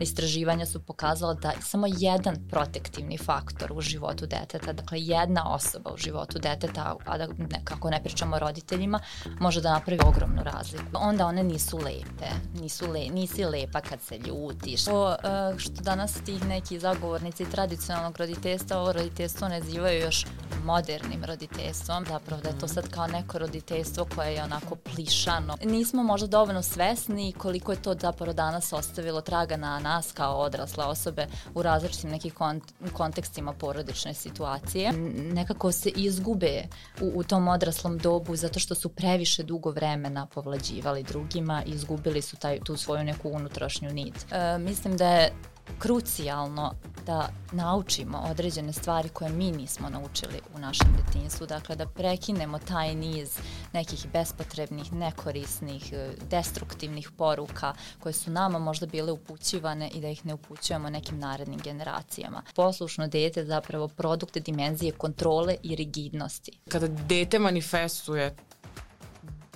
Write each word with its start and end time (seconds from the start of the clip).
istraživanja 0.00 0.66
su 0.66 0.80
pokazala 0.82 1.34
da 1.34 1.52
samo 1.60 1.86
jedan 1.90 2.36
protektivni 2.50 3.18
faktor 3.18 3.72
u 3.72 3.80
životu 3.80 4.26
deteta, 4.26 4.72
dakle 4.72 5.00
jedna 5.00 5.54
osoba 5.54 5.90
u 5.94 5.96
životu 5.96 6.38
deteta, 6.38 6.96
a 7.06 7.18
da 7.18 7.26
nekako 7.38 7.90
ne 7.90 8.02
pričamo 8.02 8.36
o 8.36 8.38
roditeljima, 8.38 9.00
može 9.40 9.60
da 9.60 9.72
napravi 9.72 10.00
ogromnu 10.06 10.42
razliku. 10.42 10.84
Onda 10.94 11.26
one 11.26 11.44
nisu 11.44 11.78
lepe, 11.78 12.30
nisu 12.60 12.92
le, 12.92 13.08
nisi 13.10 13.44
lepa 13.44 13.80
kad 13.80 14.00
se 14.00 14.18
ljutiš. 14.18 14.84
To 14.84 15.06
uh, 15.08 15.58
što 15.58 15.82
danas 15.82 16.12
tih 16.24 16.46
neki 16.46 16.78
zagovornici 16.78 17.50
tradicionalnog 17.50 18.16
roditeljstva, 18.16 18.78
ovo 18.78 18.92
roditeljstvo 18.92 19.48
nazivaju 19.48 20.00
još 20.00 20.26
modernim 20.64 21.24
roditeljstvom, 21.24 22.04
zapravo 22.08 22.42
da 22.42 22.48
je 22.48 22.58
to 22.58 22.68
sad 22.68 22.88
kao 22.88 23.06
neko 23.06 23.38
roditeljstvo 23.38 24.06
koje 24.14 24.34
je 24.34 24.44
onako 24.44 24.74
plišano. 24.74 25.56
Nismo 25.64 26.02
možda 26.02 26.26
dovoljno 26.26 26.62
svesni 26.62 27.32
koliko 27.38 27.72
je 27.72 27.82
to 27.82 27.94
zapravo 28.00 28.32
danas 28.32 28.72
ostavilo 28.72 29.20
traga 29.20 29.56
na 29.56 29.78
nas 29.86 30.12
kao 30.12 30.38
odrasle 30.38 30.84
osobe 30.84 31.26
u 31.54 31.62
različitim 31.62 32.10
nekih 32.10 32.34
kont 32.34 32.64
kontekstima 32.92 33.52
porodične 33.52 34.14
situacije. 34.14 34.92
Nekako 35.32 35.72
se 35.72 35.88
izgube 35.88 36.62
u, 37.00 37.12
u 37.14 37.24
tom 37.24 37.48
odraslom 37.48 37.98
dobu 37.98 38.36
zato 38.36 38.58
što 38.58 38.74
su 38.74 38.88
previše 38.88 39.42
dugo 39.42 39.70
vremena 39.70 40.26
povlađivali 40.26 41.02
drugima 41.02 41.62
i 41.66 41.70
izgubili 41.70 42.22
su 42.22 42.36
taj, 42.36 42.60
tu 42.60 42.76
svoju 42.76 43.04
neku 43.04 43.28
unutrašnju 43.28 43.90
nit. 43.92 44.26
E, 44.32 44.58
mislim 44.58 44.96
da 44.96 45.08
je 45.08 45.32
krucijalno 45.78 46.74
da 47.06 47.28
naučimo 47.52 48.18
određene 48.30 48.72
stvari 48.72 49.08
koje 49.08 49.30
mi 49.30 49.50
nismo 49.50 49.88
naučili 49.88 50.40
u 50.54 50.58
našem 50.58 50.88
detinjstvu, 50.96 51.46
dakle 51.46 51.76
da 51.76 51.86
prekinemo 51.86 52.58
taj 52.58 52.94
niz 52.94 53.38
nekih 53.72 54.06
bespotrebnih, 54.12 54.92
nekorisnih, 54.92 55.92
e, 55.92 56.10
destruktivnih 56.30 57.10
poruka 57.10 57.74
koje 58.00 58.12
su 58.12 58.30
nama 58.30 58.58
možda 58.58 58.86
bile 58.86 59.12
upućivane 59.12 59.88
i 59.88 60.00
da 60.00 60.08
ih 60.08 60.26
ne 60.26 60.34
upućujemo 60.34 60.90
nekim 60.90 61.18
narednim 61.18 61.60
generacijama. 61.60 62.42
Poslušno 62.54 63.08
dete 63.08 63.40
je 63.40 63.46
zapravo 63.46 63.88
produkt 63.88 64.38
dimenzije 64.38 64.92
kontrole 64.92 65.56
i 65.62 65.76
rigidnosti. 65.76 66.52
Kada 66.68 66.86
dete 66.88 67.38
manifestuje 67.38 68.36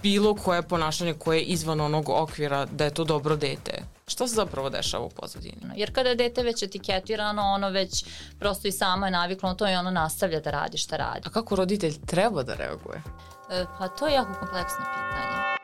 bilo 0.02 0.34
koje 0.34 0.62
ponašanje 0.62 1.14
koje 1.14 1.38
je 1.38 1.44
izvan 1.44 1.80
onog 1.80 2.08
okvira 2.08 2.66
da 2.66 2.84
je 2.84 2.94
to 2.94 3.04
dobro 3.04 3.36
dete, 3.36 3.84
Šta 4.10 4.28
se 4.28 4.34
zapravo 4.34 4.70
dešava 4.70 5.04
u 5.04 5.10
pozadini? 5.10 5.56
Jer 5.76 5.94
kada 5.94 6.08
je 6.08 6.14
dete 6.14 6.42
već 6.42 6.62
etiketirano, 6.62 7.42
ono 7.42 7.68
već 7.68 8.04
prosto 8.38 8.68
i 8.68 8.72
samo 8.72 9.06
je 9.06 9.12
naviklo 9.12 9.48
na 9.48 9.54
to 9.54 9.70
i 9.70 9.74
ono 9.74 9.90
nastavlja 9.90 10.40
da 10.40 10.50
radi 10.50 10.78
šta 10.78 10.96
radi. 10.96 11.20
A 11.24 11.30
kako 11.30 11.56
roditelj 11.56 11.94
treba 12.06 12.42
da 12.42 12.54
reaguje? 12.54 13.02
E, 13.50 13.64
pa 13.78 13.88
to 13.88 14.06
je 14.06 14.14
jako 14.14 14.34
kompleksno 14.40 14.78
pitanje. 14.78 15.56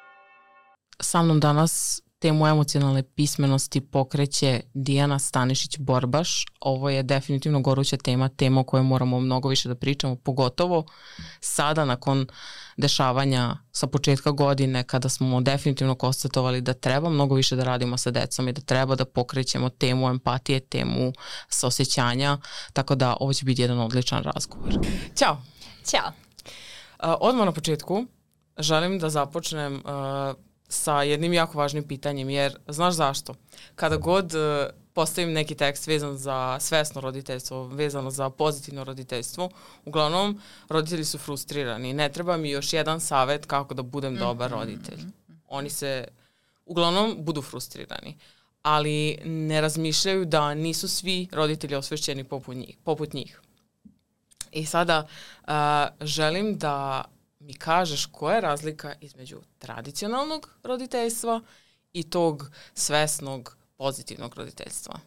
Sa 1.00 1.22
mnom 1.22 1.40
danas 1.40 2.00
temu 2.18 2.46
emocionalne 2.46 3.02
pismenosti 3.02 3.80
pokreće 3.80 4.60
Dijana 4.74 5.18
Stanišić-Borbaš. 5.18 6.46
Ovo 6.60 6.90
je 6.90 7.02
definitivno 7.02 7.60
goruća 7.60 7.96
tema, 7.96 8.28
tema 8.28 8.60
o 8.60 8.64
kojoj 8.64 8.82
moramo 8.82 9.20
mnogo 9.20 9.48
više 9.48 9.68
da 9.68 9.74
pričamo, 9.74 10.16
pogotovo 10.16 10.84
sada 11.40 11.84
nakon 11.84 12.26
dešavanja 12.76 13.56
sa 13.72 13.86
početka 13.86 14.30
godine 14.30 14.84
kada 14.84 15.08
smo 15.08 15.40
definitivno 15.40 15.94
konstatovali 15.94 16.60
da 16.60 16.74
treba 16.74 17.10
mnogo 17.10 17.34
više 17.34 17.56
da 17.56 17.64
radimo 17.64 17.98
sa 17.98 18.10
decom 18.10 18.48
i 18.48 18.52
da 18.52 18.60
treba 18.60 18.94
da 18.94 19.04
pokrećemo 19.04 19.68
temu 19.68 20.08
empatije, 20.08 20.60
temu 20.60 21.12
saosećanja, 21.48 22.38
tako 22.72 22.94
da 22.94 23.16
ovo 23.20 23.32
će 23.32 23.44
biti 23.44 23.62
jedan 23.62 23.78
odličan 23.78 24.22
razgovor. 24.22 24.74
Ćao! 25.16 25.42
Ćao! 25.84 26.12
Odmah 26.98 27.46
na 27.46 27.52
početku 27.52 28.06
želim 28.58 28.98
da 28.98 29.10
započnem 29.10 29.74
uh, 29.74 29.82
sa 30.68 31.02
jednim 31.02 31.32
jako 31.32 31.58
važnim 31.58 31.88
pitanjem, 31.88 32.30
jer 32.30 32.58
znaš 32.68 32.94
zašto? 32.94 33.34
Kada 33.74 33.96
god 33.96 34.34
uh, 34.34 34.40
postavim 34.96 35.32
neki 35.32 35.54
tekst 35.54 35.86
vezan 35.86 36.16
za 36.16 36.58
svesno 36.60 37.00
roditeljstvo, 37.00 37.66
vezano 37.66 38.10
za 38.10 38.30
pozitivno 38.30 38.84
roditeljstvo, 38.84 39.50
uglavnom 39.84 40.40
roditelji 40.68 41.04
su 41.04 41.18
frustrirani. 41.18 41.92
Ne 41.92 42.08
treba 42.12 42.36
mi 42.36 42.50
još 42.50 42.72
jedan 42.72 43.00
savet 43.00 43.46
kako 43.46 43.74
da 43.74 43.82
budem 43.82 44.12
mm 44.12 44.16
-hmm. 44.16 44.20
dobar 44.20 44.50
roditelj. 44.50 45.00
Oni 45.48 45.70
se 45.70 46.08
uglavnom 46.66 47.16
budu 47.18 47.42
frustrirani 47.42 48.16
ali 48.62 49.18
ne 49.24 49.60
razmišljaju 49.60 50.24
da 50.24 50.54
nisu 50.54 50.88
svi 50.88 51.28
roditelji 51.32 51.74
osvešćeni 51.74 52.24
poput 52.24 52.56
njih. 52.56 52.76
Poput 52.84 53.12
njih. 53.12 53.40
I 54.52 54.66
sada 54.66 55.06
uh, 55.42 55.52
želim 56.06 56.58
da 56.58 57.04
mi 57.40 57.54
kažeš 57.54 58.06
koja 58.06 58.34
je 58.34 58.40
razlika 58.40 58.94
između 59.00 59.40
tradicionalnog 59.58 60.50
roditeljstva 60.62 61.40
i 61.92 62.02
tog 62.02 62.50
svesnog 62.74 63.56
pozitivnog 63.76 64.34
roditeljstva. 64.36 64.98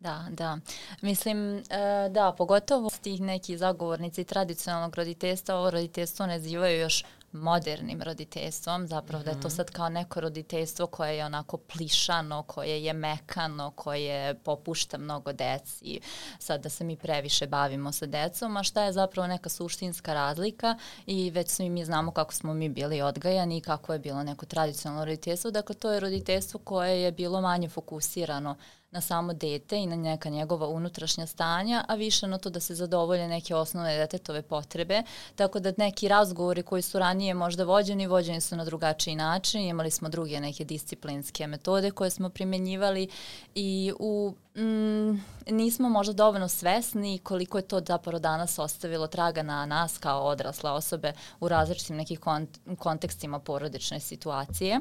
Da, 0.00 0.26
da. 0.30 0.58
Mislim, 1.00 1.56
e, 1.56 1.62
da, 2.10 2.34
pogotovo 2.38 2.90
tih 3.02 3.20
neki 3.20 3.56
zagovornici 3.58 4.24
tradicionalnog 4.24 4.94
roditeljstva, 4.94 5.54
ovo 5.54 5.70
roditeljstvo 5.70 6.26
nazivaju 6.26 6.80
još 6.80 7.04
modernim 7.34 8.02
roditeljstvom, 8.02 8.86
zapravo 8.86 9.18
mm 9.18 9.22
-hmm. 9.22 9.24
da 9.24 9.30
je 9.30 9.40
to 9.40 9.48
mhm. 9.48 9.56
sad 9.56 9.70
kao 9.70 9.88
neko 9.88 10.20
roditeljstvo 10.20 10.86
koje 10.86 11.16
je 11.16 11.24
onako 11.24 11.56
plišano, 11.56 12.42
koje 12.42 12.84
je 12.84 12.92
mekano, 12.92 13.70
koje 13.70 14.34
popušta 14.34 14.98
mnogo 14.98 15.32
deci, 15.32 16.00
sad 16.38 16.62
da 16.62 16.68
se 16.68 16.84
mi 16.84 16.96
previše 16.96 17.46
bavimo 17.46 17.92
sa 17.92 18.06
decom, 18.06 18.56
a 18.56 18.62
šta 18.62 18.84
je 18.84 18.92
zapravo 18.92 19.28
neka 19.28 19.48
suštinska 19.48 20.14
razlika 20.14 20.78
i 21.06 21.30
već 21.30 21.48
svi 21.48 21.70
mi 21.70 21.84
znamo 21.84 22.12
kako 22.12 22.32
smo 22.32 22.54
mi 22.54 22.68
bili 22.68 23.02
odgajani 23.02 23.56
i 23.56 23.60
kako 23.60 23.92
je 23.92 23.98
bilo 23.98 24.22
neko 24.22 24.46
tradicionalno 24.46 25.04
roditeljstvo, 25.04 25.50
dakle 25.50 25.74
to 25.74 25.92
je 25.92 26.00
roditeljstvo 26.00 26.60
koje 26.60 27.02
je 27.02 27.12
bilo 27.12 27.40
manje 27.40 27.68
fokusirano 27.68 28.56
na 28.94 29.00
samo 29.00 29.32
dete 29.32 29.78
i 29.78 29.86
na 29.86 29.96
neka 29.96 30.28
njegova 30.28 30.68
unutrašnja 30.68 31.26
stanja, 31.26 31.84
a 31.88 31.94
više 31.94 32.26
na 32.26 32.38
to 32.38 32.50
da 32.50 32.60
se 32.60 32.74
zadovolje 32.74 33.28
neke 33.28 33.54
osnovne 33.54 33.96
detetove 33.96 34.42
potrebe, 34.42 35.02
tako 35.34 35.60
da 35.60 35.72
neki 35.76 36.08
razgovori 36.08 36.62
koji 36.62 36.82
su 36.82 36.98
ranije 36.98 37.34
možda 37.34 37.64
vođeni, 37.64 38.06
vođeni 38.06 38.40
su 38.40 38.56
na 38.56 38.64
drugačiji 38.64 39.16
način, 39.16 39.62
imali 39.62 39.90
smo 39.90 40.08
druge 40.08 40.40
neke 40.40 40.64
disciplinske 40.64 41.46
metode 41.46 41.90
koje 41.90 42.10
smo 42.10 42.28
primenjivali 42.28 43.08
i 43.54 43.92
u 43.98 44.34
mm, 44.56 45.20
nismo 45.46 45.88
možda 45.88 46.12
dovoljno 46.12 46.48
svesni 46.48 47.18
koliko 47.18 47.58
je 47.58 47.68
to 47.68 47.80
zapravo 47.86 48.18
danas 48.18 48.58
ostavilo 48.58 49.06
traga 49.06 49.42
na 49.42 49.66
nas 49.66 49.98
kao 49.98 50.26
odrasle 50.26 50.70
osobe 50.70 51.12
u 51.40 51.48
različitim 51.48 51.96
nekih 51.96 52.20
kont 52.20 52.58
kontekstima 52.78 53.38
porodične 53.38 54.00
situacije. 54.00 54.80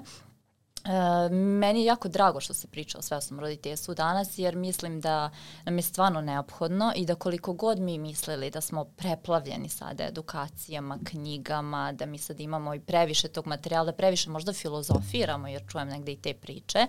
E, 0.85 1.29
meni 1.29 1.79
je 1.79 1.85
jako 1.85 2.07
drago 2.07 2.39
što 2.39 2.53
se 2.53 2.67
priča 2.67 2.97
o 2.97 3.01
svesnom 3.01 3.39
roditeljstvu 3.39 3.93
danas 3.93 4.37
jer 4.37 4.55
mislim 4.55 5.01
da 5.01 5.29
nam 5.65 5.77
je 5.77 5.81
stvarno 5.81 6.21
neophodno 6.21 6.93
i 6.95 7.05
da 7.05 7.15
koliko 7.15 7.53
god 7.53 7.79
mi 7.79 7.97
mislili 7.97 8.49
da 8.51 8.61
smo 8.61 8.85
preplavljeni 8.85 9.69
sada 9.69 10.03
edukacijama, 10.03 10.97
knjigama, 11.03 11.91
da 11.91 12.05
mi 12.05 12.17
sad 12.17 12.39
imamo 12.39 12.73
i 12.73 12.79
previše 12.79 13.27
tog 13.27 13.47
materijala, 13.47 13.85
da 13.85 13.97
previše 13.97 14.29
možda 14.29 14.53
filozofiramo 14.53 15.47
jer 15.47 15.63
čujem 15.67 15.87
negde 15.87 16.11
i 16.11 16.21
te 16.21 16.33
priče, 16.33 16.87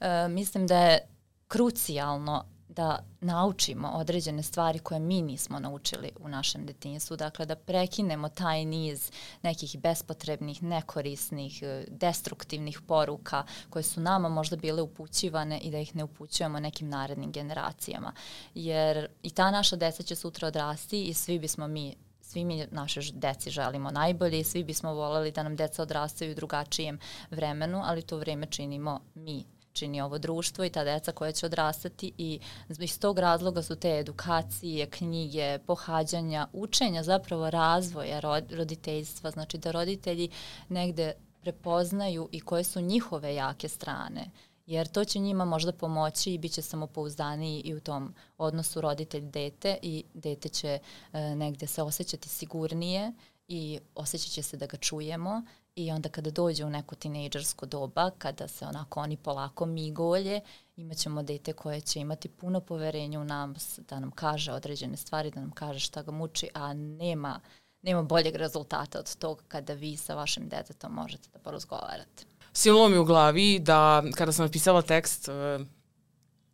e, 0.00 0.28
mislim 0.28 0.66
da 0.66 0.78
je 0.78 1.08
krucijalno 1.48 2.53
da 2.76 2.98
naučimo 3.20 3.88
određene 3.88 4.42
stvari 4.42 4.78
koje 4.78 5.00
mi 5.00 5.22
nismo 5.22 5.58
naučili 5.58 6.10
u 6.20 6.28
našem 6.28 6.66
detinjstvu, 6.66 7.16
dakle 7.16 7.46
da 7.46 7.56
prekinemo 7.56 8.28
taj 8.28 8.64
niz 8.64 9.10
nekih 9.42 9.78
bespotrebnih, 9.78 10.62
nekorisnih, 10.62 11.62
e, 11.62 11.84
destruktivnih 11.88 12.80
poruka 12.80 13.44
koje 13.70 13.82
su 13.82 14.00
nama 14.00 14.28
možda 14.28 14.56
bile 14.56 14.82
upućivane 14.82 15.58
i 15.58 15.70
da 15.70 15.78
ih 15.78 15.96
ne 15.96 16.04
upućujemo 16.04 16.60
nekim 16.60 16.88
narednim 16.88 17.32
generacijama. 17.32 18.12
Jer 18.54 19.08
i 19.22 19.30
ta 19.30 19.50
naša 19.50 19.76
deca 19.76 20.02
će 20.02 20.16
sutra 20.16 20.48
odrasti 20.48 21.04
i 21.04 21.14
svi 21.14 21.38
bismo 21.38 21.68
mi 21.68 21.94
svi 22.20 22.44
mi 22.44 22.66
naše 22.70 23.00
deci 23.12 23.50
želimo 23.50 23.90
najbolje 23.90 24.40
i 24.40 24.44
svi 24.44 24.64
bismo 24.64 24.94
voleli 24.94 25.32
da 25.32 25.42
nam 25.42 25.56
deca 25.56 25.82
odrastaju 25.82 26.32
u 26.32 26.34
drugačijem 26.34 26.98
vremenu, 27.30 27.82
ali 27.84 28.02
to 28.02 28.16
vreme 28.16 28.46
činimo 28.46 29.00
mi 29.14 29.44
čini 29.74 30.00
ovo 30.00 30.18
društvo 30.18 30.64
i 30.64 30.70
ta 30.70 30.84
deca 30.84 31.12
koja 31.12 31.32
će 31.32 31.46
odrastati 31.46 32.12
i 32.18 32.40
iz 32.78 32.98
tog 32.98 33.18
razloga 33.18 33.62
su 33.62 33.76
te 33.76 33.98
edukacije, 33.98 34.90
knjige, 34.90 35.58
pohađanja, 35.66 36.48
učenja 36.52 37.02
zapravo 37.02 37.50
razvoja 37.50 38.20
roditeljstva, 38.50 39.30
znači 39.30 39.58
da 39.58 39.70
roditelji 39.70 40.30
negde 40.68 41.12
prepoznaju 41.40 42.28
i 42.32 42.40
koje 42.40 42.64
su 42.64 42.80
njihove 42.80 43.34
jake 43.34 43.68
strane 43.68 44.30
jer 44.66 44.88
to 44.88 45.04
će 45.04 45.18
njima 45.18 45.44
možda 45.44 45.72
pomoći 45.72 46.34
i 46.34 46.38
bit 46.38 46.52
će 46.52 46.62
samopouzdaniji 46.62 47.60
i 47.60 47.74
u 47.74 47.80
tom 47.80 48.14
odnosu 48.38 48.80
roditelj-dete 48.80 49.78
i 49.82 50.04
dete 50.14 50.48
će 50.48 50.78
e, 51.12 51.34
negde 51.34 51.66
se 51.66 51.82
osjećati 51.82 52.28
sigurnije 52.28 53.12
i 53.48 53.78
osjećat 53.94 54.32
će 54.32 54.42
se 54.42 54.56
da 54.56 54.66
ga 54.66 54.76
čujemo 54.76 55.42
I 55.76 55.90
onda 55.90 56.08
kada 56.08 56.30
dođe 56.30 56.64
u 56.64 56.70
neko 56.70 56.94
tinejdžersko 56.94 57.66
doba, 57.66 58.10
kada 58.18 58.48
se 58.48 58.66
onako 58.66 59.00
oni 59.00 59.16
polako 59.16 59.66
migolje, 59.66 60.40
imaćemo 60.76 61.22
dete 61.22 61.52
koje 61.52 61.80
će 61.80 62.00
imati 62.00 62.28
puno 62.28 62.60
poverenja 62.60 63.20
u 63.20 63.24
nas, 63.24 63.80
da 63.88 64.00
nam 64.00 64.10
kaže 64.10 64.52
određene 64.52 64.96
stvari, 64.96 65.30
da 65.30 65.40
nam 65.40 65.50
kaže 65.50 65.78
šta 65.80 66.02
ga 66.02 66.10
muči, 66.10 66.48
a 66.54 66.72
nema, 66.74 67.40
nema 67.82 68.02
boljeg 68.02 68.36
rezultata 68.36 68.98
od 68.98 69.16
toga 69.16 69.42
kada 69.48 69.72
vi 69.72 69.96
sa 69.96 70.14
vašim 70.14 70.48
detetom 70.48 70.92
možete 70.92 71.28
da 71.32 71.38
porazgovarate. 71.38 72.24
Sililo 72.52 72.88
mi 72.88 72.98
u 72.98 73.04
glavi 73.04 73.58
da 73.58 74.02
kada 74.14 74.32
sam 74.32 74.44
napisala 74.44 74.82
tekst, 74.82 75.28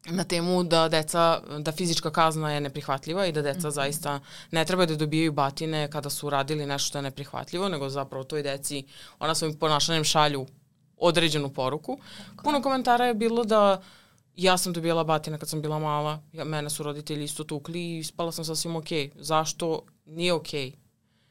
na 0.06 0.24
temu 0.24 0.64
da 0.64 0.88
deca, 0.88 1.42
da 1.58 1.72
fizička 1.72 2.10
kazna 2.10 2.52
je 2.52 2.60
neprihvatljiva 2.60 3.26
i 3.26 3.32
da 3.32 3.42
deca 3.42 3.58
mm 3.58 3.70
-hmm. 3.70 3.74
zaista 3.74 4.20
ne 4.50 4.64
treba 4.64 4.86
da 4.86 4.96
dobijaju 4.96 5.32
batine 5.32 5.90
kada 5.90 6.10
su 6.10 6.30
radili 6.30 6.66
nešto 6.66 6.86
što 6.86 6.98
je 6.98 7.02
neprihvatljivo, 7.02 7.68
nego 7.68 7.88
zapravo 7.88 8.24
toj 8.24 8.42
deci 8.42 8.84
ona 9.18 9.34
svojim 9.34 9.58
ponašanjem 9.58 10.04
šalju 10.04 10.46
određenu 10.96 11.48
poruku. 11.48 11.98
Okay. 12.34 12.42
Puno 12.44 12.62
komentara 12.62 13.06
je 13.06 13.14
bilo 13.14 13.44
da 13.44 13.82
ja 14.36 14.58
sam 14.58 14.72
dobijala 14.72 15.04
batine 15.04 15.38
kad 15.38 15.48
sam 15.48 15.62
bila 15.62 15.78
mala, 15.78 16.22
ja, 16.32 16.44
mene 16.44 16.70
su 16.70 16.82
roditelji 16.82 17.24
isto 17.24 17.44
tukli 17.44 17.98
i 17.98 18.04
spala 18.04 18.32
sam 18.32 18.44
sasvim 18.44 18.76
okej. 18.76 19.10
Okay. 19.10 19.12
Zašto? 19.16 19.82
Nije 20.06 20.32
okej. 20.32 20.70
Okay. 20.70 20.79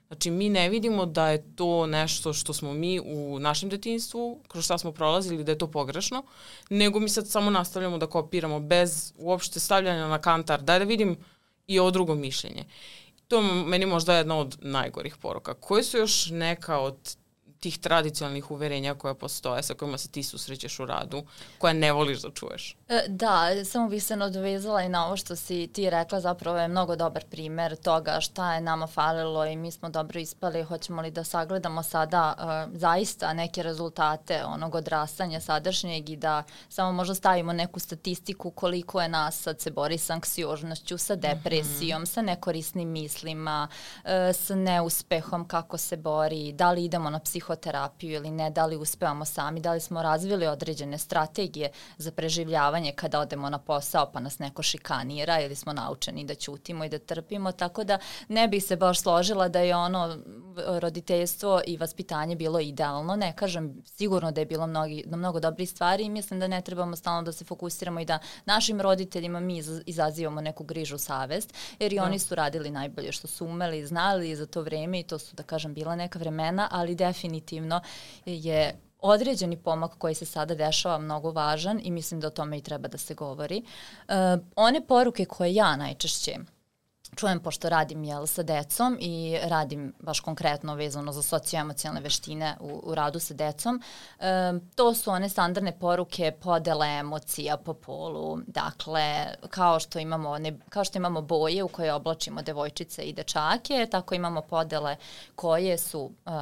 Znači, 0.09 0.31
mi 0.31 0.50
ne 0.50 0.69
vidimo 0.69 1.06
da 1.06 1.29
je 1.29 1.56
to 1.56 1.88
nešto 1.88 2.33
što 2.33 2.53
smo 2.53 2.73
mi 2.73 3.00
u 3.00 3.39
našem 3.39 3.69
detinstvu, 3.69 4.39
kroz 4.47 4.65
šta 4.65 4.77
smo 4.77 4.91
prolazili, 4.91 5.44
da 5.44 5.51
je 5.51 5.57
to 5.57 5.67
pogrešno, 5.71 6.23
nego 6.69 7.00
mi 7.00 7.09
sad 7.09 7.27
samo 7.27 7.50
nastavljamo 7.50 7.97
da 7.97 8.07
kopiramo 8.07 8.59
bez 8.59 9.13
uopšte 9.17 9.59
stavljanja 9.59 10.07
na 10.07 10.21
kantar. 10.21 10.61
Daj 10.61 10.79
da 10.79 10.85
vidim 10.85 11.17
i 11.67 11.79
ovo 11.79 11.91
drugo 11.91 12.15
mišljenje. 12.15 12.65
To 13.27 13.38
je 13.38 13.63
meni 13.65 13.85
možda 13.85 14.15
jedna 14.15 14.38
od 14.38 14.57
najgorih 14.61 15.17
poruka. 15.17 15.53
Koje 15.53 15.83
su 15.83 15.97
još 15.97 16.29
neka 16.29 16.79
od 16.79 17.17
tih 17.59 17.77
tradicionalnih 17.79 18.51
uverenja 18.51 18.94
koja 18.94 19.13
postoje, 19.13 19.63
sa 19.63 19.73
kojima 19.73 19.97
se 19.97 20.07
ti 20.07 20.23
susrećeš 20.23 20.79
u 20.79 20.85
radu, 20.85 21.23
koja 21.57 21.73
ne 21.73 21.91
voliš 21.91 22.21
da 22.21 22.31
čuješ? 22.31 22.75
E, 22.89 23.03
da, 23.07 23.65
samo 23.65 23.89
bih 23.89 24.03
se 24.03 24.15
nadovezala 24.15 24.81
i 24.81 24.89
na 24.89 25.06
ovo 25.06 25.17
što 25.17 25.35
si 25.35 25.67
ti 25.67 25.89
rekla, 25.89 26.19
zapravo 26.19 26.57
je 26.57 26.67
mnogo 26.67 26.95
dobar 26.95 27.23
primer 27.25 27.75
toga 27.75 28.19
šta 28.21 28.53
je 28.53 28.61
nama 28.61 28.88
falilo 28.88 29.45
i 29.45 29.56
mi 29.56 29.71
smo 29.71 29.89
dobro 29.89 30.19
ispali, 30.19 30.63
hoćemo 30.63 31.01
li 31.01 31.11
da 31.11 31.23
sagledamo 31.23 31.83
sada 31.83 32.35
uh, 32.38 32.77
zaista 32.79 33.33
neke 33.33 33.63
rezultate 33.63 34.45
onog 34.45 34.75
odrastanja 34.75 35.39
sadašnjeg 35.39 36.09
i 36.09 36.15
da 36.15 36.44
samo 36.69 36.91
možda 36.91 37.15
stavimo 37.15 37.53
neku 37.53 37.79
statistiku 37.79 38.51
koliko 38.51 39.01
je 39.01 39.09
nas 39.09 39.41
sad 39.41 39.62
se 39.62 39.71
bori 39.71 39.97
sa 39.97 40.13
anksiožnošću, 40.13 40.97
sa 40.97 41.13
mhm. 41.13 41.21
depresijom, 41.21 42.01
mm 42.01 42.05
-hmm. 42.05 42.13
sa 42.13 42.21
nekorisnim 42.21 42.89
mislima, 42.89 43.67
uh, 44.03 44.09
sa 44.35 44.55
neuspehom, 44.55 45.47
kako 45.47 45.77
se 45.77 45.97
bori, 45.97 46.51
da 46.51 46.71
li 46.71 46.85
idemo 46.85 47.09
na 47.09 47.19
psiho 47.19 47.49
psihoterapiju 47.56 48.12
ili 48.12 48.31
ne, 48.31 48.50
da 48.50 48.66
li 48.66 48.78
uspevamo 48.78 49.25
sami, 49.25 49.60
da 49.60 49.74
li 49.74 49.80
smo 49.80 50.01
razvili 50.01 50.48
određene 50.48 50.98
strategije 50.98 51.72
za 51.98 52.12
preživljavanje 52.12 52.92
kada 52.92 53.19
odemo 53.19 53.50
na 53.50 53.57
posao 53.57 54.12
pa 54.13 54.19
nas 54.19 54.40
neko 54.40 54.63
šikanira 54.63 55.40
ili 55.42 55.56
smo 55.56 55.74
naučeni 55.74 56.25
da 56.25 56.36
ćutimo 56.36 56.86
i 56.86 56.90
da 56.90 57.00
trpimo, 57.00 57.51
tako 57.51 57.84
da 57.84 58.00
ne 58.28 58.48
bih 58.48 58.63
se 58.63 58.75
baš 58.75 59.01
složila 59.01 59.48
da 59.50 59.60
je 59.60 59.75
ono 59.75 60.18
roditeljstvo 60.80 61.62
i 61.68 61.78
vaspitanje 61.78 62.36
bilo 62.36 62.60
idealno, 62.60 63.16
ne 63.16 63.34
kažem 63.36 63.81
sigurno 63.86 64.31
da 64.31 64.42
je 64.42 64.46
bilo 64.46 64.68
mnogi, 64.68 65.04
mnogo 65.07 65.40
dobrih 65.40 65.69
stvari 65.69 66.04
i 66.04 66.10
mislim 66.10 66.40
da 66.40 66.48
ne 66.48 66.62
trebamo 66.62 66.96
stalno 66.96 67.22
da 67.22 67.31
se 67.31 67.46
fokusiramo 67.46 68.00
i 68.00 68.06
da 68.06 68.19
našim 68.46 68.81
roditeljima 68.81 69.40
mi 69.40 69.63
izazivamo 69.86 70.42
neku 70.42 70.63
grižu 70.63 70.98
savest, 70.98 71.54
jer 71.80 71.94
i 71.94 71.96
da. 71.96 72.04
oni 72.04 72.19
su 72.19 72.36
radili 72.36 72.69
najbolje 72.72 73.12
što 73.12 73.28
su 73.28 73.46
umeli, 73.46 73.86
znali 73.86 74.36
za 74.36 74.46
to 74.46 74.62
vreme 74.62 75.00
i 75.00 75.04
to 75.04 75.19
su 75.19 75.36
da 75.36 75.44
kažem 75.44 75.74
bila 75.74 75.96
neka 75.96 76.19
vremena, 76.19 76.68
ali 76.72 76.96
definitivno 76.96 77.38
definitivno 77.39 77.81
je 78.25 78.80
određeni 79.00 79.57
pomak 79.57 79.91
koji 79.97 80.15
se 80.15 80.25
sada 80.25 80.56
dešava 80.56 80.97
mnogo 80.97 81.31
važan 81.31 81.80
i 81.83 81.91
mislim 81.91 82.19
da 82.19 82.27
o 82.27 82.31
tome 82.31 82.57
i 82.57 82.62
treba 82.62 82.88
da 82.88 82.97
se 82.97 83.13
govori. 83.13 83.63
Uh, 84.07 84.15
one 84.56 84.88
poruke 84.88 85.25
koje 85.25 85.53
ja 85.53 85.75
najčešće 85.75 86.36
čujem 87.19 87.39
pošto 87.39 87.69
radim 87.69 88.04
jel, 88.04 88.27
sa 88.27 88.44
decom 88.44 88.98
i 89.00 89.38
radim 89.44 89.94
baš 90.00 90.19
konkretno 90.19 90.75
vezano 90.75 91.12
za 91.12 91.21
socioemocionalne 91.21 92.01
veštine 92.01 92.56
u, 92.60 92.81
u 92.83 92.95
radu 92.95 93.19
sa 93.19 93.33
decom. 93.33 93.81
E, 94.19 94.54
to 94.75 94.94
su 94.94 95.12
one 95.12 95.30
standardne 95.30 95.74
poruke 95.80 96.31
podele 96.31 96.88
emocija 96.88 97.57
po 97.57 97.74
polu. 97.74 98.39
Dakle, 98.48 99.25
kao 99.50 99.80
što 99.80 100.00
imamo, 100.00 100.38
ne, 100.38 100.60
kao 100.69 100.83
što 100.83 100.98
imamo 100.98 101.21
boje 101.21 101.63
u 101.63 101.68
koje 101.68 101.94
oblačimo 101.94 102.42
devojčice 102.42 103.01
i 103.01 103.13
dečake, 103.13 103.88
tako 103.92 104.15
imamo 104.15 104.42
podele 104.42 104.95
koje 105.36 105.77
su 105.77 106.01
uh, 106.25 106.33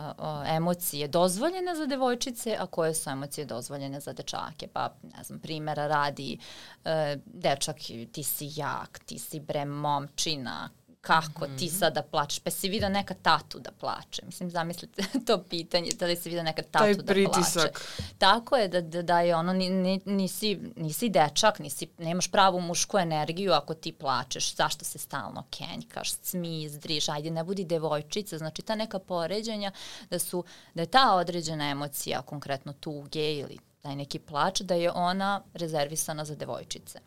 emocije 0.47 1.07
dozvoljene 1.07 1.75
za 1.75 1.85
devojčice, 1.85 2.57
a 2.59 2.65
koje 2.65 2.93
su 2.93 3.09
emocije 3.09 3.45
dozvoljene 3.45 3.99
za 3.99 4.13
dečake. 4.13 4.67
Pa, 4.73 4.89
ne 5.17 5.23
znam, 5.23 5.39
primjera 5.39 5.87
radi 5.87 6.37
uh, 6.37 6.91
dečak, 7.25 7.75
ti 8.11 8.23
si 8.23 8.51
jak, 8.55 8.99
ti 9.05 9.19
si 9.19 9.39
bre 9.39 9.65
momčina, 9.65 10.66
kako 11.07 11.47
ti 11.47 11.65
mhm. 11.65 11.75
sad 11.75 11.93
da 11.93 12.01
plačeš, 12.01 12.39
pa 12.39 12.51
si 12.51 12.69
vidio 12.69 12.89
neka 12.89 13.13
tatu 13.13 13.59
da 13.59 13.71
plače. 13.71 14.21
Mislim, 14.25 14.49
zamislite 14.49 15.03
to 15.27 15.43
pitanje, 15.43 15.91
da 15.99 16.05
li 16.05 16.15
si 16.15 16.29
vidio 16.29 16.43
neka 16.43 16.61
tatu 16.61 16.83
Taj 16.83 16.93
da 16.93 17.03
pritisak. 17.03 17.71
plače. 17.71 18.13
Tako 18.17 18.55
je 18.55 18.67
da, 18.67 18.81
da, 18.81 19.01
da 19.01 19.21
je 19.21 19.35
ono, 19.35 19.53
ni, 19.53 20.01
nisi, 20.05 20.59
nisi 20.75 21.09
dečak, 21.09 21.59
nisi, 21.59 21.87
nemaš 21.97 22.31
pravu 22.31 22.59
mušku 22.61 22.97
energiju 22.97 23.51
ako 23.51 23.73
ti 23.73 23.91
plačeš. 23.91 24.55
Zašto 24.55 24.85
se 24.85 24.97
stalno 24.97 25.43
kenjkaš, 25.49 26.11
smizdriš, 26.11 27.09
ajde 27.09 27.31
ne 27.31 27.43
budi 27.43 27.65
devojčica. 27.65 28.37
Znači 28.37 28.61
ta 28.61 28.75
neka 28.75 28.99
poređenja 28.99 29.71
da 30.09 30.19
su, 30.19 30.43
da 30.73 30.81
je 30.81 30.85
ta 30.85 31.13
određena 31.15 31.69
emocija, 31.69 32.21
konkretno 32.21 32.73
tuge 32.73 33.33
ili 33.33 33.57
taj 33.81 33.95
neki 33.95 34.19
plač, 34.19 34.61
da 34.61 34.75
je 34.75 34.91
ona 34.91 35.41
rezervisana 35.53 36.25
za 36.25 36.35
devojčice. 36.35 36.99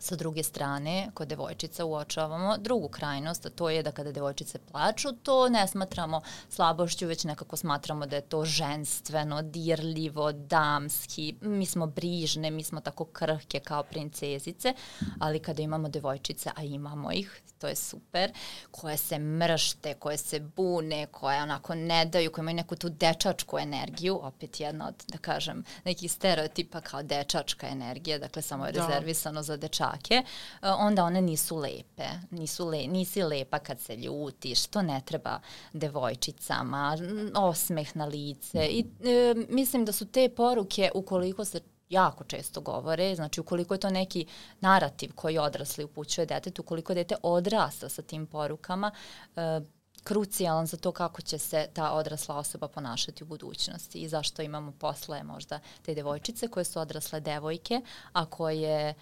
Sa 0.00 0.16
druge 0.16 0.42
strane, 0.42 1.10
kod 1.14 1.28
devojčica 1.28 1.84
uočavamo 1.84 2.56
drugu 2.58 2.88
krajnost, 2.88 3.46
a 3.46 3.50
to 3.50 3.70
je 3.70 3.82
da 3.82 3.92
kada 3.92 4.12
devojčice 4.12 4.58
plaču, 4.58 5.08
to 5.22 5.48
ne 5.48 5.68
smatramo 5.68 6.20
slabošću, 6.48 7.06
već 7.06 7.24
nekako 7.24 7.56
smatramo 7.56 8.06
da 8.06 8.16
je 8.16 8.22
to 8.22 8.44
ženstveno, 8.44 9.42
dirljivo, 9.42 10.32
damski, 10.32 11.34
mi 11.40 11.66
smo 11.66 11.86
brižne, 11.86 12.50
mi 12.50 12.62
smo 12.62 12.80
tako 12.80 13.04
krhke 13.04 13.60
kao 13.60 13.82
princezice, 13.82 14.74
ali 15.18 15.42
kada 15.42 15.62
imamo 15.62 15.88
devojčice, 15.88 16.50
a 16.56 16.62
imamo 16.62 17.12
ih, 17.12 17.42
to 17.58 17.68
je 17.68 17.76
super, 17.76 18.32
koje 18.70 18.96
se 18.96 19.18
mršte, 19.18 19.94
koje 19.94 20.16
se 20.16 20.40
bune, 20.40 21.06
koje 21.06 21.42
onako 21.42 21.74
ne 21.74 22.04
daju, 22.04 22.32
koje 22.32 22.42
imaju 22.42 22.56
neku 22.56 22.76
tu 22.76 22.88
dečačku 22.88 23.58
energiju, 23.58 24.20
opet 24.22 24.60
jedna 24.60 24.88
od, 24.88 24.94
da 25.08 25.18
kažem, 25.18 25.64
nekih 25.84 26.12
stereotipa 26.12 26.80
kao 26.80 27.02
dečačka 27.02 27.68
energija, 27.68 28.18
dakle 28.18 28.42
samo 28.42 28.66
je 28.66 28.72
da. 28.72 28.86
rezervisano 28.86 29.42
za 29.42 29.56
dečake, 29.56 29.87
e, 30.10 30.22
onda 30.62 31.04
one 31.04 31.22
nisu 31.22 31.56
lepe, 31.56 32.08
nisu 32.30 32.68
le, 32.68 32.86
nisi 32.86 33.22
lepa 33.22 33.58
kad 33.58 33.80
se 33.80 33.96
ljutiš, 33.96 34.66
to 34.66 34.82
ne 34.82 35.00
treba 35.04 35.40
devojčicama, 35.72 36.96
osmeh 37.34 37.96
na 37.96 38.04
lice. 38.04 38.66
I 38.66 38.84
e, 39.04 39.34
mislim 39.48 39.84
da 39.84 39.92
su 39.92 40.06
te 40.06 40.28
poruke 40.28 40.90
ukoliko 40.94 41.44
se 41.44 41.60
jako 41.88 42.24
često 42.24 42.60
govore, 42.60 43.14
znači 43.14 43.40
ukoliko 43.40 43.74
je 43.74 43.80
to 43.80 43.90
neki 43.90 44.26
narativ 44.60 45.12
koji 45.14 45.38
odrasli 45.38 45.84
upućuje 45.84 46.26
detetu, 46.26 46.62
ukoliko 46.62 46.94
dete 46.94 47.16
odrasta 47.22 47.88
sa 47.88 48.02
tim 48.02 48.26
porukama, 48.26 48.90
e, 49.36 49.60
krucijalan 50.04 50.66
za 50.66 50.76
to 50.76 50.92
kako 50.92 51.22
će 51.22 51.38
se 51.38 51.68
ta 51.74 51.92
odrasla 51.92 52.36
osoba 52.36 52.68
ponašati 52.68 53.24
u 53.24 53.26
budućnosti 53.26 53.98
i 53.98 54.08
zašto 54.08 54.42
imamo 54.42 54.72
posle 54.72 55.22
možda 55.22 55.60
te 55.82 55.94
devojčice 55.94 56.48
koje 56.48 56.64
su 56.64 56.80
odrasle 56.80 57.20
devojke, 57.20 57.80
a 58.12 58.26
koje 58.26 58.88
e, 58.90 58.94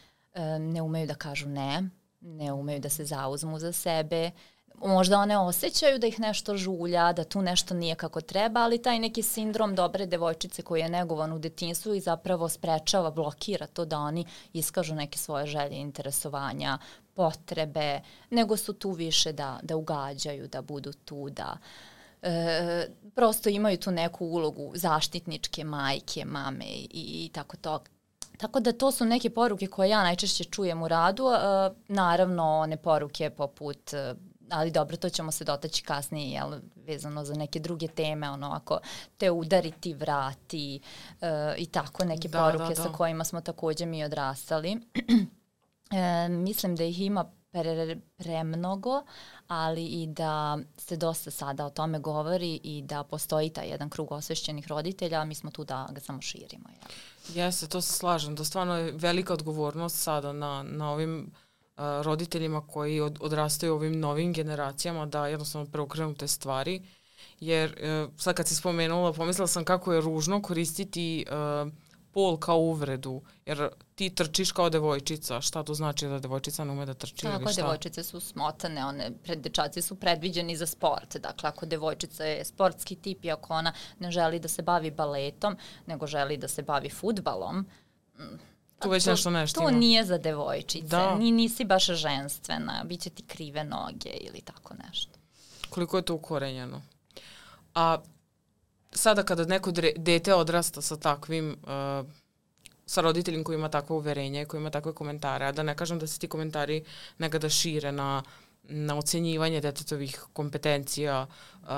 ne 0.59 0.83
umeju 0.83 1.07
da 1.07 1.15
kažu 1.15 1.49
ne, 1.49 1.89
ne 2.21 2.53
umeju 2.53 2.81
da 2.81 2.89
se 2.89 3.05
zauzmu 3.05 3.59
za 3.59 3.73
sebe, 3.73 4.31
možda 4.85 5.19
one 5.19 5.39
osjećaju 5.39 5.99
da 5.99 6.07
ih 6.07 6.21
nešto 6.21 6.57
žulja, 6.57 7.13
da 7.13 7.25
tu 7.25 7.43
nešto 7.43 7.75
nije 7.75 7.95
kako 7.95 8.21
treba, 8.21 8.61
ali 8.61 8.83
taj 8.83 8.99
neki 8.99 9.23
sindrom 9.23 9.75
dobre 9.75 10.07
devojčice 10.07 10.63
koji 10.63 10.81
je 10.81 10.89
negovan 10.89 11.33
u 11.33 11.39
detinstvu 11.39 11.95
i 11.95 12.01
zapravo 12.01 12.49
sprečava, 12.49 13.11
blokira 13.11 13.67
to 13.67 13.85
da 13.85 13.99
oni 13.99 14.25
iskažu 14.53 14.95
neke 14.95 15.19
svoje 15.19 15.47
želje, 15.47 15.77
interesovanja, 15.77 16.79
potrebe, 17.15 18.01
nego 18.31 18.57
su 18.57 18.73
tu 18.73 18.91
više 18.91 19.33
da, 19.33 19.59
da 19.63 19.77
ugađaju, 19.77 20.49
da 20.49 20.63
budu 20.63 20.93
tu, 20.93 21.31
da 21.31 21.59
e, 22.23 22.89
prosto 23.15 23.49
imaju 23.49 23.77
tu 23.77 23.91
neku 23.91 24.27
ulogu 24.27 24.73
zaštitničke 24.75 25.65
majke, 25.65 26.25
mame 26.25 26.65
i, 26.65 26.89
i 26.91 27.31
tako 27.33 27.57
to. 27.57 27.81
Tako 28.37 28.61
da 28.61 28.73
to 28.73 28.91
su 28.93 29.05
neke 29.05 29.31
poruke 29.31 29.67
koje 29.67 29.89
ja 29.89 30.03
najčešće 30.03 30.45
čujem 30.45 30.83
u 30.83 30.89
radu, 30.89 31.25
e, 31.29 31.39
naravno 31.89 32.59
one 32.59 32.77
poruke 32.77 33.31
poput 33.31 33.95
ali 34.51 34.71
dobro, 34.71 34.97
to 34.97 35.09
ćemo 35.09 35.33
se 35.33 35.45
dotaći 35.45 35.83
kasnije, 35.83 36.31
jel, 36.31 36.55
vezano 36.87 37.25
za 37.25 37.35
neke 37.35 37.59
druge 37.61 37.89
teme, 37.89 38.31
ono, 38.31 38.51
ako 38.53 38.79
te 39.19 39.31
udariti, 39.31 39.95
vrati 39.95 40.81
uh, 41.21 41.29
i 41.57 41.67
tako 41.67 42.05
neke 42.05 42.29
da, 42.29 42.39
poruke 42.39 42.75
da, 42.75 42.83
da. 42.83 42.83
sa 42.83 42.89
kojima 42.93 43.25
smo 43.25 43.41
takođe 43.41 43.87
mi 43.87 44.05
odrastali. 44.05 44.71
e, 45.91 46.29
mislim 46.29 46.77
da 46.77 46.85
ih 46.85 47.01
ima 47.01 47.31
pre, 47.63 47.97
premnogo, 48.17 49.03
ali 49.49 49.85
i 49.85 50.07
da 50.07 50.59
se 50.77 50.97
dosta 50.97 51.31
sada 51.31 51.67
o 51.67 51.71
tome 51.71 51.99
govori 51.99 52.61
i 52.63 52.83
da 52.83 53.03
postoji 53.03 53.51
taj 53.51 53.69
jedan 53.69 53.91
krug 53.91 54.13
osvešćenih 54.13 54.69
roditelja, 54.69 55.21
a 55.21 55.25
mi 55.25 55.35
smo 55.35 55.51
tu 55.51 55.65
da 55.65 55.89
ga 55.93 56.01
samo 56.01 56.23
širimo. 56.23 56.69
Jel? 56.69 57.45
Jeste, 57.45 57.67
to 57.67 57.81
se 57.81 57.93
slažem, 57.93 58.35
da 58.35 58.45
stvarno 58.45 58.77
je 58.77 58.93
velika 58.93 59.33
odgovornost 59.33 60.03
sada 60.03 60.33
na, 60.33 60.63
na 60.63 60.91
ovim 60.91 61.33
roditeljima 62.03 62.67
koji 62.67 63.01
od, 63.01 63.19
odrastaju 63.21 63.75
ovim 63.75 64.01
novim 64.01 64.33
generacijama 64.33 65.07
da 65.07 65.27
jednostavno 65.27 65.67
preokrenu 65.71 66.15
te 66.15 66.29
stvari. 66.29 66.83
Jer 67.41 67.75
e, 67.79 68.07
sad 68.17 68.35
kad 68.35 68.49
si 68.49 68.55
spomenula, 68.55 69.13
pomislila 69.13 69.47
sam 69.47 69.65
kako 69.65 69.93
je 69.93 70.01
ružno 70.01 70.43
koristiti 70.43 71.23
e, 71.23 71.27
pol 72.17 72.37
kao 72.37 72.59
uvredu, 72.59 73.23
jer 73.47 73.69
ti 73.95 74.11
trčiš 74.11 74.53
kao 74.53 74.71
devojčica, 74.71 75.41
šta 75.41 75.63
to 75.63 75.75
znači 75.75 76.07
da 76.09 76.19
devojčica 76.19 76.65
ne 76.65 76.73
ume 76.73 76.87
da 76.87 76.95
trči 76.95 77.23
Tako, 77.23 77.43
ili 77.43 77.53
šta? 77.53 77.63
devojčice 77.63 78.03
su 78.03 78.21
smotane, 78.21 78.85
one 78.85 79.11
pred 79.23 79.41
dečaci 79.41 79.83
su 79.83 79.95
predviđeni 79.95 80.57
za 80.57 80.67
sport. 80.67 81.17
Dakle, 81.17 81.49
ako 81.49 81.67
devojčica 81.67 82.25
je 82.25 82.45
sportski 82.45 82.97
tip 82.97 83.25
i 83.25 83.31
ako 83.31 83.53
ona 83.53 83.73
ne 83.99 84.11
želi 84.11 84.39
da 84.39 84.49
se 84.49 84.63
bavi 84.63 84.91
baletom, 84.91 85.57
nego 85.87 86.07
želi 86.07 86.37
da 86.37 86.49
se 86.49 86.63
bavi 86.63 86.91
futbalom, 86.91 87.57
mm, 88.19 88.39
tu 88.79 88.91
već 88.91 89.07
nešto 89.07 89.31
nešto 89.31 89.61
To 89.61 89.71
nije 89.71 90.05
za 90.05 90.19
devojčice, 90.19 90.87
da. 90.87 91.15
Ni, 91.15 91.33
nisi 91.33 91.65
baš 91.65 91.87
ženstvena, 91.87 92.85
bit 92.85 93.01
će 93.01 93.11
ti 93.11 93.23
krive 93.23 93.65
noge 93.65 94.11
ili 94.11 94.41
tako 94.41 94.75
nešto. 94.87 95.19
Koliko 95.71 95.97
je 95.97 96.03
to 96.03 96.15
ukorenjeno? 96.15 96.83
A 97.75 97.99
sada 98.97 99.23
kada 99.23 99.45
neko 99.45 99.71
dete 99.97 100.35
odrasta 100.35 100.83
sa 100.83 100.97
takvim 100.97 101.57
uh, 101.63 102.07
sa 102.87 103.01
roditeljem 103.01 103.45
koji 103.45 103.57
ima 103.57 103.69
takvo 103.69 103.97
uverenje, 103.97 104.45
koji 104.45 104.61
ima 104.61 104.71
takve 104.71 104.95
komentare, 104.95 105.47
a 105.47 105.53
da 105.53 105.63
ne 105.63 105.77
kažem 105.77 105.99
da 105.99 106.07
se 106.07 106.19
ti 106.19 106.29
komentari 106.29 106.85
nekada 107.19 107.49
šire 107.49 107.93
na 107.93 108.23
na 108.69 108.99
ocenjivanje 108.99 109.61
detetovih 109.61 110.25
kompetencija, 110.33 111.27
uh, 111.63 111.69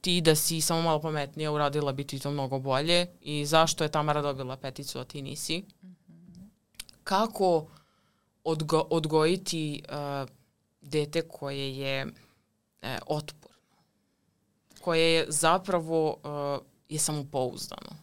ti 0.00 0.20
da 0.20 0.34
si 0.34 0.60
samo 0.60 0.82
malo 0.82 1.00
pametnija 1.00 1.52
uradila 1.52 1.92
bi 1.92 2.06
ti 2.06 2.18
to 2.18 2.30
mnogo 2.30 2.58
bolje 2.58 3.06
i 3.20 3.46
zašto 3.46 3.84
je 3.84 3.90
Tamara 3.90 4.22
dobila 4.22 4.56
peticu, 4.56 4.98
a 4.98 5.04
ti 5.04 5.22
nisi. 5.22 5.64
Kako 7.04 7.66
odgo 8.44 8.86
odgojiti 8.90 9.82
uh, 9.88 10.28
dete 10.80 11.22
koje 11.22 11.78
je 11.78 12.06
uh, 12.06 12.88
otporno, 13.06 13.41
koje 14.82 15.14
je 15.14 15.26
zapravo 15.28 16.08
uh, 16.10 16.66
je 16.88 16.98
samopouzdano? 16.98 18.01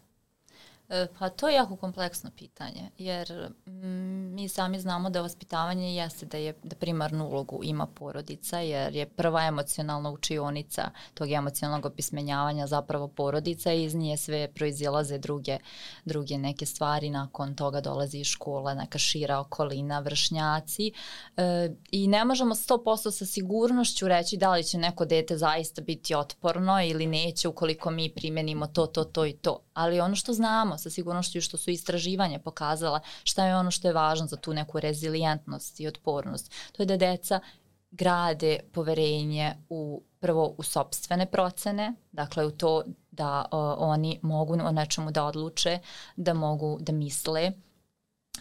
E, 0.89 1.07
pa 1.19 1.29
to 1.29 1.47
je 1.47 1.55
jako 1.55 1.75
kompleksno 1.75 2.31
pitanje, 2.37 2.89
jer 2.97 3.49
mm, 3.67 4.33
mi 4.33 4.49
sami 4.49 4.79
znamo 4.79 5.09
da 5.09 5.21
vaspitavanje 5.21 5.95
jeste 5.95 6.25
da 6.25 6.37
je 6.37 6.53
da 6.63 6.75
primarnu 6.75 7.27
ulogu 7.27 7.59
ima 7.63 7.85
porodica, 7.85 8.59
jer 8.59 8.95
je 8.95 9.05
prva 9.05 9.45
emocionalna 9.45 10.11
učionica 10.11 10.91
tog 11.13 11.31
emocionalnog 11.31 11.85
opismenjavanja 11.85 12.67
zapravo 12.67 13.07
porodica 13.07 13.73
i 13.73 13.83
iz 13.83 13.95
nje 13.95 14.17
sve 14.17 14.47
proizilaze 14.55 15.17
druge, 15.17 15.57
druge 16.05 16.37
neke 16.37 16.65
stvari, 16.65 17.09
nakon 17.09 17.55
toga 17.55 17.81
dolazi 17.81 18.19
i 18.19 18.23
škola, 18.23 18.73
neka 18.73 18.97
šira 18.97 19.39
okolina, 19.39 19.99
vršnjaci. 19.99 20.91
E, 21.37 21.69
i 21.91 22.07
ne 22.07 22.25
možemo 22.25 22.55
100% 22.55 23.11
sa 23.11 23.25
sigurnošću 23.25 24.07
reći 24.07 24.37
da 24.37 24.53
li 24.53 24.63
će 24.63 24.77
neko 24.77 25.05
dete 25.05 25.37
zaista 25.37 25.81
biti 25.81 26.15
otporno 26.15 26.81
ili 26.83 27.07
neće 27.07 27.47
ukoliko 27.47 27.91
mi 27.91 28.13
primenimo 28.15 28.67
to, 28.67 28.85
to, 28.85 29.03
to 29.03 29.25
i 29.25 29.33
to, 29.33 29.59
ali 29.79 29.99
ono 29.99 30.15
što 30.15 30.33
znamo 30.33 30.77
sa 30.77 30.89
sigurnošću 30.89 31.41
što 31.41 31.57
su 31.57 31.71
istraživanja 31.71 32.39
pokazala 32.39 32.99
šta 33.23 33.45
je 33.45 33.55
ono 33.55 33.71
što 33.71 33.87
je 33.87 33.93
važno 33.93 34.27
za 34.27 34.37
tu 34.37 34.53
neku 34.53 34.79
rezilijentnost 34.79 35.79
i 35.79 35.87
otpornost. 35.87 36.51
To 36.71 36.81
je 36.83 36.87
da 36.87 36.97
deca 36.97 37.39
grade 37.91 38.59
poverenje 38.73 39.55
u 39.69 40.03
prvo 40.19 40.55
u 40.57 40.63
sobstvene 40.63 41.25
procene, 41.25 41.93
dakle 42.11 42.45
u 42.45 42.51
to 42.51 42.83
da 43.11 43.45
o, 43.51 43.75
oni 43.79 44.19
mogu 44.21 44.53
o 44.53 44.71
nečemu 44.71 45.11
da 45.11 45.25
odluče, 45.25 45.79
da 46.15 46.33
mogu 46.33 46.77
da 46.81 46.91
misle, 46.91 47.51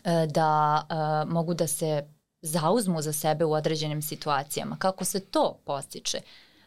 e, 0.04 0.26
da 0.26 0.83
o, 0.90 1.23
e, 1.23 1.25
mogu 1.25 1.54
da 1.54 1.66
se 1.66 2.09
zauzmu 2.42 3.02
za 3.02 3.12
sebe 3.12 3.45
u 3.45 3.52
određenim 3.52 4.02
situacijama. 4.02 4.76
Kako 4.78 5.04
se 5.04 5.21
to 5.21 5.59
postiče? 5.64 6.21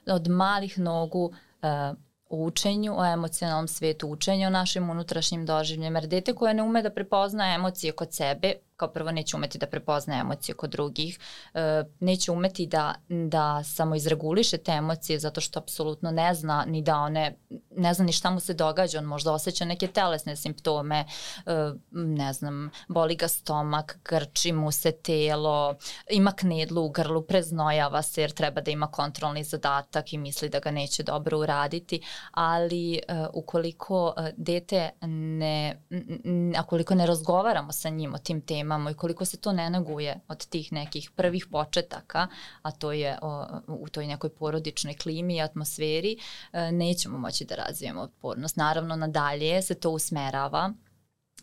Od 0.06 0.28
malih 0.28 0.80
nogu 0.80 1.34
e, 1.62 1.94
o 2.32 2.38
učenju, 2.38 2.94
o 2.98 3.06
emocionalnom 3.06 3.68
svetu, 3.68 4.08
učenju 4.08 4.48
o 4.48 4.50
našim 4.50 4.90
unutrašnjim 4.90 5.46
doživljama, 5.46 6.00
jer 6.00 6.08
dete 6.08 6.34
koje 6.34 6.54
ne 6.54 6.64
ume 6.64 6.82
da 6.82 6.90
prepozna 6.90 7.54
emocije 7.56 7.92
kod 7.92 8.14
sebe, 8.14 8.54
kao 8.82 8.90
prvo 8.92 9.12
neće 9.12 9.38
umeti 9.38 9.58
da 9.58 9.68
prepozna 9.68 10.20
emocije 10.20 10.56
kod 10.56 10.70
drugih, 10.70 11.20
e, 11.54 11.84
neće 12.00 12.32
umeti 12.32 12.66
da, 12.68 12.96
da 13.10 13.64
samo 13.64 13.96
izreguliše 13.96 14.58
te 14.58 14.72
emocije 14.72 15.20
zato 15.20 15.42
što 15.42 15.60
apsolutno 15.60 16.12
ne 16.12 16.34
zna 16.34 16.66
ni 16.68 16.82
da 16.82 16.98
one, 16.98 17.36
ne 17.78 17.94
zna 17.94 18.06
ni 18.06 18.12
šta 18.12 18.30
mu 18.30 18.40
se 18.40 18.54
događa, 18.54 19.00
on 19.00 19.06
možda 19.06 19.34
osjeća 19.34 19.66
neke 19.66 19.88
telesne 19.88 20.36
simptome, 20.36 21.06
e, 21.46 21.74
ne 21.92 22.34
znam, 22.34 22.72
boli 22.88 23.16
ga 23.16 23.28
stomak, 23.28 24.00
grči 24.06 24.52
mu 24.52 24.72
se 24.72 24.92
telo, 24.92 25.76
ima 26.10 26.32
knedlu 26.32 26.86
u 26.86 26.90
grlu, 26.90 27.22
preznojava 27.22 28.02
se 28.02 28.22
jer 28.22 28.32
treba 28.32 28.62
da 28.62 28.72
ima 28.72 28.88
kontrolni 28.88 29.44
zadatak 29.44 30.14
i 30.14 30.18
misli 30.18 30.50
da 30.50 30.60
ga 30.60 30.72
neće 30.72 31.04
dobro 31.04 31.40
uraditi, 31.40 32.02
ali 32.32 33.00
uh, 33.10 33.28
ukoliko 33.34 34.14
dete 34.38 34.90
ne, 35.02 35.82
ukoliko 36.64 36.96
ne 36.96 37.06
razgovaramo 37.06 37.72
sa 37.72 37.90
njim 37.90 38.14
o 38.14 38.18
tim 38.18 38.42
temama, 38.42 38.71
imamo 38.72 38.90
i 38.90 38.94
koliko 38.94 39.26
se 39.26 39.38
to 39.38 39.52
ne 39.52 39.70
neguje 39.70 40.20
od 40.28 40.46
tih 40.46 40.74
nekih 40.74 41.12
prvih 41.16 41.46
početaka, 41.52 42.28
a 42.62 42.72
to 42.72 42.92
je 42.92 43.18
o, 43.22 43.46
u 43.68 43.90
toj 43.90 44.08
nekoj 44.08 44.30
porodičnoj 44.30 44.94
klimi 44.94 45.36
i 45.36 45.42
atmosferi, 45.42 46.18
e, 46.54 46.72
nećemo 46.72 47.18
moći 47.18 47.46
da 47.46 47.56
razvijemo 47.56 48.02
otpornost. 48.02 48.56
Naravno, 48.56 48.96
nadalje 48.96 49.62
se 49.62 49.76
to 49.76 49.90
usmerava 49.90 50.74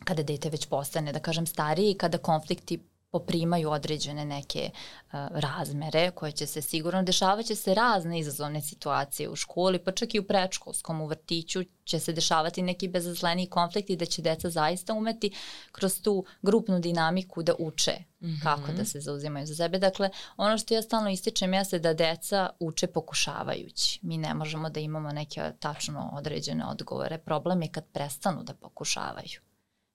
kada 0.04 0.22
dete 0.22 0.50
već 0.50 0.66
postane, 0.66 1.12
da 1.12 1.18
kažem, 1.18 1.46
stariji, 1.46 1.94
kada 1.94 2.18
konflikti 2.18 2.78
poprimaju 3.10 3.70
određene 3.70 4.24
neke 4.24 4.70
uh, 4.70 5.12
razmere 5.30 6.10
koje 6.10 6.32
će 6.32 6.46
se 6.46 6.62
sigurno 6.62 7.02
dešavaće 7.02 7.54
se 7.54 7.74
razne 7.74 8.18
izazovne 8.18 8.60
situacije 8.60 9.28
u 9.28 9.36
školi, 9.36 9.78
pa 9.78 9.92
čak 9.92 10.14
i 10.14 10.18
u 10.18 10.26
predškolskom, 10.26 11.00
u 11.00 11.06
vrtiću 11.06 11.64
će 11.84 12.00
se 12.00 12.12
dešavati 12.12 12.62
neki 12.62 12.88
bezazleni 12.88 13.46
konflikti 13.46 13.96
da 13.96 14.06
će 14.06 14.22
deca 14.22 14.50
zaista 14.50 14.94
umeti 14.94 15.30
kroz 15.72 16.02
tu 16.02 16.24
grupnu 16.42 16.80
dinamiku 16.80 17.42
da 17.42 17.54
uče 17.58 17.92
mm 18.20 18.26
-hmm. 18.26 18.42
kako 18.42 18.72
da 18.72 18.84
se 18.84 19.00
zauzimaju 19.00 19.46
za 19.46 19.54
sebe. 19.54 19.78
Dakle, 19.78 20.10
ono 20.36 20.58
što 20.58 20.74
ja 20.74 20.82
stalno 20.82 21.10
ističem 21.10 21.54
jeste 21.54 21.78
da 21.78 21.94
deca 21.94 22.50
uče 22.60 22.86
pokušavajući. 22.86 24.00
Mi 24.02 24.18
ne 24.18 24.34
možemo 24.34 24.70
da 24.70 24.80
imamo 24.80 25.12
neke 25.12 25.52
tačno 25.60 26.10
određene 26.12 26.66
odgovore. 26.66 27.18
Problem 27.18 27.62
je 27.62 27.68
kad 27.68 27.84
prestanu 27.92 28.42
da 28.42 28.54
pokušavaju 28.54 29.47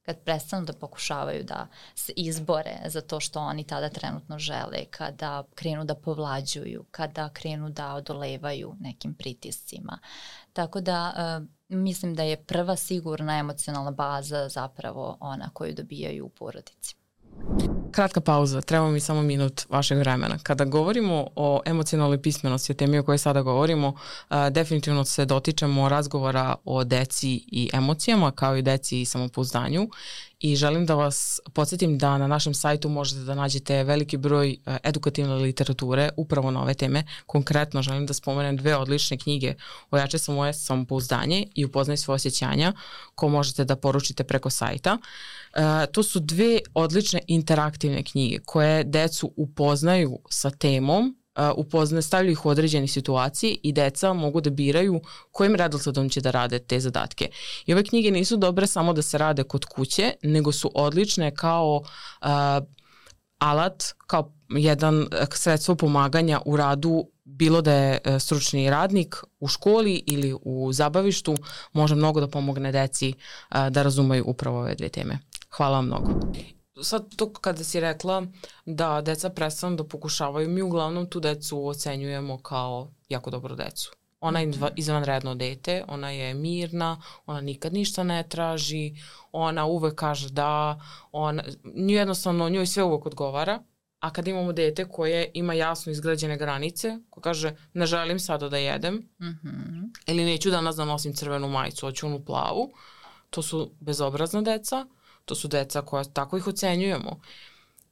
kad 0.06 0.20
prestanu 0.20 0.66
da 0.66 0.74
pokušavaju 0.74 1.44
da 1.44 1.68
se 1.96 2.14
izbore 2.16 2.78
za 2.86 3.02
to 3.02 3.20
što 3.20 3.40
oni 3.40 3.64
tada 3.64 3.90
trenutno 3.90 4.40
žele, 4.40 4.86
kada 4.90 5.44
krenu 5.56 5.86
da 5.86 5.96
povlađuju, 5.96 6.86
kada 6.92 7.30
krenu 7.30 7.70
da 7.70 7.94
odolevaju 7.94 8.76
nekim 8.80 9.14
pritiscima. 9.14 10.00
Tako 10.54 10.82
da 10.82 11.14
uh, 11.40 11.48
mislim 11.78 12.16
da 12.16 12.24
je 12.24 12.44
prva 12.44 12.76
sigurna 12.76 13.38
emocionalna 13.40 13.92
baza 13.92 14.50
zapravo 14.50 15.18
ona 15.20 15.50
koju 15.54 15.74
dobijaju 15.74 16.26
u 16.26 16.30
porodici. 16.30 16.96
Kratka 17.94 18.22
pauza, 18.22 18.62
treba 18.62 18.90
mi 18.90 19.00
samo 19.00 19.22
minut 19.22 19.66
vašeg 19.70 19.98
vremena. 19.98 20.38
Kada 20.44 20.66
govorimo 20.66 21.28
o 21.36 21.62
emocionalnoj 21.66 22.22
pismenosti, 22.22 22.72
o 22.72 22.76
temi 22.76 23.00
o 23.00 23.04
kojoj 23.04 23.18
sada 23.18 23.42
govorimo, 23.42 23.88
uh, 23.88 24.36
definitivno 24.52 25.06
se 25.06 25.26
dotičemo 25.26 25.90
razgovora 25.90 26.56
o 26.66 26.84
deci 26.84 27.44
i 27.52 27.70
emocijama, 27.74 28.32
kao 28.32 28.58
i 28.58 28.62
deci 28.62 29.02
i 29.02 29.06
samopouzdanju 29.06 29.90
i 30.44 30.56
želim 30.56 30.86
da 30.86 30.96
vas 30.96 31.40
podsjetim 31.54 31.98
da 31.98 32.18
na 32.18 32.28
našem 32.28 32.54
sajtu 32.54 32.90
možete 32.90 33.22
da 33.22 33.36
nađete 33.36 33.84
veliki 33.84 34.18
broj 34.18 34.58
uh, 34.66 34.76
edukativne 34.84 35.36
literature 35.36 36.10
upravo 36.18 36.52
na 36.52 36.62
ove 36.62 36.74
teme. 36.74 37.04
Konkretno 37.26 37.82
želim 37.82 38.06
da 38.06 38.14
spomenem 38.14 38.58
dve 38.58 38.76
odlične 38.76 39.18
knjige 39.18 39.54
Ojače 39.92 40.18
sam 40.18 40.36
moje 40.36 40.54
samopouzdanje 40.54 41.48
i 41.56 41.66
Upoznaj 41.66 41.98
svoje 41.98 42.16
osjećanja 42.16 42.74
ko 43.16 43.30
možete 43.30 43.66
da 43.66 43.76
poručite 43.76 44.24
preko 44.24 44.50
sajta. 44.50 44.98
Uh, 44.98 45.62
to 45.92 46.04
su 46.04 46.20
dve 46.20 46.60
odlične 46.74 47.20
interaktivne 47.28 48.04
knjige 48.04 48.40
koje 48.46 48.84
decu 48.84 49.34
upoznaju 49.36 50.20
sa 50.30 50.50
temom 50.50 51.23
upozna, 51.56 52.02
stavljaju 52.02 52.32
ih 52.32 52.46
u 52.46 52.50
određene 52.50 52.88
situacije 52.88 53.56
i 53.64 53.72
deca 53.72 54.14
mogu 54.14 54.42
da 54.42 54.50
biraju 54.50 55.02
kojim 55.32 55.56
redosledom 55.56 56.10
će 56.10 56.22
da 56.22 56.32
rade 56.32 56.60
te 56.60 56.80
zadatke. 56.80 57.30
I 57.66 57.74
ove 57.74 57.84
knjige 57.84 58.12
nisu 58.12 58.38
dobre 58.38 58.68
samo 58.68 58.94
da 58.94 59.02
se 59.02 59.18
rade 59.18 59.44
kod 59.44 59.66
kuće, 59.66 60.14
nego 60.24 60.52
su 60.52 60.72
odlične 60.76 61.36
kao 61.36 61.82
uh, 62.22 62.28
alat, 63.40 63.84
kao 64.08 64.34
jedan 64.50 65.08
sredstvo 65.34 65.76
pomaganja 65.76 66.42
u 66.46 66.58
radu 66.58 67.08
bilo 67.24 67.62
da 67.62 67.74
je 67.74 68.00
stručni 68.20 68.70
radnik 68.70 69.16
u 69.40 69.48
školi 69.48 70.04
ili 70.08 70.36
u 70.42 70.74
zabavištu, 70.74 71.36
može 71.74 71.96
mnogo 71.96 72.20
da 72.20 72.28
pomogne 72.28 72.72
deci 72.72 73.14
da 73.70 73.84
razumeju 73.84 74.24
upravo 74.28 74.60
ove 74.60 74.76
dve 74.76 74.90
teme. 74.90 75.20
Hvala 75.50 75.76
vam 75.76 75.86
mnogo 75.86 76.10
sad 76.84 77.16
to 77.16 77.34
kada 77.34 77.64
si 77.64 77.80
rekla 77.80 78.26
da 78.66 79.02
deca 79.02 79.30
prestanu 79.30 79.76
da 79.76 79.84
pokušavaju, 79.84 80.50
mi 80.50 80.62
uglavnom 80.62 81.10
tu 81.10 81.20
decu 81.20 81.68
ocenjujemo 81.68 82.38
kao 82.38 82.92
jako 83.10 83.30
dobro 83.30 83.56
decu. 83.56 83.92
Ona 84.20 84.40
je 84.40 84.48
mhm. 84.48 84.66
izvanredno 84.76 85.36
dete, 85.36 85.84
ona 85.88 86.10
je 86.10 86.34
mirna, 86.34 87.02
ona 87.26 87.42
nikad 87.42 87.74
ništa 87.74 88.04
ne 88.04 88.24
traži, 88.30 88.96
ona 89.32 89.66
uvek 89.66 89.96
kaže 89.96 90.30
da, 90.30 90.82
ona, 91.12 91.44
jednostavno 91.76 92.50
njoj 92.50 92.66
sve 92.66 92.84
uvek 92.84 93.06
odgovara, 93.06 93.64
a 94.00 94.10
kad 94.10 94.28
imamo 94.28 94.54
dete 94.54 94.86
koje 94.86 95.32
ima 95.34 95.54
jasno 95.54 95.92
izgrađene 95.92 96.38
granice, 96.38 96.98
ko 97.10 97.22
kaže 97.22 97.56
ne 97.74 97.86
želim 97.86 98.20
sada 98.20 98.50
da 98.50 98.58
jedem, 98.58 98.96
mm 98.96 99.40
-hmm. 99.44 99.90
ili 100.08 100.26
neću 100.26 100.50
danas 100.50 100.76
da 100.76 100.86
nosim 100.86 101.14
crvenu 101.14 101.48
majicu, 101.48 101.86
hoću 101.86 102.08
onu 102.08 102.26
plavu, 102.26 102.72
to 103.30 103.42
su 103.42 103.72
bezobrazna 103.80 104.42
deca, 104.42 104.86
to 105.26 105.36
su 105.36 105.48
deca 105.48 105.82
koja 105.82 106.04
tako 106.04 106.38
ih 106.38 106.48
ocenjujemo. 106.48 107.20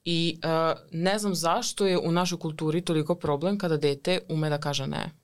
I 0.05 0.39
uh, 0.43 0.79
ne 0.91 1.19
znam 1.19 1.35
zašto 1.35 1.85
je 1.85 1.97
u 1.97 2.11
našoj 2.11 2.39
kulturi 2.39 2.81
toliko 2.81 3.15
problem 3.15 3.57
kada 3.57 3.77
dete 3.77 4.19
ume 4.29 4.49
da 4.49 4.57
kaže 4.57 4.87
ne. 4.87 5.20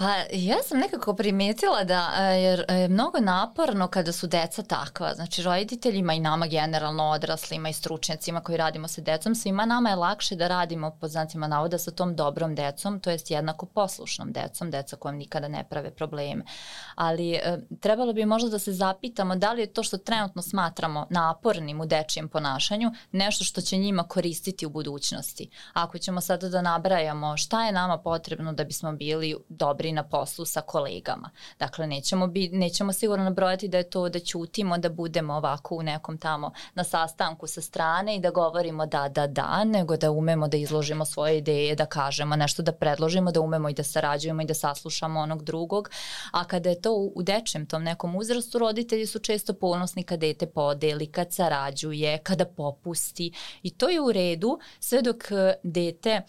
Pa 0.00 0.14
ja 0.32 0.56
sam 0.62 0.78
nekako 0.78 1.14
primetila 1.14 1.84
da 1.84 2.10
e, 2.18 2.22
jer 2.22 2.64
je 2.68 2.88
mnogo 2.88 3.20
naporno 3.20 3.88
kada 3.88 4.12
su 4.12 4.26
deca 4.26 4.62
takva. 4.62 5.14
Znači 5.14 5.42
roditeljima 5.42 6.14
i 6.14 6.20
nama 6.20 6.46
generalno 6.46 7.04
odraslima 7.04 7.68
i 7.68 7.72
stručnjacima 7.72 8.40
koji 8.40 8.58
radimo 8.58 8.88
sa 8.88 9.00
decom, 9.00 9.34
svima 9.34 9.64
nama 9.64 9.90
je 9.90 9.96
lakše 9.96 10.36
da 10.36 10.48
radimo 10.48 10.96
po 11.00 11.08
znacima 11.08 11.46
navoda 11.46 11.78
sa 11.78 11.90
tom 11.90 12.16
dobrom 12.16 12.54
decom, 12.54 13.00
to 13.00 13.10
jest 13.10 13.30
jednako 13.30 13.66
poslušnom 13.66 14.32
decom, 14.32 14.70
deca 14.70 14.96
kojom 14.96 15.16
nikada 15.16 15.48
ne 15.48 15.64
prave 15.70 15.90
probleme. 15.90 16.44
Ali 16.94 17.32
e, 17.32 17.58
trebalo 17.80 18.12
bi 18.12 18.26
možda 18.26 18.48
da 18.48 18.58
se 18.58 18.72
zapitamo 18.72 19.36
da 19.36 19.52
li 19.52 19.60
je 19.60 19.72
to 19.72 19.82
što 19.82 19.98
trenutno 19.98 20.42
smatramo 20.42 21.06
napornim 21.10 21.80
u 21.80 21.86
dečijem 21.86 22.28
ponašanju 22.28 22.92
nešto 23.12 23.44
što 23.44 23.60
će 23.60 23.76
njima 23.76 24.04
koristiti 24.04 24.66
u 24.66 24.70
budućnosti. 24.70 25.50
Ako 25.72 25.98
ćemo 25.98 26.20
sada 26.20 26.48
da 26.48 26.62
nabrajamo 26.62 27.36
šta 27.36 27.66
je 27.66 27.72
nama 27.72 27.98
potrebno 27.98 28.52
da 28.52 28.64
bismo 28.64 28.92
bili 28.92 29.36
dobri 29.48 29.89
na 29.92 30.02
poslu 30.02 30.44
sa 30.44 30.60
kolegama. 30.60 31.30
Dakle, 31.58 31.86
nećemo, 31.86 32.26
bi, 32.26 32.48
nećemo 32.48 32.92
sigurno 32.92 33.24
nabrojati 33.24 33.68
da 33.68 33.78
je 33.78 33.90
to 33.90 34.08
da 34.08 34.18
ćutimo, 34.18 34.78
da 34.78 34.88
budemo 34.88 35.34
ovako 35.34 35.74
u 35.74 35.82
nekom 35.82 36.18
tamo 36.18 36.52
na 36.74 36.84
sastanku 36.84 37.46
sa 37.46 37.60
strane 37.60 38.16
i 38.16 38.20
da 38.20 38.30
govorimo 38.30 38.86
da, 38.86 39.08
da, 39.08 39.26
da, 39.26 39.64
nego 39.64 39.96
da 39.96 40.10
umemo 40.10 40.48
da 40.48 40.56
izložimo 40.56 41.04
svoje 41.04 41.38
ideje, 41.38 41.74
da 41.74 41.86
kažemo 41.86 42.36
nešto, 42.36 42.62
da 42.62 42.72
predložimo, 42.72 43.32
da 43.32 43.40
umemo 43.40 43.68
i 43.68 43.74
da 43.74 43.82
sarađujemo 43.82 44.42
i 44.42 44.46
da 44.46 44.54
saslušamo 44.54 45.20
onog 45.20 45.44
drugog. 45.44 45.90
A 46.32 46.44
kada 46.44 46.68
je 46.68 46.80
to 46.80 46.92
u, 46.92 47.12
u 47.14 47.22
dečem 47.22 47.66
tom 47.66 47.82
nekom 47.82 48.16
uzrastu, 48.16 48.58
roditelji 48.58 49.06
su 49.06 49.18
često 49.18 49.52
ponosni 49.52 50.02
kad 50.02 50.20
dete 50.20 50.46
podeli, 50.46 51.06
kad 51.06 51.32
sarađuje, 51.32 52.18
kada 52.18 52.44
popusti 52.44 53.32
i 53.62 53.70
to 53.70 53.88
je 53.88 54.00
u 54.00 54.12
redu 54.12 54.58
sve 54.80 55.02
dok 55.02 55.16
dete 55.62 56.22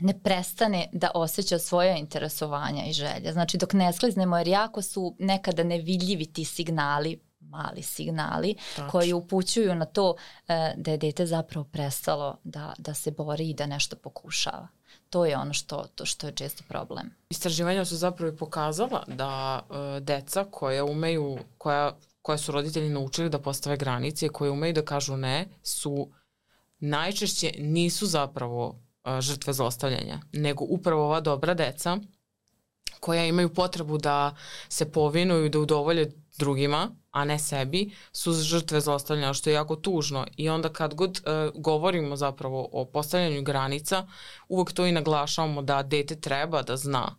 ne 0.00 0.20
prestane 0.22 0.88
da 0.92 1.10
osjeća 1.14 1.58
svoje 1.58 1.98
interesovanja 1.98 2.84
i 2.84 2.92
želje. 2.92 3.32
Znači 3.32 3.58
dok 3.58 3.72
ne 3.72 3.92
skliznemo, 3.92 4.38
jer 4.38 4.48
jako 4.48 4.82
su 4.82 5.16
nekada 5.18 5.62
nevidljivi 5.62 6.26
ti 6.26 6.44
signali, 6.44 7.20
mali 7.40 7.82
signali 7.82 8.54
Tačno. 8.76 8.90
koji 8.90 9.12
upućuju 9.12 9.74
na 9.74 9.84
to 9.84 10.16
e, 10.48 10.74
da 10.76 10.90
je 10.90 10.96
dete 10.96 11.26
zapravo 11.26 11.64
prestalo 11.64 12.38
da, 12.44 12.72
da 12.78 12.94
se 12.94 13.10
bori 13.10 13.50
i 13.50 13.54
da 13.54 13.66
nešto 13.66 13.96
pokušava. 13.96 14.68
To 15.10 15.26
je 15.26 15.36
ono 15.36 15.52
što, 15.52 15.84
to 15.94 16.06
što 16.06 16.26
je 16.26 16.32
često 16.32 16.64
problem. 16.68 17.10
Istraživanja 17.30 17.84
su 17.84 17.96
zapravo 17.96 18.36
pokazala 18.36 19.04
da 19.06 19.62
e, 19.70 20.00
deca 20.00 20.44
koja 20.50 20.84
umeju, 20.84 21.38
koja, 21.58 21.96
koja 22.22 22.38
su 22.38 22.52
roditelji 22.52 22.88
naučili 22.88 23.30
da 23.30 23.38
postave 23.38 23.76
granice, 23.76 24.28
koje 24.28 24.50
umeju 24.50 24.72
da 24.72 24.84
kažu 24.84 25.16
ne, 25.16 25.46
su 25.62 26.08
najčešće 26.78 27.52
nisu 27.58 28.06
zapravo 28.06 28.85
žrtve 29.20 29.52
zlostavljanja, 29.52 30.20
nego 30.32 30.64
upravo 30.68 31.04
ova 31.04 31.20
dobra 31.20 31.54
deca 31.54 31.98
koja 33.00 33.24
imaju 33.26 33.54
potrebu 33.54 33.98
da 33.98 34.36
se 34.68 34.92
povinuju, 34.92 35.48
da 35.48 35.58
udovolje 35.58 36.12
drugima, 36.38 36.90
a 37.10 37.24
ne 37.24 37.38
sebi, 37.38 37.90
su 38.12 38.32
žrtve 38.32 38.80
zlostavljanja, 38.80 39.32
što 39.32 39.50
je 39.50 39.54
jako 39.54 39.76
tužno. 39.76 40.26
I 40.36 40.48
onda 40.48 40.68
kad 40.72 40.94
god 40.94 41.10
uh, 41.10 41.62
govorimo 41.62 42.16
zapravo 42.16 42.68
o 42.72 42.84
postavljanju 42.84 43.42
granica, 43.42 44.06
uvek 44.48 44.72
to 44.72 44.86
i 44.86 44.92
naglašavamo 44.92 45.62
da 45.62 45.82
dete 45.82 46.20
treba 46.20 46.62
da 46.62 46.76
zna 46.76 47.16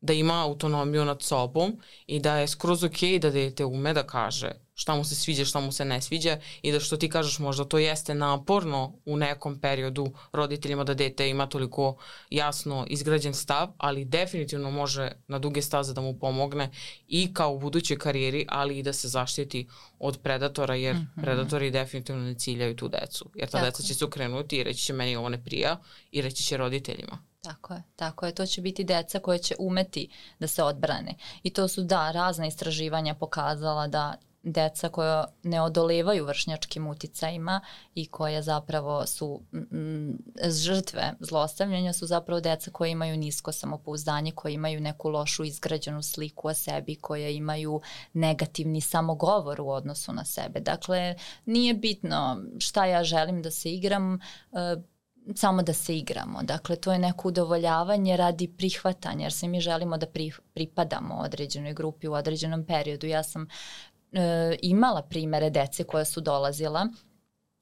da 0.00 0.12
ima 0.12 0.42
autonomiju 0.42 1.04
nad 1.04 1.22
sobom 1.22 1.80
i 2.06 2.20
da 2.20 2.36
je 2.36 2.48
skroz 2.48 2.84
ok 2.84 3.00
da 3.20 3.30
dete 3.30 3.64
ume 3.64 3.94
da 3.94 4.06
kaže 4.06 4.65
šta 4.78 4.94
mu 4.94 5.04
se 5.04 5.14
sviđa, 5.14 5.44
šta 5.44 5.60
mu 5.60 5.72
se 5.72 5.84
ne 5.84 6.00
sviđa 6.00 6.38
i 6.62 6.72
da 6.72 6.80
što 6.80 6.96
ti 6.96 7.08
kažeš 7.08 7.38
možda 7.38 7.64
to 7.64 7.78
jeste 7.78 8.14
naporno 8.14 8.92
u 9.04 9.16
nekom 9.16 9.60
periodu 9.60 10.12
roditeljima 10.32 10.84
da 10.84 10.94
dete 10.94 11.28
ima 11.28 11.46
toliko 11.46 11.96
jasno 12.30 12.86
izgrađen 12.88 13.34
stav, 13.34 13.68
ali 13.78 14.04
definitivno 14.04 14.70
može 14.70 15.12
na 15.28 15.38
duge 15.38 15.62
staze 15.62 15.94
da 15.94 16.00
mu 16.00 16.18
pomogne 16.18 16.70
i 17.08 17.34
kao 17.34 17.52
u 17.52 17.58
budućoj 17.58 17.98
karijeri, 17.98 18.46
ali 18.48 18.78
i 18.78 18.82
da 18.82 18.92
se 18.92 19.08
zaštiti 19.08 19.68
od 19.98 20.18
predatora, 20.22 20.74
jer 20.74 20.94
mm 20.94 20.98
-hmm. 21.16 21.22
predatori 21.22 21.70
definitivno 21.70 22.22
ne 22.22 22.34
ciljaju 22.34 22.76
tu 22.76 22.88
decu. 22.88 23.30
Jer 23.34 23.48
ta 23.48 23.58
Tako. 23.58 23.64
deca 23.64 23.82
će 23.82 23.94
se 23.94 24.04
ukrenuti 24.04 24.56
i 24.56 24.64
reći 24.64 24.84
će 24.84 24.92
meni 24.92 25.16
ovo 25.16 25.28
ne 25.28 25.44
prija 25.44 25.80
i 26.10 26.22
reći 26.22 26.42
će 26.42 26.56
roditeljima. 26.56 27.18
Tako 27.42 27.74
je, 27.74 27.82
tako 27.96 28.26
je. 28.26 28.34
To 28.34 28.46
će 28.46 28.60
biti 28.60 28.84
deca 28.84 29.18
koje 29.18 29.38
će 29.38 29.54
umeti 29.58 30.08
da 30.38 30.46
se 30.46 30.62
odbrane. 30.62 31.14
I 31.42 31.50
to 31.50 31.68
su, 31.68 31.82
da, 31.82 32.10
razne 32.10 32.48
istraživanja 32.48 33.14
pokazala 33.14 33.86
da 33.86 34.16
deca 34.46 34.88
koja 34.88 35.24
ne 35.42 35.60
odolevaju 35.62 36.24
vršnjačkim 36.24 36.86
uticajima 36.86 37.60
i 37.94 38.06
koja 38.06 38.42
zapravo 38.42 39.06
su 39.06 39.42
mm, 39.52 40.12
žrtve 40.48 41.12
zlostavljanja 41.20 41.92
su 41.92 42.06
zapravo 42.06 42.40
deca 42.40 42.70
koje 42.70 42.90
imaju 42.90 43.16
nisko 43.16 43.52
samopouzdanje, 43.52 44.32
koje 44.32 44.52
imaju 44.52 44.80
neku 44.80 45.08
lošu 45.08 45.44
izgrađenu 45.44 46.02
sliku 46.02 46.48
o 46.48 46.54
sebi, 46.54 46.94
koje 46.94 47.36
imaju 47.36 47.80
negativni 48.12 48.80
samogovor 48.80 49.60
u 49.60 49.70
odnosu 49.70 50.12
na 50.12 50.24
sebe. 50.24 50.60
Dakle, 50.60 51.14
nije 51.46 51.74
bitno 51.74 52.42
šta 52.58 52.86
ja 52.86 53.04
želim 53.04 53.42
da 53.42 53.50
se 53.50 53.72
igram, 53.72 54.14
e, 54.14 54.18
samo 55.34 55.62
da 55.62 55.72
se 55.72 55.96
igramo. 55.98 56.42
Dakle, 56.42 56.76
to 56.76 56.92
je 56.92 56.98
neko 56.98 57.28
udovoljavanje 57.28 58.16
radi 58.16 58.48
prihvatanja, 58.48 59.22
jer 59.22 59.32
se 59.32 59.48
mi 59.48 59.60
želimo 59.60 59.98
da 59.98 60.06
pri, 60.06 60.32
pripadamo 60.54 61.14
određenoj 61.14 61.74
grupi 61.74 62.08
u 62.08 62.12
određenom 62.12 62.64
periodu. 62.66 63.06
Ja 63.06 63.22
sam 63.22 63.48
e, 64.16 64.56
imala 64.62 65.02
primere 65.02 65.50
dece 65.50 65.84
koja 65.84 66.04
su 66.04 66.20
dolazila 66.20 66.88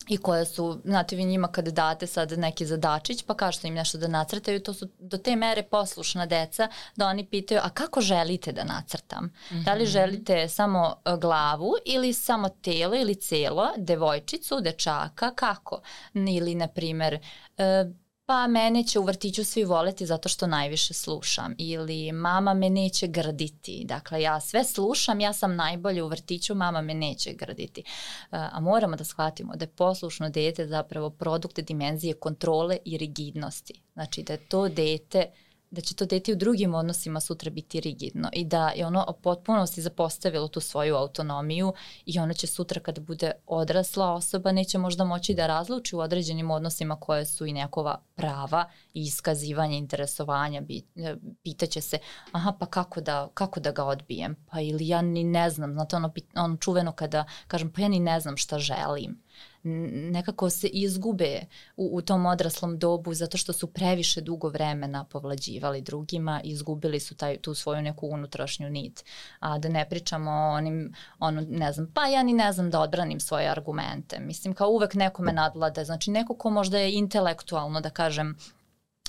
i 0.09 0.17
koje 0.17 0.45
su, 0.45 0.81
znate 0.85 1.17
vi 1.17 1.25
njima 1.25 1.49
kad 1.49 1.69
date 1.69 2.07
sad 2.07 2.33
neki 2.39 2.67
zadačić 2.67 3.23
pa 3.23 3.35
kažete 3.35 3.69
im 3.69 3.75
nešto 3.75 3.99
da 3.99 4.09
nacrtaju, 4.09 4.61
to 4.61 4.75
su 4.75 4.89
do 4.99 5.19
te 5.19 5.37
mere 5.37 5.63
poslušna 5.63 6.27
deca 6.27 6.69
da 6.97 7.07
oni 7.07 7.27
pitaju 7.27 7.61
a 7.65 7.71
kako 7.71 8.01
želite 8.01 8.53
da 8.53 8.65
nacrtam? 8.65 9.25
Mm 9.25 9.55
-hmm. 9.55 9.65
Da 9.65 9.75
li 9.75 9.83
mhm. 9.83 9.91
želite 9.91 10.49
samo 10.49 10.97
e, 11.05 11.17
glavu 11.17 11.73
ili 11.85 12.13
samo 12.13 12.49
telo 12.49 12.95
ili 12.95 13.15
celo, 13.15 13.69
devojčicu, 13.77 14.61
dečaka, 14.61 15.31
kako? 15.35 15.81
Ili 16.15 16.55
na 16.55 16.69
primer 16.69 17.19
e, 17.59 17.85
pa 18.27 18.47
mene 18.47 18.85
će 18.85 18.99
u 18.99 19.05
vrtiću 19.05 19.45
svi 19.45 19.65
voleti 19.65 20.07
zato 20.07 20.29
što 20.29 20.47
najviše 20.47 20.95
slušam 20.95 21.55
ili 21.59 22.13
mama 22.13 22.55
me 22.55 22.71
neće 22.71 23.07
grditi. 23.07 23.85
Dakle, 23.85 24.23
ja 24.23 24.41
sve 24.41 24.65
slušam, 24.65 25.21
ja 25.21 25.33
sam 25.33 25.57
najbolje 25.57 26.03
u 26.03 26.09
vrtiću, 26.09 26.55
mama 26.55 26.83
me 26.83 26.95
neće 26.95 27.33
grditi. 27.33 27.81
E, 27.81 27.85
a 28.31 28.61
moramo 28.61 28.97
da 28.97 29.05
shvatimo 29.05 29.57
da 29.57 29.65
je 29.65 29.75
poslušno 29.77 30.31
dete 30.31 30.67
zapravo 30.67 31.11
produkt 31.11 31.61
dimenzije 31.61 32.15
kontrole 32.15 32.79
i 32.85 32.99
rigidnosti. 32.99 33.83
Znači 33.93 34.23
da 34.23 34.33
je 34.33 34.49
to 34.49 34.69
dete 34.69 35.31
da 35.75 35.81
će 35.81 35.95
to 35.95 36.07
dete 36.07 36.33
u 36.33 36.37
drugim 36.37 36.75
odnosima 36.75 37.21
sutra 37.21 37.51
biti 37.51 37.81
rigidno 37.81 38.29
i 38.33 38.45
da 38.45 38.69
je 38.69 38.87
ono 38.87 39.07
potpuno 39.23 39.67
si 39.67 39.83
zapostavilo 39.83 40.49
tu 40.49 40.61
svoju 40.61 40.97
autonomiju 40.97 41.73
i 42.07 42.19
ono 42.19 42.35
će 42.35 42.47
sutra 42.47 42.81
kada 42.81 43.01
bude 43.01 43.33
odrasla 43.47 44.13
osoba 44.13 44.53
neće 44.53 44.79
možda 44.79 45.05
moći 45.05 45.35
da 45.35 45.47
razluči 45.47 45.97
u 45.97 45.99
određenim 45.99 46.51
odnosima 46.51 46.97
koje 47.01 47.27
su 47.27 47.47
i 47.47 47.53
nekova 47.53 48.01
prava 48.15 48.71
i 48.95 49.03
iskazivanje 49.03 49.79
interesovanja. 49.79 50.63
E, 50.97 51.17
pitaće 51.43 51.81
se, 51.81 51.99
aha 52.33 52.53
pa 52.59 52.67
kako 52.67 53.01
da, 53.01 53.29
kako 53.35 53.61
da 53.61 53.73
ga 53.73 53.85
odbijem? 53.85 54.37
Pa 54.51 54.61
ili 54.61 54.89
ja 54.89 55.03
ni 55.03 55.25
ne 55.25 55.51
znam, 55.51 55.73
znate 55.73 55.97
ono, 55.97 56.13
ono 56.35 56.57
čuveno 56.57 56.93
kada 56.93 57.25
kažem 57.47 57.73
pa 57.73 57.81
ja 57.81 57.89
ni 57.89 58.01
ne 58.01 58.21
znam 58.21 58.37
šta 58.37 58.59
želim 58.59 59.25
nekako 59.65 60.51
se 60.51 60.67
izgube 60.67 61.41
u, 61.77 61.91
u 61.97 62.03
tom 62.03 62.27
odraslom 62.27 62.79
dobu 62.79 63.15
zato 63.15 63.37
što 63.37 63.53
su 63.53 63.67
previše 63.67 64.21
dugo 64.21 64.49
vremena 64.49 65.05
povlađivali 65.05 65.81
drugima 65.81 66.41
i 66.45 66.49
izgubili 66.49 67.01
su 67.01 67.15
taj, 67.15 67.37
tu 67.37 67.55
svoju 67.55 67.83
neku 67.83 68.07
unutrašnju 68.07 68.71
nit. 68.71 69.05
A 69.41 69.59
da 69.59 69.69
ne 69.69 69.89
pričamo 69.89 70.31
o 70.31 70.55
onim, 70.55 70.95
ono, 71.19 71.41
ne 71.41 71.73
znam, 71.73 71.91
pa 71.95 72.07
ja 72.07 72.23
ni 72.23 72.33
ne 72.33 72.53
znam 72.53 72.71
da 72.71 72.81
odbranim 72.81 73.21
svoje 73.21 73.49
argumente. 73.49 74.21
Mislim, 74.21 74.55
kao 74.55 74.69
uvek 74.69 74.95
nekome 74.95 75.33
nadlade, 75.33 75.85
znači 75.85 76.11
neko 76.11 76.37
ko 76.37 76.51
možda 76.51 76.79
je 76.79 76.93
intelektualno, 76.93 77.81
da 77.81 77.91
kažem, 77.91 78.37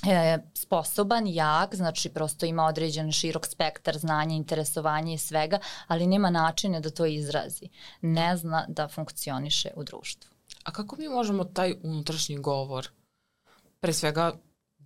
e, 0.06 0.38
sposoban, 0.54 1.26
jak, 1.26 1.74
znači 1.74 2.08
prosto 2.08 2.46
ima 2.46 2.64
određen 2.64 3.12
širok 3.12 3.46
spektar 3.46 3.98
znanja, 3.98 4.34
interesovanja 4.34 5.12
i 5.12 5.18
svega, 5.18 5.58
ali 5.86 6.06
nema 6.06 6.30
načina 6.30 6.80
da 6.80 6.90
to 6.90 7.06
izrazi. 7.06 7.68
Ne 8.00 8.36
zna 8.36 8.64
da 8.68 8.88
funkcioniše 8.88 9.70
u 9.76 9.84
društvu. 9.84 10.35
A 10.66 10.72
kako 10.72 10.96
mi 10.96 11.08
možemo 11.08 11.44
taj 11.44 11.74
unutrašnji 11.82 12.36
govor, 12.36 12.88
pre 13.80 13.92
svega 13.92 14.32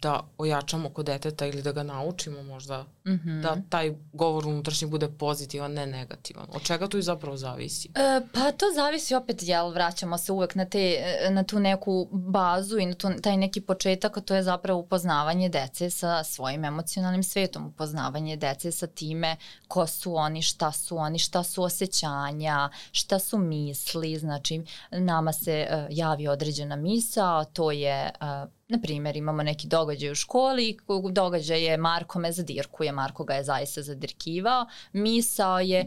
da 0.03 0.21
ojačamo 0.39 0.89
kod 0.89 1.07
deteta 1.07 1.47
ili 1.47 1.63
da 1.63 1.73
ga 1.73 1.83
naučimo 1.83 2.43
možda 2.43 2.87
Mm 3.07 3.13
-hmm. 3.13 3.43
da 3.43 3.57
taj 3.69 3.95
govor 4.13 4.47
unutrašnji 4.47 4.89
bude 4.89 5.09
pozitivan, 5.09 5.73
ne 5.73 5.87
negativan. 5.87 6.47
Od 6.49 6.63
čega 6.63 6.89
to 6.89 6.99
i 6.99 7.03
zapravo 7.03 7.37
zavisi? 7.37 7.89
E, 7.89 8.21
pa 8.33 8.53
to 8.53 8.67
zavisi 8.75 9.15
opet, 9.15 9.43
jel, 9.43 9.71
vraćamo 9.71 10.19
se 10.19 10.33
uvek 10.33 10.55
na, 10.55 10.65
te, 10.65 10.97
na 11.31 11.45
tu 11.45 11.61
neku 11.61 12.09
bazu 12.13 12.79
i 12.79 12.87
na 12.87 12.95
tu, 12.95 13.09
taj 13.23 13.37
neki 13.37 13.61
početak, 13.61 14.17
a 14.17 14.21
to 14.21 14.35
je 14.35 14.43
zapravo 14.43 14.81
upoznavanje 14.81 15.49
dece 15.49 15.91
sa 15.91 16.25
svojim 16.25 16.65
emocionalnim 16.65 17.23
svetom, 17.23 17.67
upoznavanje 17.67 18.37
dece 18.37 18.73
sa 18.73 18.87
time 18.87 19.37
ko 19.69 19.87
su 19.87 20.17
oni, 20.17 20.43
šta 20.43 20.73
su 20.73 20.97
oni, 20.97 21.19
šta 21.19 21.43
su 21.43 21.63
osjećanja, 21.63 22.69
šta 22.93 23.19
su 23.19 23.39
misli, 23.39 24.19
znači 24.19 24.63
nama 24.91 25.33
se 25.33 25.67
uh, 25.71 25.87
javi 25.91 26.29
određena 26.29 26.77
misa, 26.77 27.45
to 27.45 27.71
je 27.71 28.11
uh, 28.21 28.60
na 28.71 28.79
primjer, 28.83 29.17
imamo 29.17 29.43
neki 29.43 29.69
događaj 29.69 30.11
u 30.11 30.15
školi, 30.15 30.77
događaj 31.13 31.65
je 31.65 31.77
Marko 31.77 32.19
me 32.19 32.33
zadirkuje, 32.33 32.93
Marko 32.93 33.25
ga 33.25 33.35
je 33.35 33.45
zaista 33.45 33.83
zadirkivao, 33.83 34.67
misao 34.93 35.61
je 35.61 35.87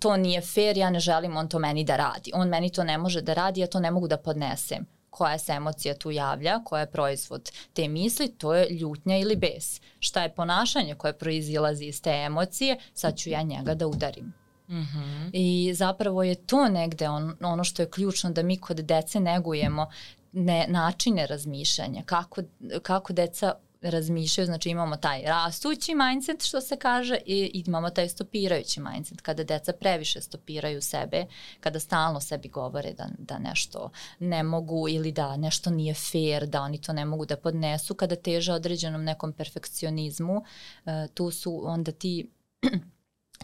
to 0.00 0.16
nije 0.16 0.40
fair, 0.40 0.78
ja 0.78 0.90
ne 0.90 1.00
želim 1.00 1.36
on 1.36 1.48
to 1.48 1.58
meni 1.58 1.84
da 1.84 1.96
radi. 1.96 2.30
On 2.34 2.48
meni 2.48 2.70
to 2.70 2.84
ne 2.84 2.98
može 2.98 3.20
da 3.20 3.34
radi, 3.34 3.60
ja 3.60 3.66
to 3.66 3.80
ne 3.80 3.90
mogu 3.90 4.08
da 4.08 4.16
podnesem. 4.16 4.86
Koja 5.10 5.38
se 5.38 5.52
emocija 5.52 5.94
tu 5.94 6.10
javlja, 6.10 6.64
koja 6.64 6.80
je 6.80 6.90
proizvod 6.90 7.50
te 7.72 7.88
misli, 7.88 8.28
to 8.28 8.54
je 8.54 8.70
ljutnja 8.70 9.18
ili 9.18 9.36
bes. 9.36 9.80
Šta 9.98 10.22
je 10.22 10.34
ponašanje 10.34 10.94
koje 10.94 11.18
proizilazi 11.18 11.84
iz 11.84 12.02
te 12.02 12.10
emocije, 12.10 12.78
sad 12.94 13.16
ću 13.16 13.30
ja 13.30 13.42
njega 13.42 13.74
da 13.74 13.86
udarim. 13.86 14.34
Mm 14.68 14.74
-hmm. 14.74 15.30
I 15.32 15.74
zapravo 15.74 16.22
je 16.22 16.34
to 16.34 16.68
negde 16.68 17.08
on, 17.08 17.36
ono 17.40 17.64
što 17.64 17.82
je 17.82 17.90
ključno 17.90 18.30
da 18.30 18.42
mi 18.42 18.56
kod 18.56 18.76
dece 18.76 19.20
negujemo 19.20 19.86
ne, 20.32 20.66
načine 20.68 21.26
razmišljanja, 21.26 22.02
kako, 22.06 22.42
kako 22.82 23.12
deca 23.12 23.54
razmišljaju, 23.82 24.46
znači 24.46 24.70
imamo 24.70 24.96
taj 24.96 25.22
rastući 25.22 25.94
mindset 25.94 26.44
što 26.44 26.60
se 26.60 26.76
kaže 26.76 27.18
i 27.26 27.62
imamo 27.66 27.90
taj 27.90 28.08
stopirajući 28.08 28.80
mindset 28.80 29.20
kada 29.20 29.44
deca 29.44 29.72
previše 29.72 30.20
stopiraju 30.20 30.82
sebe, 30.82 31.26
kada 31.60 31.80
stalno 31.80 32.20
sebi 32.20 32.48
govore 32.48 32.92
da, 32.92 33.08
da 33.18 33.38
nešto 33.38 33.90
ne 34.18 34.42
mogu 34.42 34.88
ili 34.88 35.12
da 35.12 35.36
nešto 35.36 35.70
nije 35.70 35.94
fair, 35.94 36.46
da 36.46 36.62
oni 36.62 36.80
to 36.80 36.92
ne 36.92 37.04
mogu 37.04 37.26
da 37.26 37.36
podnesu, 37.36 37.94
kada 37.94 38.16
teže 38.16 38.52
određenom 38.52 39.04
nekom 39.04 39.32
perfekcionizmu, 39.32 40.36
uh, 40.36 40.92
tu 41.14 41.30
su 41.30 41.62
onda 41.64 41.92
ti 41.92 42.30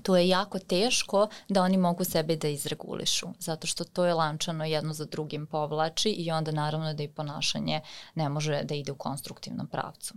to 0.03 0.17
je 0.17 0.29
jako 0.29 0.59
teško 0.59 1.29
da 1.49 1.63
oni 1.63 1.77
mogu 1.77 2.05
sebe 2.05 2.37
da 2.37 2.49
izregulišu, 2.49 3.27
zato 3.39 3.67
što 3.67 3.85
to 3.85 4.05
je 4.05 4.15
lančano 4.15 4.65
jedno 4.65 4.93
za 4.93 5.05
drugim 5.05 5.47
povlači 5.47 6.11
i 6.11 6.31
onda 6.31 6.53
naravno 6.53 6.95
da 6.95 7.03
i 7.03 7.09
ponašanje 7.09 7.81
ne 8.15 8.29
može 8.29 8.63
da 8.65 8.75
ide 8.75 8.93
u 8.93 8.97
konstruktivnom 8.97 9.67
pravcu. 9.67 10.15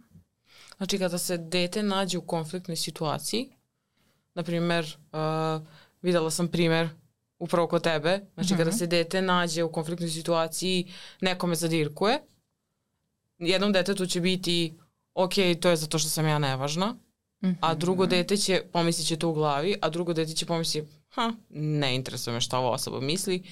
Znači 0.77 0.97
kada 0.97 1.17
se 1.17 1.37
dete 1.37 1.83
nađe 1.83 2.17
u 2.17 2.21
konfliktnoj 2.21 2.75
situaciji, 2.75 3.49
na 4.33 4.43
primer, 4.43 4.97
uh, 5.11 5.67
videla 6.01 6.31
sam 6.31 6.47
primer 6.47 6.89
upravo 7.39 7.67
kod 7.67 7.83
tebe, 7.83 8.19
znači 8.33 8.53
mm 8.53 8.55
-hmm. 8.55 8.57
kada 8.57 8.69
mhm. 8.69 8.77
se 8.77 8.87
dete 8.87 9.21
nađe 9.21 9.63
u 9.63 9.71
konfliktnoj 9.71 10.09
situaciji, 10.09 10.91
nekome 11.21 11.55
zadirkuje, 11.55 12.19
jednom 13.37 13.71
detetu 13.71 14.05
će 14.05 14.21
biti 14.21 14.77
ok, 15.13 15.33
to 15.61 15.69
je 15.69 15.75
zato 15.75 15.99
što 15.99 16.09
sam 16.09 16.27
ja 16.27 16.39
nevažna, 16.39 16.95
Mm 17.41 17.47
-hmm. 17.47 17.55
A 17.61 17.75
drugo 17.75 18.05
dete 18.05 18.37
će, 18.37 18.61
pomislit 18.71 19.07
će 19.07 19.15
to 19.15 19.29
u 19.29 19.33
glavi, 19.33 19.75
a 19.81 19.89
drugo 19.89 20.13
dete 20.13 20.33
će 20.33 20.45
pomisliti, 20.45 20.87
ha, 21.09 21.33
ne 21.49 21.95
interesuje 21.95 22.33
me 22.33 22.41
šta 22.41 22.59
ova 22.59 22.71
osoba 22.71 22.99
misli 22.99 23.43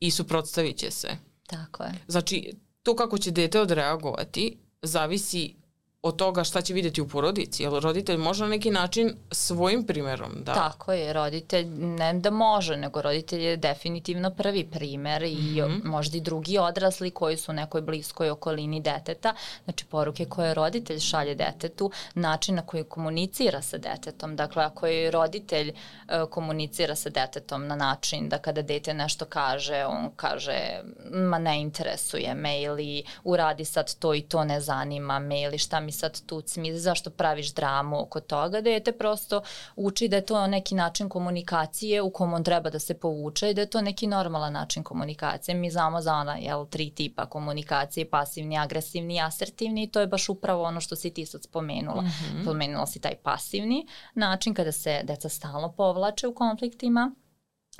i 0.00 0.10
suprotstavit 0.10 0.76
će 0.76 0.90
se. 0.90 1.08
Tako 1.46 1.82
je. 1.82 1.92
Znači, 2.08 2.52
to 2.82 2.96
kako 2.96 3.18
će 3.18 3.30
dete 3.30 3.60
odreagovati 3.60 4.58
zavisi 4.82 5.59
od 6.02 6.16
toga 6.16 6.44
šta 6.44 6.60
će 6.60 6.74
videti 6.74 7.00
u 7.00 7.08
porodici, 7.08 7.62
jer 7.62 7.72
roditelj 7.72 8.16
može 8.16 8.44
na 8.44 8.50
neki 8.50 8.70
način 8.70 9.14
svojim 9.30 9.84
primerom 9.86 10.32
da... 10.44 10.54
Tako 10.54 10.92
je, 10.92 11.12
roditelj 11.12 11.66
ne 11.76 12.12
da 12.12 12.30
može, 12.30 12.76
nego 12.76 13.02
roditelj 13.02 13.42
je 13.42 13.56
definitivno 13.56 14.30
prvi 14.30 14.64
primer 14.64 15.22
i 15.22 15.34
mm 15.34 15.64
-hmm. 15.64 15.84
možda 15.84 16.16
i 16.16 16.20
drugi 16.20 16.58
odrasli 16.58 17.10
koji 17.10 17.36
su 17.36 17.52
u 17.52 17.54
nekoj 17.54 17.80
bliskoj 17.80 18.30
okolini 18.30 18.80
deteta, 18.80 19.34
znači 19.64 19.84
poruke 19.84 20.24
koje 20.24 20.54
roditelj 20.54 20.98
šalje 20.98 21.34
detetu, 21.34 21.90
način 22.14 22.54
na 22.54 22.62
koji 22.62 22.84
komunicira 22.84 23.62
sa 23.62 23.78
detetom, 23.78 24.36
dakle 24.36 24.64
ako 24.64 24.86
je 24.86 25.10
roditelj 25.10 25.70
uh, 25.70 26.30
komunicira 26.30 26.94
sa 26.94 27.10
detetom 27.10 27.66
na 27.66 27.76
način 27.76 28.28
da 28.28 28.38
kada 28.38 28.62
dete 28.62 28.94
nešto 28.94 29.24
kaže, 29.24 29.84
on 29.84 30.10
kaže 30.16 30.80
ma 31.12 31.38
ne 31.38 31.60
interesuje 31.60 32.34
me 32.34 32.62
ili 32.62 33.04
uradi 33.24 33.64
sad 33.64 33.94
to 33.94 34.14
i 34.14 34.20
to 34.22 34.44
ne 34.44 34.60
zanima 34.60 35.18
me 35.18 35.42
ili 35.42 35.58
šta 35.58 35.80
mi 35.80 35.89
mi 35.90 35.94
sad 35.94 36.20
tucmi, 36.26 36.78
zašto 36.78 37.10
praviš 37.10 37.54
dramu 37.54 38.02
oko 38.02 38.20
toga, 38.20 38.60
dete 38.60 38.92
prosto 38.92 39.42
uči 39.76 40.08
da 40.08 40.16
je 40.16 40.26
to 40.26 40.46
neki 40.46 40.74
način 40.74 41.08
komunikacije 41.08 42.02
u 42.02 42.10
kom 42.10 42.32
on 42.32 42.44
treba 42.44 42.70
da 42.70 42.78
se 42.78 42.94
povuče 42.94 43.50
i 43.50 43.54
da 43.54 43.60
je 43.60 43.70
to 43.70 43.80
neki 43.80 44.06
normalan 44.06 44.52
način 44.52 44.82
komunikacije. 44.82 45.54
Mi 45.54 45.70
znamo 45.70 46.00
za 46.00 46.14
ona, 46.14 46.36
jel, 46.36 46.66
tri 46.66 46.90
tipa 46.90 47.26
komunikacije, 47.26 48.10
pasivni, 48.10 48.58
agresivni 48.58 49.20
asertivni 49.20 49.82
i 49.82 49.90
to 49.90 50.00
je 50.00 50.06
baš 50.06 50.28
upravo 50.28 50.62
ono 50.62 50.80
što 50.80 50.96
si 50.96 51.10
ti 51.10 51.26
sad 51.26 51.42
spomenula. 51.42 52.02
Mm 52.02 52.06
-hmm. 52.06 52.42
Spomenula 52.42 52.86
si 52.86 53.00
taj 53.00 53.16
pasivni 53.22 53.86
način 54.14 54.54
kada 54.54 54.72
se 54.72 55.00
deca 55.04 55.28
stalno 55.28 55.72
povlače 55.72 56.26
u 56.26 56.34
konfliktima, 56.34 57.14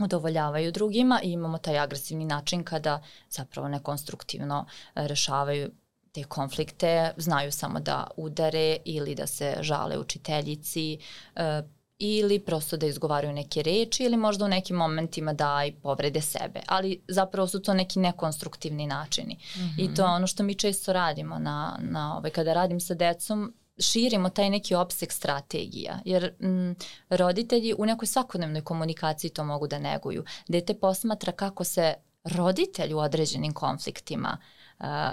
udovoljavaju 0.05 0.73
drugima 0.73 1.21
i 1.23 1.33
imamo 1.33 1.59
taj 1.59 1.79
agresivni 1.79 2.25
način 2.25 2.65
kada 2.65 3.03
zapravo 3.31 3.69
nekonstruktivno 3.69 4.67
rešavaju 4.95 5.71
te 6.13 6.25
konflikte, 6.25 7.13
znaju 7.17 7.53
samo 7.53 7.81
da 7.81 8.07
udare 8.17 8.77
ili 8.85 9.15
da 9.15 9.27
se 9.27 9.57
žale 9.61 9.99
učiteljici 9.99 10.99
e, 11.37 11.63
ili 11.99 12.39
prosto 12.39 12.77
da 12.77 12.87
izgovaraju 12.87 13.33
neke 13.33 13.63
reči 13.63 14.05
ili 14.05 14.17
možda 14.17 14.45
u 14.45 14.49
nekim 14.49 14.77
momentima 14.77 15.33
da 15.33 15.65
i 15.65 15.73
povrede 15.73 16.21
sebe. 16.21 16.61
Ali 16.67 17.03
zapravo 17.09 17.49
su 17.49 17.63
to 17.63 17.75
neki 17.75 17.99
nekonstruktivni 17.99 18.87
načini. 18.87 19.35
Mm 19.35 19.59
-hmm. 19.59 19.75
I 19.79 19.95
to 19.95 20.03
je 20.03 20.09
ono 20.09 20.27
što 20.27 20.43
mi 20.43 20.55
često 20.55 20.93
radimo 20.93 21.39
na, 21.39 21.79
na 21.81 22.17
ovaj, 22.17 22.31
kada 22.31 22.53
radim 22.53 22.81
sa 22.81 22.95
decom, 22.95 23.55
širimo 23.79 24.29
taj 24.29 24.51
neki 24.51 24.75
opsek 24.75 25.13
strategija, 25.13 25.99
jer 26.05 26.35
m, 26.41 26.77
roditelji 27.11 27.75
u 27.79 27.87
nekoj 27.87 28.07
svakodnevnoj 28.07 28.61
komunikaciji 28.61 29.31
to 29.31 29.45
mogu 29.45 29.67
da 29.67 29.79
neguju. 29.79 30.25
Dete 30.49 30.75
posmatra 30.75 31.33
kako 31.33 31.65
se 31.65 31.95
roditelj 32.25 32.93
u 32.93 32.99
određenim 32.99 33.53
konfliktima 33.53 34.39
uh, 34.41 34.60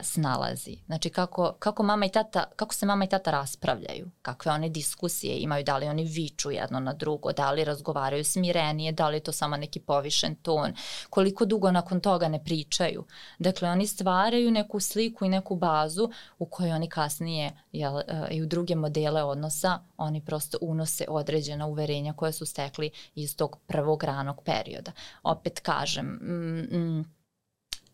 snalazi. 0.03 0.77
Znači 0.85 1.09
kako, 1.09 1.55
kako, 1.59 1.83
mama 1.83 2.05
i 2.05 2.09
tata, 2.09 2.43
kako 2.55 2.73
se 2.73 2.85
mama 2.85 3.05
i 3.05 3.09
tata 3.09 3.31
raspravljaju, 3.31 4.11
kakve 4.21 4.51
one 4.51 4.69
diskusije 4.69 5.39
imaju, 5.39 5.63
da 5.63 5.77
li 5.77 5.87
oni 5.87 6.03
viču 6.03 6.51
jedno 6.51 6.79
na 6.79 6.93
drugo, 6.93 7.31
da 7.31 7.51
li 7.51 7.63
razgovaraju 7.63 8.23
smirenije, 8.23 8.91
da 8.91 9.09
li 9.09 9.17
je 9.17 9.23
to 9.23 9.31
samo 9.31 9.57
neki 9.57 9.79
povišen 9.79 10.35
ton, 10.35 10.73
koliko 11.09 11.45
dugo 11.45 11.71
nakon 11.71 11.99
toga 11.99 12.27
ne 12.27 12.43
pričaju. 12.43 13.05
Dakle, 13.39 13.69
oni 13.69 13.87
stvaraju 13.87 14.51
neku 14.51 14.79
sliku 14.79 15.25
i 15.25 15.29
neku 15.29 15.55
bazu 15.55 16.09
u 16.39 16.45
kojoj 16.45 16.71
oni 16.71 16.89
kasnije 16.89 17.51
jel, 17.71 18.01
i 18.31 18.41
u 18.41 18.45
druge 18.45 18.75
modele 18.75 19.23
odnosa 19.23 19.79
oni 19.97 20.25
prosto 20.25 20.57
unose 20.61 21.05
određena 21.07 21.65
uverenja 21.65 22.13
koje 22.13 22.31
su 22.31 22.45
stekli 22.45 22.91
iz 23.15 23.35
tog 23.35 23.57
prvog 23.67 24.03
ranog 24.03 24.41
perioda. 24.43 24.91
Opet 25.23 25.59
kažem, 25.59 26.05
mm, 26.05 26.77
mm, 26.77 27.17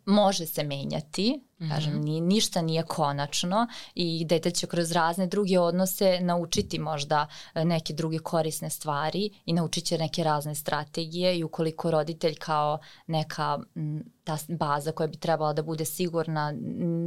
može 0.06 0.46
se 0.46 0.64
menjati. 0.64 1.44
Kažem, 1.70 2.02
ni, 2.02 2.22
ništa 2.22 2.62
nije 2.62 2.84
konačno 2.84 3.68
i 3.96 4.26
dete 4.26 4.52
će 4.52 4.68
kroz 4.68 4.92
razne 4.92 5.28
druge 5.28 5.60
odnose 5.60 6.20
naučiti 6.22 6.80
možda 6.80 7.28
e, 7.54 7.66
neke 7.66 7.94
druge 7.94 8.20
korisne 8.20 8.70
stvari 8.70 9.30
i 9.46 9.54
naučit 9.54 9.86
će 9.86 9.98
neke 9.98 10.24
razne 10.24 10.56
strategije 10.56 11.38
i 11.38 11.44
ukoliko 11.44 11.92
roditelj 11.92 12.36
kao 12.36 12.80
neka 13.08 13.60
ta 14.24 14.38
baza 14.48 14.92
koja 14.92 15.08
bi 15.08 15.18
trebala 15.18 15.54
da 15.54 15.62
bude 15.62 15.86
sigurna 15.86 16.52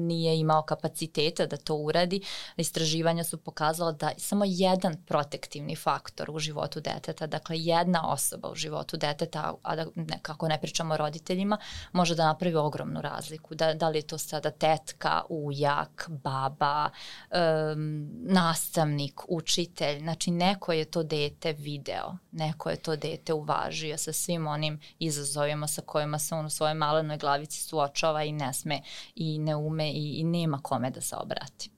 nije 0.07 0.39
imao 0.39 0.63
kapaciteta 0.63 1.47
da 1.47 1.57
to 1.57 1.75
uradi. 1.75 2.21
Istraživanja 2.57 3.25
su 3.25 3.39
pokazala 3.39 3.93
da 3.93 4.11
samo 4.19 4.45
jedan 4.47 4.97
protektivni 5.07 5.77
faktor 5.77 6.31
u 6.31 6.39
životu 6.39 6.81
deteta, 6.81 7.27
dakle 7.27 7.57
jedna 7.59 8.13
osoba 8.13 8.51
u 8.51 8.55
životu 8.55 8.97
deteta, 8.97 9.55
a 9.63 9.77
da 9.77 9.87
ne, 9.95 10.19
kako 10.23 10.49
ne 10.49 10.61
pričamo 10.61 10.95
o 10.95 10.97
roditeljima, 10.97 11.59
može 11.93 12.15
da 12.15 12.27
napravi 12.27 12.55
ogromnu 12.55 13.01
razliku. 13.01 13.55
Da, 13.55 13.75
da 13.75 13.89
li 13.89 13.99
je 13.99 14.07
to 14.07 14.19
sada 14.47 14.51
tetka, 14.51 15.23
ujak, 15.29 16.11
baba, 16.23 16.91
um, 17.31 18.09
nastavnik, 18.25 19.21
učitelj, 19.29 19.99
znači 19.99 20.31
neko 20.31 20.73
je 20.73 20.85
to 20.85 21.03
dete 21.03 21.53
video, 21.53 22.17
neko 22.33 22.71
je 22.71 22.77
to 22.77 22.97
dete 22.97 23.33
uvažio 23.33 23.99
sa 23.99 24.13
svim 24.13 24.47
onim 24.47 24.81
izazovima 24.99 25.67
sa 25.67 25.83
kojima 25.83 26.19
se 26.19 26.35
on 26.35 26.47
u 26.47 26.51
svojoj 26.51 26.75
maloj 26.75 27.07
zelenoj 27.07 27.19
glavici 27.19 27.63
suočava 27.63 28.25
i 28.25 28.33
ne 28.33 28.53
sme 28.53 28.83
i 29.15 29.39
ne 29.39 29.57
ume 29.57 29.91
i, 29.91 30.21
i 30.21 30.25
nema 30.25 30.59
kome 30.63 30.91
da 30.91 31.01
se 31.01 31.17
obrati. 31.17 31.71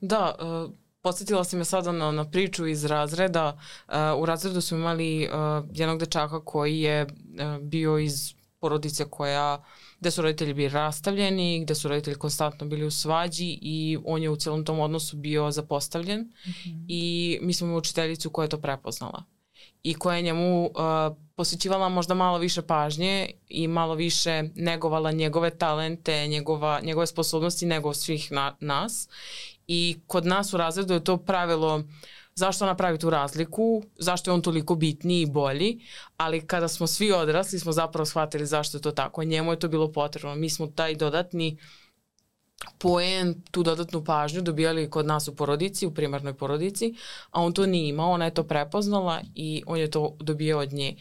Da, 0.00 0.34
uh, 0.40 0.70
podsjetila 1.02 1.44
si 1.44 1.56
me 1.56 1.64
sada 1.64 1.92
na, 1.92 2.10
na 2.12 2.24
priču 2.24 2.66
iz 2.66 2.84
razreda. 2.84 3.58
Uh, 3.88 3.94
u 4.22 4.26
razredu 4.26 4.60
smo 4.60 4.78
imali 4.78 5.28
uh, 5.28 5.64
jednog 5.72 5.98
dečaka 5.98 6.40
koji 6.44 6.80
je 6.80 7.02
uh, 7.02 7.62
bio 7.62 7.98
iz 7.98 8.34
porodice 8.60 9.04
koja, 9.10 9.62
gde 10.00 10.10
su 10.10 10.22
roditelji 10.22 10.54
bili 10.54 10.68
rastavljeni, 10.68 11.60
gde 11.64 11.74
su 11.74 11.88
roditelji 11.88 12.16
konstantno 12.16 12.66
bili 12.66 12.84
u 12.84 12.90
svađi 12.90 13.58
i 13.62 13.98
on 14.04 14.22
je 14.22 14.30
u 14.30 14.36
celom 14.36 14.64
tom 14.64 14.80
odnosu 14.80 15.16
bio 15.16 15.50
zapostavljen 15.50 16.20
mm 16.20 16.50
-hmm. 16.50 16.84
i 16.88 17.38
mi 17.42 17.54
smo 17.54 17.66
imali 17.66 17.78
učiteljicu 17.78 18.30
koja 18.30 18.44
je 18.44 18.48
to 18.48 18.60
prepoznala 18.60 19.24
i 19.82 19.94
koja 19.94 20.16
je 20.16 20.22
njemu 20.22 20.64
uh, 20.64 20.72
posjećivala 21.36 21.88
možda 21.88 22.14
malo 22.14 22.38
više 22.38 22.62
pažnje 22.62 23.30
i 23.48 23.68
malo 23.68 23.94
više 23.94 24.42
negovala 24.54 25.12
njegove 25.12 25.50
talente, 25.58 26.26
njegova, 26.26 26.80
njegove 26.80 27.06
sposobnosti 27.06 27.66
nego 27.66 27.94
svih 27.94 28.32
na, 28.32 28.56
nas. 28.60 29.08
I 29.66 29.96
kod 30.06 30.26
nas 30.26 30.54
u 30.54 30.56
razredu 30.56 30.94
je 30.94 31.04
to 31.04 31.16
pravilo 31.16 31.82
zašto 32.36 32.64
ona 32.64 32.74
pravi 32.74 32.98
tu 32.98 33.10
razliku, 33.10 33.82
zašto 33.98 34.30
je 34.30 34.34
on 34.34 34.42
toliko 34.42 34.74
bitniji 34.74 35.22
i 35.22 35.26
bolji, 35.26 35.80
ali 36.16 36.46
kada 36.46 36.68
smo 36.68 36.86
svi 36.86 37.12
odrasli 37.12 37.58
smo 37.58 37.72
zapravo 37.72 38.06
shvatili 38.06 38.46
zašto 38.46 38.76
je 38.76 38.82
to 38.82 38.92
tako. 38.92 39.24
Njemu 39.24 39.52
je 39.52 39.58
to 39.58 39.68
bilo 39.68 39.92
potrebno. 39.92 40.34
Mi 40.34 40.50
smo 40.50 40.66
taj 40.66 40.94
dodatni 40.94 41.58
poen, 42.78 43.42
tu 43.50 43.62
dodatnu 43.62 44.04
pažnju 44.04 44.42
dobijali 44.42 44.90
kod 44.90 45.06
nas 45.06 45.28
u 45.28 45.36
porodici, 45.36 45.86
u 45.86 45.94
primarnoj 45.94 46.34
porodici, 46.34 46.94
a 47.30 47.42
on 47.42 47.52
to 47.52 47.66
nije 47.66 47.88
imao, 47.88 48.10
ona 48.10 48.24
je 48.24 48.34
to 48.34 48.44
prepoznala 48.44 49.20
i 49.34 49.62
on 49.66 49.78
je 49.78 49.90
to 49.90 50.16
dobio 50.20 50.58
od 50.58 50.72
nje. 50.72 50.96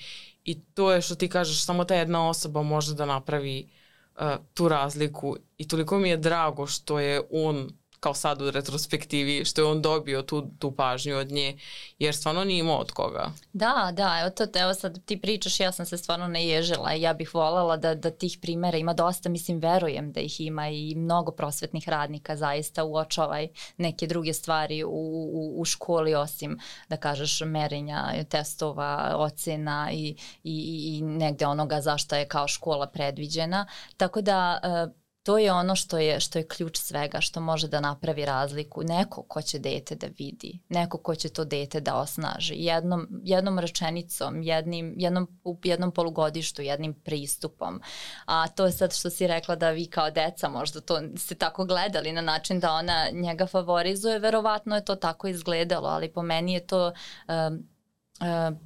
I 0.46 0.62
to 0.64 0.92
je 0.92 1.02
što 1.02 1.16
ti 1.16 1.30
kažeš, 1.30 1.66
samo 1.66 1.84
ta 1.84 1.96
jedna 1.96 2.30
osoba 2.30 2.62
može 2.64 2.94
da 2.94 3.06
napravi 3.06 3.70
uh, 4.16 4.22
tu 4.54 4.68
razliku 4.68 5.38
i 5.58 5.68
toliko 5.68 6.00
mi 6.00 6.10
je 6.10 6.18
drago 6.18 6.68
što 6.68 7.00
je 7.00 7.22
on 7.32 7.70
kao 8.06 8.14
sad 8.14 8.42
u 8.42 8.52
retrospektivi, 8.52 9.46
što 9.46 9.62
je 9.62 9.66
on 9.66 9.82
dobio 9.82 10.22
tu, 10.22 10.48
tu 10.60 10.72
pažnju 10.72 11.18
od 11.18 11.32
nje, 11.32 11.58
jer 12.00 12.16
stvarno 12.16 12.44
nije 12.44 12.60
imao 12.60 12.78
od 12.78 12.92
koga. 12.92 13.32
Da, 13.54 13.92
da, 13.94 14.20
evo, 14.22 14.30
to, 14.30 14.60
evo 14.62 14.74
sad 14.74 15.06
ti 15.06 15.22
pričaš, 15.22 15.60
ja 15.60 15.72
sam 15.72 15.86
se 15.86 15.98
stvarno 15.98 16.28
naježila 16.28 16.94
i 16.94 17.02
ja 17.02 17.14
bih 17.14 17.34
voljela 17.36 17.78
da, 17.78 17.96
da 17.96 18.12
tih 18.12 18.38
primera 18.42 18.78
ima 18.78 18.94
dosta, 18.94 19.30
mislim, 19.30 19.60
verujem 19.60 20.12
da 20.12 20.20
ih 20.20 20.42
ima 20.42 20.70
i 20.70 20.96
mnogo 20.96 21.32
prosvetnih 21.32 21.90
radnika 21.90 22.36
zaista 22.36 22.84
uočavaj 22.84 23.48
neke 23.78 24.08
druge 24.08 24.34
stvari 24.34 24.84
u, 24.84 24.90
u, 24.90 25.62
u 25.62 25.66
školi 25.66 26.16
osim, 26.16 26.60
da 26.90 26.98
kažeš, 26.98 27.42
merenja, 27.46 28.24
testova, 28.30 29.16
ocena 29.18 29.90
i, 29.92 30.16
i, 30.44 30.98
i 30.98 31.02
negde 31.02 31.46
onoga 31.46 31.82
zašto 31.82 32.16
je 32.16 32.28
kao 32.28 32.48
škola 32.48 32.88
predviđena. 32.88 33.66
Tako 33.98 34.22
da, 34.22 34.60
uh, 34.64 35.05
to 35.26 35.38
je 35.38 35.54
ono 35.54 35.76
što 35.76 35.98
je, 35.98 36.20
što 36.20 36.40
je 36.40 36.48
ključ 36.48 36.78
svega, 36.78 37.22
što 37.22 37.42
može 37.42 37.68
da 37.68 37.80
napravi 37.80 38.26
razliku. 38.26 38.84
Neko 38.84 39.24
ko 39.24 39.42
će 39.42 39.60
dete 39.60 39.96
da 39.96 40.08
vidi, 40.18 40.60
neko 40.70 40.98
ko 40.98 41.16
će 41.16 41.30
to 41.30 41.46
dete 41.46 41.82
da 41.82 41.96
osnaži. 41.96 42.54
Jednom, 42.58 43.08
jednom 43.24 43.60
rečenicom, 43.60 44.42
jednim, 44.42 44.94
jednom, 44.98 45.28
u 45.44 45.58
jednom 45.64 45.92
polugodištu, 45.92 46.62
jednim 46.62 46.94
pristupom. 46.94 47.82
A 48.26 48.48
to 48.48 48.66
je 48.66 48.72
sad 48.72 48.94
što 48.96 49.10
si 49.10 49.28
rekla 49.28 49.56
da 49.56 49.70
vi 49.70 49.86
kao 49.86 50.12
deca 50.12 50.50
možda 50.50 50.82
to 50.82 51.02
ste 51.18 51.36
tako 51.36 51.66
gledali 51.66 52.12
na 52.12 52.22
način 52.22 52.60
da 52.60 52.72
ona 52.72 53.08
njega 53.12 53.48
favorizuje, 53.48 54.20
verovatno 54.20 54.76
je 54.76 54.86
to 54.86 54.96
tako 54.96 55.28
izgledalo, 55.28 55.88
ali 55.88 56.14
po 56.14 56.22
meni 56.22 56.54
je 56.54 56.68
to 56.68 56.94
um, 57.28 57.68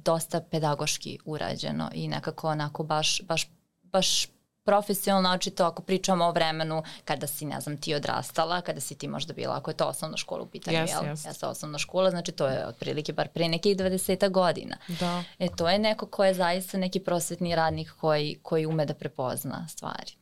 dosta 0.04 0.40
pedagoški 0.40 1.18
urađeno 1.24 1.90
i 1.94 2.08
nekako 2.08 2.48
onako 2.48 2.82
baš, 2.82 3.22
baš, 3.22 3.50
baš 3.82 4.26
profesionalno, 4.70 5.30
očito 5.30 5.64
ako 5.64 5.82
pričamo 5.82 6.24
o 6.24 6.32
vremenu 6.32 6.82
kada 7.04 7.26
si, 7.26 7.44
ne 7.44 7.60
znam, 7.60 7.76
ti 7.76 7.94
odrastala, 7.94 8.60
kada 8.60 8.80
si 8.80 8.94
ti 8.94 9.08
možda 9.08 9.34
bila, 9.34 9.56
ako 9.56 9.70
je 9.70 9.76
to 9.76 9.86
osnovna 9.86 10.16
škola 10.16 10.42
u 10.42 10.46
pitanju, 10.46 10.78
yes, 10.78 10.90
jel? 10.90 11.02
Yes. 11.02 11.26
Jeste 11.26 11.46
osnovna 11.46 11.78
škola, 11.78 12.10
znači 12.10 12.32
to 12.32 12.46
je 12.46 12.66
otprilike 12.66 13.12
bar 13.12 13.28
pre 13.28 13.48
nekih 13.48 13.76
20 13.76 14.30
godina. 14.30 14.76
Da. 14.88 15.24
E, 15.38 15.48
to 15.56 15.68
je 15.68 15.78
neko 15.78 16.06
ko 16.06 16.24
je 16.24 16.34
zaista 16.34 16.78
neki 16.78 17.00
prosvetni 17.00 17.56
radnik 17.56 17.92
koji, 18.00 18.38
koji 18.42 18.66
ume 18.66 18.86
da 18.86 18.94
prepozna 18.94 19.68
stvari. 19.68 20.12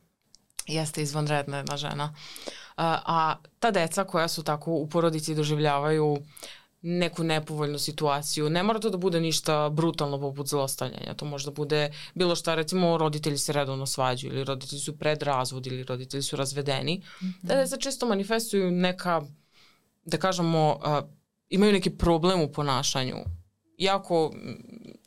Jeste 0.67 1.01
izvanredna 1.01 1.57
jedna 1.57 1.77
žena. 1.77 2.13
A, 2.77 2.99
a 3.05 3.35
ta 3.59 3.71
deca 3.71 4.03
koja 4.03 4.27
su 4.27 4.43
tako 4.43 4.71
u 4.71 4.89
porodici 4.89 5.35
doživljavaju 5.35 6.17
neku 6.81 7.23
nepovoljnu 7.23 7.79
situaciju. 7.79 8.49
Ne 8.49 8.63
mora 8.63 8.79
to 8.79 8.89
da 8.89 8.97
bude 8.97 9.19
ništa 9.21 9.69
brutalno 9.69 10.19
poput 10.19 10.47
zlostavljanja. 10.47 11.13
To 11.13 11.25
može 11.25 11.45
da 11.45 11.51
bude 11.51 11.91
bilo 12.13 12.35
šta, 12.35 12.55
recimo 12.55 12.97
roditelji 12.97 13.37
se 13.37 13.53
redovno 13.53 13.85
svađaju 13.85 14.33
ili 14.33 14.43
roditelji 14.43 14.79
su 14.79 14.97
pred 14.97 15.23
razvod 15.23 15.67
ili 15.67 15.83
roditelji 15.83 16.23
su 16.23 16.35
razvedeni. 16.35 17.01
Mm 17.21 17.25
-hmm. 17.25 17.33
Da 17.41 17.67
se 17.67 17.77
često 17.77 18.05
manifestuju 18.05 18.71
neka, 18.71 19.21
da 20.05 20.17
kažemo, 20.17 20.79
uh, 20.85 21.09
imaju 21.49 21.73
neki 21.73 21.89
problem 21.89 22.41
u 22.41 22.51
ponašanju 22.51 23.15
jako 23.79 24.31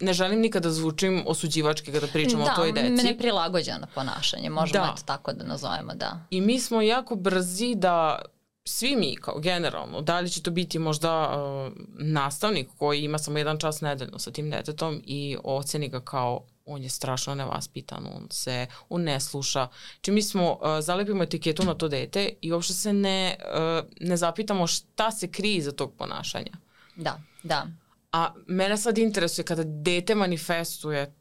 ne 0.01 0.13
želim 0.13 0.41
nikada 0.41 0.69
da 0.69 0.75
zvučim 0.75 1.23
osuđivački 1.27 1.93
kada 1.93 2.07
pričamo 2.07 2.45
da, 2.45 2.53
o 2.53 2.57
toj 2.57 2.73
deci. 2.73 2.97
Da, 2.97 3.03
neprilagođeno 3.03 3.87
ponašanje, 3.95 4.51
možemo 4.51 4.85
da. 4.85 4.93
eto 4.93 5.03
tako 5.05 5.33
da 5.33 5.45
nazovemo, 5.45 5.95
da. 5.95 6.27
I 6.31 6.41
mi 6.41 6.61
smo 6.61 6.83
jako 6.83 7.15
brzi 7.15 7.75
da 7.75 8.23
svi 8.65 8.97
mi 8.97 9.17
kao 9.17 9.39
generalno, 9.41 10.01
da 10.01 10.21
li 10.21 10.31
će 10.31 10.43
to 10.43 10.51
biti 10.51 10.79
možda 10.79 11.31
uh, 11.31 11.73
nastavnik 11.99 12.69
koji 12.79 13.05
ima 13.05 13.19
samo 13.19 13.39
jedan 13.39 13.59
čas 13.59 13.81
nedeljno 13.81 14.19
sa 14.19 14.31
tim 14.31 14.51
detetom 14.51 15.03
i 15.07 15.37
oceni 15.45 15.89
ga 15.89 16.01
kao 16.01 16.47
on 16.67 16.83
je 16.83 16.89
strašno 16.89 17.35
nevaspitan, 17.35 18.07
on 18.17 18.27
se, 18.31 18.67
on 18.89 19.03
ne 19.03 19.21
sluša. 19.21 19.69
Či 20.01 20.11
mi 20.11 20.23
smo, 20.23 20.53
uh, 20.53 20.59
zalepimo 20.81 21.23
etiketu 21.23 21.65
na 21.65 21.75
to 21.75 21.89
dete 21.89 22.35
i 22.41 22.53
uopšte 22.53 22.75
se 22.75 22.93
ne, 22.93 23.37
uh, 23.39 23.89
ne 24.01 24.17
zapitamo 24.17 24.67
šta 24.67 25.11
se 25.11 25.31
krije 25.31 25.63
za 25.63 25.73
tog 25.73 25.95
ponašanja. 25.99 26.53
Da, 26.97 27.21
da. 27.43 27.67
A 28.13 28.35
mene 28.47 28.77
sad 28.77 28.99
interesuje 28.99 29.45
kada 29.45 29.63
dete 29.65 30.15
manifestuje 30.15 31.15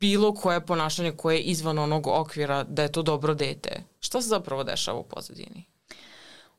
bilo 0.00 0.34
koje 0.34 0.66
ponašanje 0.66 1.12
koje 1.12 1.36
je 1.36 1.42
izvan 1.42 1.78
onog 1.78 2.06
okvira 2.06 2.64
da 2.64 2.82
je 2.82 2.92
to 2.92 3.02
dobro 3.02 3.34
dete. 3.34 3.82
Šta 4.00 4.22
se 4.22 4.28
zapravo 4.28 4.64
dešava 4.64 4.98
u 4.98 5.08
pozadini? 5.08 5.64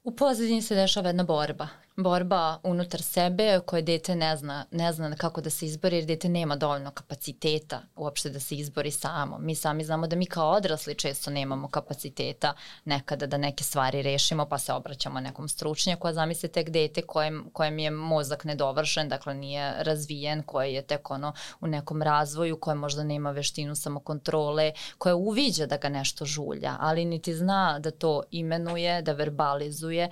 U 0.04 0.16
pozadini 0.16 0.62
se 0.62 0.76
dešava 0.76 1.10
jedna 1.10 1.24
borba 1.24 1.68
borba 2.04 2.60
unutar 2.64 3.02
sebe 3.02 3.60
koje 3.66 3.82
dete 3.82 4.16
ne 4.16 4.38
zna, 4.38 4.66
ne 4.72 4.94
zna 4.94 5.16
kako 5.16 5.42
da 5.42 5.50
se 5.50 5.66
izbori 5.66 5.96
jer 5.96 6.06
dete 6.06 6.30
nema 6.30 6.56
dovoljno 6.56 6.92
kapaciteta 6.92 7.82
uopšte 7.96 8.30
da 8.30 8.40
se 8.40 8.56
izbori 8.56 8.92
samo. 8.92 9.38
Mi 9.38 9.56
sami 9.56 9.84
znamo 9.84 10.08
da 10.08 10.16
mi 10.16 10.26
kao 10.26 10.52
odrasli 10.52 10.96
često 10.96 11.32
nemamo 11.32 11.68
kapaciteta 11.68 12.54
nekada 12.86 13.26
da 13.26 13.38
neke 13.38 13.64
stvari 13.64 14.02
rešimo 14.02 14.46
pa 14.46 14.58
se 14.58 14.74
obraćamo 14.74 15.20
nekom 15.20 15.50
stručnjaku, 15.50 16.08
a 16.08 16.14
zamislite 16.14 16.54
tek 16.54 16.70
dete 16.70 17.02
kojem, 17.02 17.50
kojem 17.54 17.80
je 17.80 17.92
mozak 17.92 18.44
nedovršen, 18.44 19.10
dakle 19.10 19.34
nije 19.34 19.74
razvijen, 19.84 20.44
koje 20.44 20.74
je 20.74 20.82
tek 20.82 21.12
ono 21.12 21.34
u 21.62 21.68
nekom 21.68 22.02
razvoju, 22.02 22.60
koje 22.60 22.76
možda 22.76 23.04
nema 23.04 23.32
veštinu 23.32 23.76
samokontrole, 23.76 24.72
koje 24.98 25.14
uviđa 25.14 25.66
da 25.66 25.78
ga 25.78 25.90
nešto 25.90 26.26
žulja, 26.26 26.76
ali 26.80 27.06
niti 27.06 27.36
zna 27.36 27.80
da 27.80 27.92
to 27.92 28.24
imenuje, 28.32 29.02
da 29.02 29.14
verbalizuje, 29.14 30.10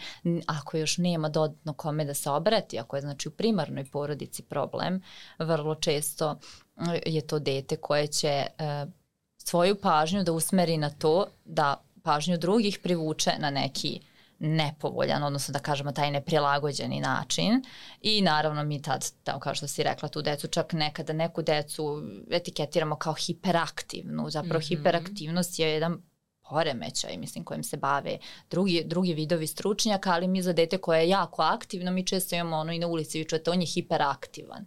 ako 0.48 0.78
još 0.78 0.98
nema 0.98 1.30
dodatno 1.30 1.74
kome 1.78 2.06
da 2.06 2.14
se 2.14 2.30
obrati, 2.30 2.80
ako 2.80 2.96
je 2.96 3.02
znači 3.02 3.28
u 3.28 3.32
primarnoj 3.32 3.86
porodici 3.86 4.44
problem, 4.44 5.02
vrlo 5.40 5.76
često 5.76 6.40
eh, 6.78 7.02
je 7.06 7.28
to 7.28 7.40
dete 7.40 7.78
koje 7.78 8.08
će 8.08 8.28
e, 8.28 8.86
svoju 9.38 9.76
pažnju 9.82 10.24
da 10.24 10.32
usmeri 10.32 10.78
na 10.78 10.90
to 10.90 11.26
da 11.46 11.84
pažnju 12.04 12.38
drugih 12.38 12.80
privuče 12.84 13.32
na 13.40 13.50
neki 13.50 14.00
nepovoljan, 14.40 15.24
odnosno 15.24 15.52
da 15.52 15.60
kažemo 15.60 15.92
taj 15.92 16.12
neprilagođeni 16.12 17.00
način 17.00 17.64
i 18.02 18.22
naravno 18.22 18.64
mi 18.64 18.82
tad, 18.82 19.06
da, 19.26 19.40
kao 19.40 19.56
što 19.56 19.68
si 19.68 19.84
rekla, 19.84 20.10
tu 20.10 20.22
decu 20.22 20.48
čak 20.48 20.74
nekada 20.74 21.14
neku 21.14 21.42
decu 21.42 22.04
etiketiramo 22.32 22.96
kao 22.96 23.14
hiperaktivnu, 23.14 24.30
zapravo 24.30 24.60
mm 24.60 24.62
-hmm. 24.62 24.78
hiperaktivnost 24.78 25.60
je 25.60 25.70
jedan 25.70 26.02
poremećaj, 26.50 27.18
mislim, 27.18 27.44
kojim 27.44 27.64
se 27.64 27.78
bave 27.78 28.18
drugi, 28.50 28.84
drugi 28.86 29.14
vidovi 29.14 29.48
stručnjaka, 29.48 30.12
ali 30.12 30.28
mi 30.28 30.42
za 30.42 30.54
dete 30.54 30.78
koje 30.78 31.00
je 31.00 31.10
jako 31.10 31.42
aktivno, 31.42 31.92
mi 31.92 32.06
često 32.06 32.36
imamo 32.36 32.58
ono 32.58 32.74
i 32.74 32.80
na 32.80 32.88
ulici, 32.88 33.20
vi 33.20 33.26
čujete, 33.26 33.52
on 33.52 33.62
je 33.62 33.68
hiperaktivan. 33.68 34.66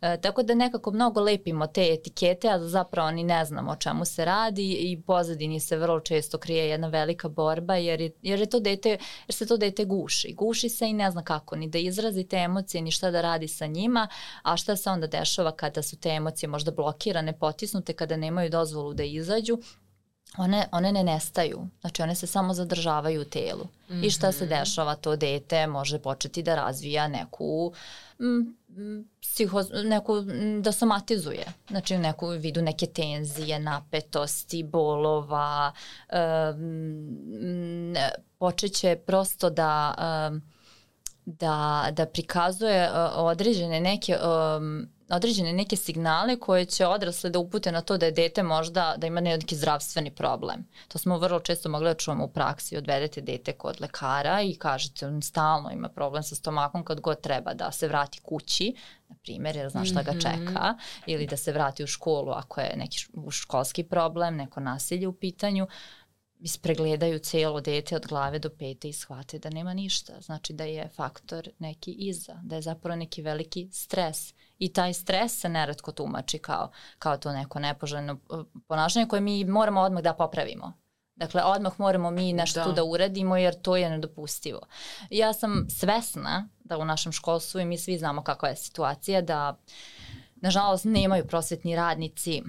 E, 0.00 0.20
tako 0.20 0.42
da 0.42 0.54
nekako 0.54 0.90
mnogo 0.90 1.20
lepimo 1.20 1.66
te 1.66 1.92
etikete, 1.92 2.48
a 2.48 2.58
zapravo 2.58 3.10
ni 3.10 3.24
ne 3.24 3.44
znamo 3.44 3.70
o 3.70 3.76
čemu 3.76 4.04
se 4.04 4.24
radi 4.24 4.72
i 4.72 5.02
pozadini 5.02 5.60
se 5.60 5.76
vrlo 5.76 6.00
često 6.00 6.38
krije 6.38 6.68
jedna 6.68 6.88
velika 6.88 7.28
borba, 7.28 7.76
jer 7.76 8.00
je, 8.00 8.10
jer 8.22 8.40
je 8.40 8.46
to 8.46 8.60
dete, 8.60 8.88
jer 8.88 9.34
se 9.34 9.46
to 9.46 9.56
dete 9.56 9.84
guši. 9.84 10.34
Guši 10.34 10.68
se 10.68 10.88
i 10.88 10.92
ne 10.92 11.10
zna 11.10 11.22
kako 11.22 11.56
ni 11.56 11.68
da 11.68 11.78
izrazi 11.78 12.24
te 12.24 12.36
emocije, 12.36 12.82
ni 12.82 12.90
šta 12.90 13.10
da 13.10 13.20
radi 13.20 13.48
sa 13.48 13.66
njima, 13.66 14.08
a 14.42 14.56
šta 14.56 14.76
se 14.76 14.90
onda 14.90 15.06
dešava 15.06 15.52
kada 15.52 15.82
su 15.82 15.96
te 15.96 16.08
emocije 16.08 16.48
možda 16.48 16.70
blokirane, 16.70 17.38
potisnute, 17.38 17.92
kada 17.92 18.16
nemaju 18.16 18.50
dozvolu 18.50 18.94
da 18.94 19.02
izađu, 19.02 19.58
one, 20.36 20.68
one 20.72 20.92
ne 20.92 21.04
nestaju, 21.04 21.68
znači 21.80 22.02
one 22.02 22.14
se 22.14 22.26
samo 22.26 22.54
zadržavaju 22.54 23.20
u 23.20 23.24
telu. 23.24 23.64
Mm 23.64 23.94
-hmm. 23.94 24.06
I 24.06 24.10
šta 24.10 24.32
se 24.32 24.44
mhm. 24.44 24.54
dešava, 24.54 24.94
to 24.94 25.16
dete 25.16 25.66
može 25.66 25.98
početi 25.98 26.42
da 26.42 26.54
razvija 26.54 27.08
neku 27.08 27.72
m, 28.20 28.54
psiho, 29.20 29.62
neku, 29.84 30.20
da 30.60 30.72
somatizuje, 30.72 31.44
znači 31.68 31.94
u 31.94 31.98
neku 31.98 32.28
vidu 32.28 32.62
neke 32.62 32.86
tenzije, 32.86 33.58
napetosti, 33.58 34.62
bolova, 34.62 35.72
um, 36.12 37.94
počeće 38.38 38.96
prosto 39.06 39.50
da, 39.50 39.94
um, 40.30 40.42
da, 41.24 41.88
da 41.92 42.06
prikazuje 42.06 42.90
uh, 42.90 42.96
određene 43.14 43.80
neke 43.80 44.16
um, 44.16 44.88
određene 45.16 45.52
neke 45.52 45.76
signale 45.76 46.36
koje 46.40 46.64
će 46.64 46.86
odrasle 46.86 47.30
da 47.30 47.38
upute 47.38 47.72
na 47.72 47.80
to 47.80 47.96
da 47.96 48.06
je 48.06 48.12
dete 48.12 48.42
možda 48.42 48.94
da 48.96 49.06
ima 49.06 49.20
neki 49.20 49.56
zdravstveni 49.56 50.10
problem. 50.10 50.66
To 50.88 50.98
smo 50.98 51.18
vrlo 51.18 51.40
često 51.40 51.68
mogli 51.68 51.88
da 51.88 51.94
čujemo 51.94 52.24
u 52.24 52.28
praksi. 52.28 52.76
Odvedete 52.76 53.20
dete 53.20 53.52
kod 53.52 53.80
lekara 53.80 54.42
i 54.42 54.54
kažete 54.54 55.06
on 55.06 55.22
stalno 55.22 55.70
ima 55.70 55.88
problem 55.88 56.22
sa 56.22 56.34
stomakom 56.34 56.84
kad 56.84 57.00
god 57.00 57.20
treba 57.20 57.54
da 57.54 57.72
se 57.72 57.88
vrati 57.88 58.20
kući, 58.20 58.74
na 59.08 59.16
primjer, 59.22 59.56
jer 59.56 59.70
zna 59.70 59.84
šta 59.84 60.02
ga 60.02 60.12
mhm. 60.12 60.20
čeka, 60.20 60.74
ili 61.06 61.26
da 61.26 61.36
se 61.36 61.52
vrati 61.52 61.84
u 61.84 61.86
školu 61.86 62.30
ako 62.30 62.60
je 62.60 62.76
neki 62.76 62.98
školski 63.30 63.84
problem, 63.84 64.36
neko 64.36 64.60
nasilje 64.60 65.08
u 65.08 65.12
pitanju 65.12 65.66
ispregledaju 66.40 67.18
celo 67.18 67.60
dete 67.60 67.96
od 67.96 68.06
glave 68.06 68.38
do 68.38 68.50
pete 68.50 68.88
i 68.88 68.92
shvate 68.92 69.38
da 69.38 69.50
nema 69.50 69.74
ništa. 69.74 70.20
Znači 70.20 70.52
da 70.52 70.64
je 70.64 70.88
faktor 70.88 71.48
neki 71.58 71.92
iza, 71.92 72.40
da 72.42 72.56
je 72.56 72.62
zapravo 72.62 72.96
neki 72.96 73.22
veliki 73.22 73.68
stres. 73.72 74.34
I 74.58 74.72
taj 74.72 74.94
stres 74.94 75.40
se 75.40 75.48
neretko 75.48 75.92
tumači 75.92 76.38
kao, 76.38 76.70
kao 76.98 77.16
to 77.16 77.32
neko 77.32 77.58
nepoželjno 77.58 78.18
uh, 78.28 78.44
ponašanje 78.66 79.06
koje 79.06 79.20
mi 79.20 79.44
moramo 79.44 79.80
odmah 79.80 80.02
da 80.02 80.14
popravimo. 80.14 80.72
Dakle, 81.18 81.42
odmah 81.42 81.80
moramo 81.80 82.10
mi 82.10 82.32
nešto 82.32 82.60
da. 82.60 82.66
tu 82.66 82.72
da 82.72 82.84
uradimo 82.84 83.36
jer 83.36 83.62
to 83.62 83.76
je 83.76 83.90
nedopustivo. 83.90 84.60
Ja 85.10 85.32
sam 85.32 85.66
svesna 85.70 86.48
da 86.60 86.78
u 86.78 86.84
našem 86.84 87.12
školstvu 87.12 87.60
i 87.60 87.64
mi 87.64 87.78
svi 87.78 87.98
znamo 87.98 88.22
kakva 88.22 88.48
je 88.48 88.56
situacija 88.56 89.20
da 89.22 89.58
nažalost 90.36 90.84
nemaju 90.84 91.26
prosvetni 91.26 91.76
radnici 91.76 92.42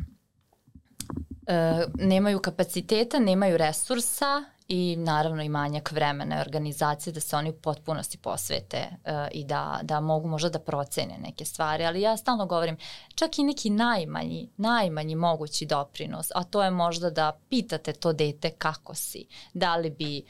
e, 1.47 1.85
nemaju 1.95 2.39
kapaciteta, 2.39 3.19
nemaju 3.19 3.57
resursa 3.57 4.43
i 4.69 4.95
naravno 4.95 5.43
i 5.43 5.49
manjak 5.49 5.91
vremena 5.91 6.37
i 6.37 6.41
organizacije 6.41 7.13
da 7.13 7.19
se 7.19 7.35
oni 7.35 7.49
u 7.49 7.53
potpunosti 7.53 8.17
posvete 8.17 8.77
e, 8.77 9.27
i 9.31 9.43
da, 9.43 9.79
da 9.83 9.99
mogu 9.99 10.27
možda 10.27 10.49
da 10.49 10.59
procene 10.59 11.17
neke 11.17 11.45
stvari, 11.45 11.85
ali 11.85 12.01
ja 12.01 12.17
stalno 12.17 12.45
govorim 12.45 12.77
čak 13.15 13.39
i 13.39 13.43
neki 13.43 13.69
najmanji, 13.69 14.49
najmanji 14.57 15.15
mogući 15.15 15.65
doprinos, 15.65 16.27
a 16.35 16.43
to 16.43 16.63
je 16.63 16.71
možda 16.71 17.09
da 17.09 17.39
pitate 17.49 17.93
to 17.93 18.13
dete 18.13 18.49
kako 18.49 18.95
si, 18.95 19.27
da 19.53 19.75
li 19.75 19.89
bi 19.89 20.23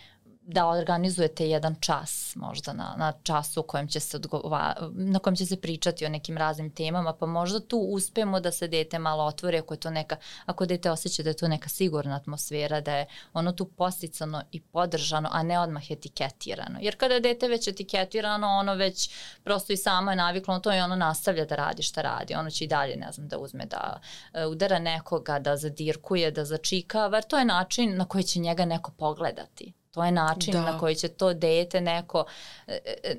da 0.52 0.68
organizujete 0.68 1.50
jedan 1.50 1.76
čas 1.80 2.36
možda 2.36 2.74
na, 2.74 2.96
na 2.98 3.14
času 3.24 3.60
u 3.60 3.64
kojem 3.64 3.88
će 3.88 4.00
se 4.00 4.18
odgova, 4.18 4.76
na 4.94 5.20
kojem 5.20 5.36
će 5.36 5.46
se 5.46 5.62
pričati 5.62 6.06
o 6.06 6.10
nekim 6.10 6.38
raznim 6.38 6.72
temama, 6.72 7.14
pa 7.14 7.26
možda 7.26 7.60
tu 7.60 7.78
uspemo 7.78 8.40
da 8.40 8.52
se 8.52 8.68
dete 8.68 9.00
malo 9.00 9.24
otvori 9.24 9.58
ako 9.58 9.74
je 9.74 9.80
to 9.80 9.90
neka, 9.90 10.16
ako 10.46 10.66
dete 10.66 10.92
osjeća 10.92 11.24
da 11.24 11.30
je 11.30 11.38
to 11.38 11.48
neka 11.48 11.70
sigurna 11.70 12.16
atmosfera, 12.16 12.82
da 12.82 12.96
je 12.96 13.06
ono 13.34 13.52
tu 13.52 13.66
posticano 13.66 14.42
i 14.52 14.62
podržano, 14.62 15.30
a 15.32 15.44
ne 15.44 15.60
odmah 15.60 15.92
etiketirano. 15.92 16.80
Jer 16.82 16.98
kada 16.98 17.14
je 17.14 17.20
dete 17.20 17.48
već 17.48 17.68
etiketirano, 17.68 18.48
ono 18.48 18.74
već 18.74 19.10
prosto 19.44 19.74
i 19.74 19.78
samo 19.78 20.12
je 20.12 20.16
naviklo 20.16 20.54
na 20.54 20.60
to 20.60 20.76
i 20.76 20.80
ono 20.80 20.96
nastavlja 20.96 21.46
da 21.46 21.56
radi 21.56 21.84
šta 21.84 22.02
radi. 22.02 22.36
Ono 22.36 22.50
će 22.50 22.66
i 22.66 22.68
dalje, 22.68 22.96
ne 22.96 23.12
znam, 23.12 23.28
da 23.28 23.38
uzme 23.38 23.66
da 23.66 24.00
uh, 24.00 24.52
udara 24.52 24.80
nekoga, 24.80 25.40
da 25.40 25.58
zadirkuje, 25.58 26.32
da 26.32 26.46
začikava, 26.46 27.22
to 27.22 27.38
je 27.38 27.46
način 27.46 27.98
na 27.98 28.06
koji 28.06 28.24
će 28.24 28.40
njega 28.40 28.66
neko 28.66 28.92
pogledati 28.92 29.79
To 29.92 30.04
je 30.04 30.12
način 30.12 30.54
da. 30.54 30.62
na 30.62 30.80
koji 30.80 30.96
će 30.96 31.08
to 31.08 31.34
dete 31.34 31.82
neko, 31.82 32.26
e, 32.68 32.80
e, 33.04 33.16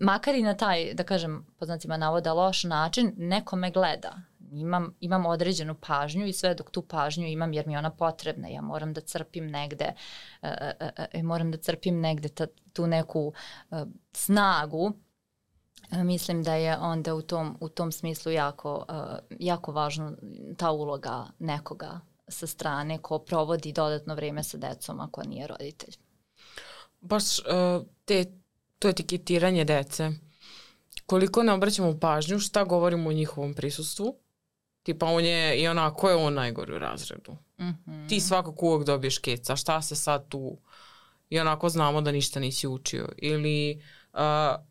makar 0.00 0.34
i 0.34 0.42
na 0.42 0.54
taj, 0.56 0.94
da 0.94 1.04
kažem, 1.04 1.46
po 1.58 1.64
znacima 1.64 1.96
navoda, 1.96 2.32
loš 2.32 2.64
način, 2.64 3.12
neko 3.16 3.56
me 3.56 3.70
gleda. 3.70 4.20
Imam, 4.52 4.94
imam 5.00 5.26
određenu 5.26 5.74
pažnju 5.74 6.26
i 6.26 6.32
sve 6.32 6.54
dok 6.54 6.70
tu 6.70 6.82
pažnju 6.82 7.26
imam 7.26 7.52
jer 7.52 7.66
mi 7.66 7.72
je 7.72 7.78
ona 7.78 7.90
potrebna. 7.90 8.48
Ja 8.48 8.62
moram 8.62 8.92
da 8.92 9.00
crpim 9.00 9.46
negde, 9.46 9.92
uh, 10.42 10.48
uh, 10.80 10.88
uh, 11.14 11.22
moram 11.22 11.50
da 11.50 11.58
crpim 11.58 12.00
negde 12.00 12.28
ta, 12.28 12.46
tu 12.72 12.86
neku 12.86 13.32
uh, 13.70 13.78
snagu 14.12 14.92
mislim 15.90 16.42
da 16.42 16.54
je 16.54 16.78
onda 16.78 17.14
u 17.14 17.22
tom, 17.22 17.56
u 17.60 17.68
tom 17.68 17.92
smislu 17.92 18.32
jako, 18.32 18.86
jako 19.38 19.72
važna 19.72 20.12
ta 20.56 20.70
uloga 20.70 21.26
nekoga 21.38 22.00
sa 22.28 22.46
strane 22.46 22.98
ko 22.98 23.18
provodi 23.18 23.72
dodatno 23.72 24.14
vreme 24.14 24.44
sa 24.44 24.58
decom 24.58 25.00
ako 25.00 25.22
nije 25.22 25.46
roditelj 25.46 25.94
baš 27.04 27.38
uh, 27.38 27.86
te, 28.04 28.24
to 28.78 28.88
etiketiranje 28.88 29.64
dece, 29.64 30.10
koliko 31.06 31.42
ne 31.42 31.52
obraćamo 31.52 31.98
pažnju 32.00 32.38
šta 32.38 32.64
govorimo 32.64 33.10
o 33.10 33.12
njihovom 33.12 33.54
prisustvu, 33.54 34.16
tipa 34.82 35.06
on 35.06 35.24
je 35.24 35.62
i 35.62 35.68
ona, 35.68 35.94
ko 35.94 36.08
je 36.08 36.16
on 36.16 36.34
najgori 36.34 36.74
u 36.74 36.78
razredu? 36.78 37.36
Mm 37.60 37.64
-hmm. 37.64 38.08
Ti 38.08 38.20
svakako 38.20 38.66
uvek 38.66 38.86
dobiješ 38.86 39.18
keca, 39.18 39.56
šta 39.56 39.82
se 39.82 39.96
sad 39.96 40.28
tu 40.28 40.58
i 41.30 41.40
onako 41.40 41.68
znamo 41.68 42.00
da 42.00 42.12
ništa 42.12 42.40
nisi 42.40 42.66
učio 42.66 43.08
ili 43.16 43.82
uh, 44.12 44.20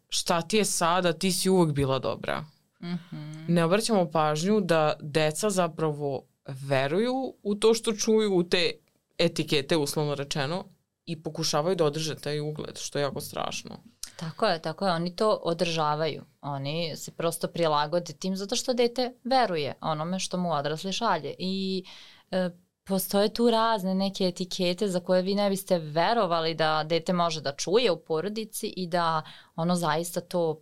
šta 0.10 0.42
ti 0.42 0.58
je 0.58 0.66
sada, 0.66 1.14
ti 1.14 1.32
si 1.32 1.50
uvek 1.50 1.72
bila 1.72 2.00
dobra. 2.00 2.42
Mm 2.82 2.88
-hmm. 3.12 3.46
Ne 3.48 3.64
obraćamo 3.64 4.12
pažnju 4.12 4.62
da 4.62 4.94
deca 5.02 5.50
zapravo 5.50 6.24
veruju 6.46 7.36
u 7.44 7.56
to 7.56 7.74
što 7.74 7.94
čuju, 7.94 8.36
u 8.36 8.44
te 8.44 8.72
etikete 9.18 9.78
uslovno 9.78 10.16
rečeno 10.16 10.66
i 11.06 11.24
pokušavaju 11.24 11.76
da 11.76 11.86
održe 11.86 12.16
taj 12.16 12.40
ugled, 12.40 12.78
što 12.78 13.00
je 13.00 13.04
jako 13.04 13.22
strašno. 13.22 13.78
Tako 14.16 14.46
je, 14.46 14.62
tako 14.62 14.86
je. 14.86 14.94
Oni 14.94 15.16
to 15.16 15.40
održavaju. 15.44 16.24
Oni 16.42 16.96
se 16.96 17.12
prosto 17.12 17.48
prilagode 17.48 18.14
tim 18.14 18.36
zato 18.36 18.56
što 18.56 18.74
dete 18.74 19.14
veruje 19.24 19.74
onome 19.82 20.20
što 20.20 20.38
mu 20.38 20.52
odrasli 20.52 20.94
šalje. 20.94 21.36
I 21.40 21.84
e, 22.32 22.50
postoje 22.84 23.34
tu 23.34 23.52
razne 23.52 23.96
neke 23.96 24.24
etikete 24.24 24.88
za 24.88 25.00
koje 25.00 25.22
vi 25.22 25.36
ne 25.36 25.50
biste 25.50 25.80
verovali 25.80 26.56
da 26.56 26.84
dete 26.84 27.14
može 27.14 27.42
da 27.42 27.56
čuje 27.56 27.92
u 27.92 28.04
porodici 28.04 28.68
i 28.68 28.88
da 28.88 29.22
ono 29.56 29.76
zaista 29.76 30.22
to 30.22 30.62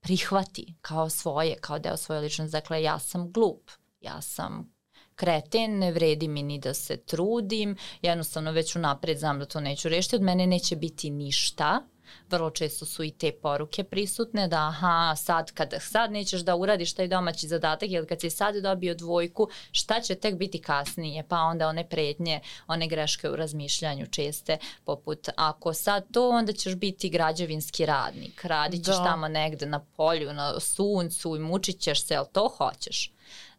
prihvati 0.00 0.74
kao 0.80 1.10
svoje, 1.10 1.56
kao 1.60 1.78
deo 1.78 1.96
svoje 1.96 2.20
ličnosti. 2.20 2.52
Dakle, 2.52 2.82
ja 2.82 2.98
sam 2.98 3.32
glup, 3.32 3.70
ja 4.00 4.20
sam 4.20 4.75
kreten, 5.16 5.78
ne 5.78 5.92
vredi 5.92 6.28
mi 6.28 6.42
ni 6.42 6.58
da 6.58 6.74
se 6.74 6.96
trudim, 6.96 7.76
jednostavno 8.02 8.52
već 8.52 8.76
unapred 8.76 9.18
znam 9.18 9.38
da 9.38 9.44
to 9.44 9.60
neću 9.60 9.88
rešiti, 9.88 10.16
od 10.16 10.22
mene 10.22 10.46
neće 10.46 10.76
biti 10.76 11.10
ništa, 11.10 11.82
vrlo 12.30 12.50
često 12.50 12.86
su 12.86 13.04
i 13.04 13.10
te 13.10 13.32
poruke 13.32 13.84
prisutne 13.84 14.48
da 14.48 14.56
aha, 14.56 15.16
sad 15.16 15.52
kada 15.52 15.80
sad 15.80 16.12
nećeš 16.12 16.40
da 16.40 16.56
uradiš 16.56 16.94
taj 16.94 17.08
domaći 17.08 17.48
zadatak 17.48 17.90
ili 17.90 18.06
kad 18.06 18.20
si 18.20 18.30
sad 18.30 18.56
dobio 18.56 18.94
dvojku, 18.94 19.48
šta 19.72 20.00
će 20.00 20.14
tek 20.14 20.36
biti 20.36 20.62
kasnije? 20.62 21.24
Pa 21.28 21.36
onda 21.36 21.68
one 21.68 21.88
pretnje, 21.88 22.40
one 22.66 22.88
greške 22.88 23.30
u 23.30 23.36
razmišljanju 23.36 24.06
česte, 24.06 24.58
poput 24.84 25.28
ako 25.36 25.72
sad 25.74 26.04
to, 26.12 26.28
onda 26.28 26.52
ćeš 26.52 26.74
biti 26.74 27.10
građevinski 27.10 27.86
radnik, 27.86 28.44
radit 28.44 28.84
ćeš 28.84 28.96
da. 28.96 29.04
tamo 29.04 29.28
negde 29.28 29.66
na 29.66 29.80
polju, 29.96 30.32
na 30.32 30.60
suncu 30.60 31.36
i 31.36 31.38
mučit 31.38 31.80
ćeš 31.80 32.06
se, 32.06 32.16
ali 32.16 32.26
to 32.32 32.48
hoćeš? 32.48 33.12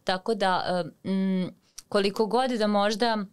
Tako 0.04 0.34
da, 0.34 0.82
um, 1.04 1.52
koliko 1.88 2.26
god 2.26 2.50
da 2.50 2.66
možda 2.66 3.24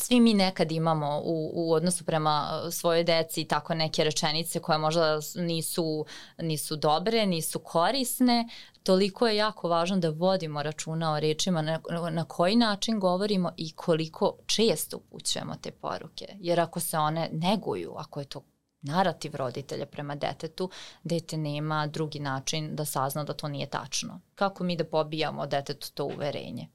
svi 0.00 0.20
mi 0.20 0.34
nekad 0.34 0.72
imamo 0.72 1.20
u, 1.24 1.50
u 1.54 1.72
odnosu 1.72 2.04
prema 2.04 2.62
e, 2.66 2.70
svojoj 2.70 3.04
deci 3.04 3.44
tako 3.44 3.74
neke 3.74 4.04
rečenice 4.04 4.60
koje 4.60 4.78
možda 4.78 5.18
nisu, 5.34 6.06
nisu 6.38 6.76
dobre, 6.76 7.26
nisu 7.26 7.58
korisne, 7.58 8.48
toliko 8.82 9.28
je 9.28 9.36
jako 9.36 9.68
važno 9.68 9.96
da 9.96 10.10
vodimo 10.10 10.62
računa 10.62 11.12
o 11.12 11.20
rečima 11.20 11.62
na, 11.62 11.80
na 12.10 12.24
koji 12.24 12.56
način 12.56 13.00
govorimo 13.00 13.52
i 13.56 13.72
koliko 13.72 14.36
često 14.46 14.96
upućujemo 14.96 15.54
te 15.62 15.70
poruke. 15.70 16.26
Jer 16.40 16.60
ako 16.60 16.80
se 16.80 16.98
one 16.98 17.28
neguju, 17.32 17.94
ako 17.96 18.20
je 18.20 18.26
to 18.26 18.44
narativ 18.82 19.34
roditelja 19.34 19.86
prema 19.86 20.14
detetu, 20.14 20.70
dete 21.04 21.36
nema 21.36 21.86
drugi 21.86 22.20
način 22.20 22.76
da 22.76 22.84
sazna 22.84 23.24
da 23.24 23.32
to 23.32 23.48
nije 23.48 23.66
tačno. 23.66 24.20
Kako 24.34 24.64
mi 24.64 24.76
da 24.76 24.84
pobijamo 24.84 25.46
detetu 25.46 25.92
to 25.94 26.04
uverenje? 26.04 26.68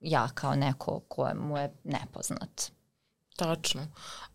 Ja 0.00 0.28
kao 0.34 0.54
neko 0.54 1.00
kojemu 1.08 1.58
je 1.58 1.72
nepoznat. 1.84 2.76
Tačno. 3.36 3.86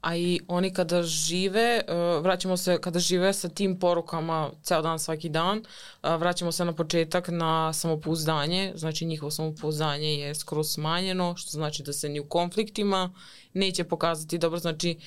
A 0.02 0.15
i 0.15 0.39
oni 0.47 0.74
kada 0.74 1.04
žive, 1.04 1.82
uh, 1.88 2.24
vraćamo 2.24 2.58
se, 2.58 2.82
kada 2.82 3.00
žive 3.00 3.34
sa 3.34 3.50
tim 3.50 3.80
porukama 3.80 4.52
ceo 4.63 4.82
dan, 4.82 5.00
svaki 5.00 5.30
dan, 5.30 5.58
uh, 5.58 6.15
vraćamo 6.15 6.52
se 6.52 6.65
na 6.65 6.76
početak 6.76 7.28
na 7.28 7.74
samopouzdanje, 7.74 8.74
znači 8.76 9.06
njihovo 9.06 9.32
samopouzdanje 9.32 10.08
je 10.08 10.36
skoro 10.36 10.63
smanjeno, 10.63 11.36
što 11.38 11.50
znači 11.50 11.84
da 11.84 11.93
se 11.93 12.10
ni 12.10 12.19
u 12.19 12.30
konfliktima 12.30 13.13
neće 13.54 13.84
pokazati 13.84 14.38
dobro, 14.38 14.60
znači 14.60 15.00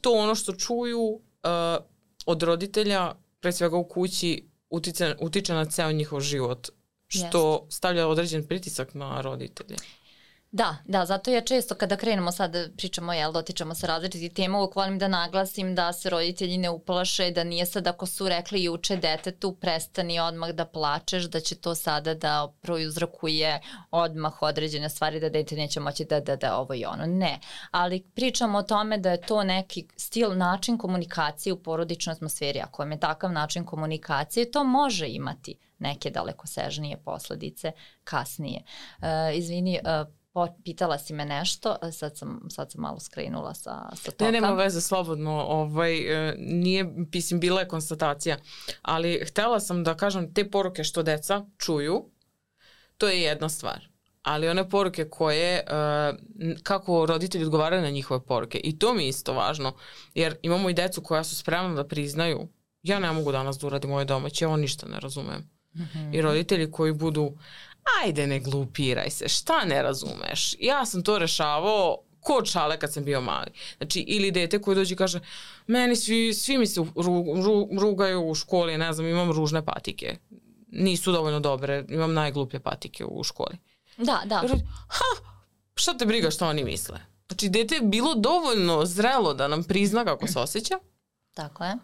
to 0.00 0.12
ono 0.12 0.34
što 0.34 0.52
čuju 0.52 1.00
uh, 1.00 1.20
od 2.26 2.42
roditelja, 2.42 3.14
pre 3.40 3.52
svega 3.52 3.76
u 3.76 3.84
kući, 3.84 4.48
utiče, 4.70 5.16
utiče 5.20 5.54
na 5.54 5.64
ceo 5.64 5.92
njihov 5.92 6.20
život, 6.20 6.68
što 7.08 7.66
stavlja 7.70 8.08
određen 8.08 8.46
pritisak 8.46 8.94
na 8.94 9.20
roditelje. 9.20 9.76
Da, 10.54 10.76
da, 10.84 11.06
zato 11.06 11.30
ja 11.30 11.40
često 11.40 11.74
kada 11.74 11.96
krenemo 11.96 12.32
sad 12.32 12.76
pričamo, 12.76 13.12
jel, 13.12 13.32
dotičemo 13.32 13.74
se 13.74 13.86
različitih 13.86 14.32
tema, 14.32 14.58
uvek 14.58 14.76
volim 14.76 14.98
da 14.98 15.08
naglasim 15.08 15.74
da 15.74 15.92
se 15.92 16.10
roditelji 16.10 16.58
ne 16.58 16.70
uplaše, 16.70 17.30
da 17.30 17.44
nije 17.44 17.66
sad 17.66 17.86
ako 17.86 18.06
su 18.06 18.28
rekli 18.28 18.64
juče 18.64 18.96
detetu 18.96 19.54
prestani 19.54 20.20
odmah 20.20 20.50
da 20.50 20.64
plačeš, 20.64 21.24
da 21.24 21.40
će 21.40 21.54
to 21.54 21.74
sada 21.74 22.14
da 22.14 22.52
prouzrokuje 22.60 23.60
odmah 23.90 24.42
određene 24.42 24.88
stvari 24.88 25.20
da 25.20 25.28
dete 25.28 25.56
neće 25.56 25.80
moći 25.80 26.04
da 26.04 26.20
da 26.20 26.36
da 26.36 26.56
ovo 26.56 26.74
i 26.74 26.84
ono. 26.84 27.06
Ne, 27.06 27.38
ali 27.70 28.04
pričamo 28.14 28.58
o 28.58 28.62
tome 28.62 28.98
da 28.98 29.10
je 29.10 29.20
to 29.20 29.44
neki 29.44 29.88
stil, 29.96 30.36
način 30.36 30.78
komunikacije 30.78 31.52
u 31.52 31.62
porodičnoj 31.62 32.12
atmosferi. 32.12 32.60
Ako 32.60 32.82
je 32.82 33.00
takav 33.00 33.32
način 33.32 33.64
komunikacije, 33.64 34.50
to 34.50 34.64
može 34.64 35.08
imati 35.08 35.58
neke 35.78 36.10
dalekosežnije 36.10 36.96
posledice 36.96 37.72
kasnije. 38.04 38.62
Uh, 38.98 39.06
izvini, 39.34 39.80
uh, 39.84 40.21
pitala 40.64 40.98
si 40.98 41.12
me 41.12 41.24
nešto, 41.24 41.76
sad 41.92 42.18
sam, 42.18 42.40
sad 42.50 42.72
sam 42.72 42.80
malo 42.80 43.00
skrenula 43.00 43.54
sa, 43.54 43.88
sa 43.94 44.10
toka. 44.10 44.24
Ne, 44.24 44.32
nema 44.32 44.52
veze, 44.52 44.80
slobodno, 44.80 45.30
ovaj, 45.30 46.28
e, 46.28 46.34
nije, 46.38 46.94
pisim, 47.10 47.40
bila 47.40 47.60
je 47.60 47.68
konstatacija, 47.68 48.36
ali 48.82 49.24
htela 49.26 49.60
sam 49.60 49.84
da 49.84 49.96
kažem 49.96 50.34
te 50.34 50.50
poruke 50.50 50.84
što 50.84 51.02
deca 51.02 51.44
čuju, 51.58 52.10
to 52.98 53.08
je 53.08 53.22
jedna 53.22 53.48
stvar 53.48 53.92
ali 54.22 54.48
one 54.48 54.68
poruke 54.68 55.04
koje, 55.04 55.64
uh, 55.66 56.16
kako 56.62 57.06
roditelji 57.06 57.44
odgovaraju 57.44 57.82
na 57.82 57.90
njihove 57.90 58.26
poruke. 58.26 58.60
I 58.64 58.78
to 58.78 58.94
mi 58.94 59.02
je 59.02 59.08
isto 59.08 59.32
važno, 59.32 59.74
jer 60.14 60.36
imamo 60.42 60.70
i 60.70 60.74
decu 60.74 61.02
koja 61.02 61.24
su 61.24 61.36
spremna 61.36 61.74
da 61.74 61.88
priznaju 61.88 62.48
ja 62.82 62.98
ne 62.98 63.12
mogu 63.12 63.32
danas 63.32 63.58
da 63.58 63.66
uradim 63.66 63.90
moje 63.90 64.04
domaće, 64.04 64.46
ovo 64.46 64.56
ništa 64.56 64.86
ne 64.88 65.00
razumem. 65.00 65.50
Mm 65.74 65.80
-hmm. 65.80 66.14
I 66.14 66.22
roditelji 66.22 66.70
koji 66.70 66.92
budu, 66.92 67.38
ajde 68.02 68.26
ne 68.26 68.40
glupiraj 68.40 69.10
se, 69.10 69.28
šta 69.28 69.64
ne 69.64 69.82
razumeš? 69.82 70.56
Ja 70.60 70.86
sam 70.86 71.02
to 71.02 71.18
rešavao 71.18 71.98
ko 72.20 72.42
čale 72.42 72.78
kad 72.78 72.92
sam 72.92 73.04
bio 73.04 73.20
mali. 73.20 73.50
Znači, 73.76 74.00
ili 74.00 74.30
dete 74.30 74.62
koje 74.62 74.74
dođe 74.74 74.94
i 74.94 74.96
kaže, 74.96 75.20
meni 75.66 75.96
svi, 75.96 76.34
svi 76.34 76.58
mi 76.58 76.66
se 76.66 76.80
ru, 76.80 77.24
ru, 77.44 77.68
rugaju 77.80 78.28
u 78.28 78.34
školi, 78.34 78.78
ne 78.78 78.92
znam, 78.92 79.06
imam 79.08 79.30
ružne 79.30 79.64
patike. 79.64 80.16
Nisu 80.68 81.12
dovoljno 81.12 81.40
dobre, 81.40 81.84
imam 81.88 82.14
najgluplje 82.14 82.60
patike 82.60 83.04
u 83.04 83.24
školi. 83.24 83.58
Da, 83.96 84.22
da. 84.24 84.42
Ha, 84.88 85.04
šta 85.74 85.98
te 85.98 86.06
briga 86.06 86.30
što 86.30 86.48
oni 86.48 86.64
misle? 86.64 87.00
Znači, 87.28 87.48
dete 87.48 87.74
je 87.74 87.80
bilo 87.80 88.14
dovoljno 88.14 88.86
zrelo 88.86 89.34
da 89.34 89.48
nam 89.48 89.64
prizna 89.64 90.04
kako 90.04 90.26
se 90.26 90.38
osjeća. 90.38 90.78
Tako 91.34 91.64
je. 91.64 91.76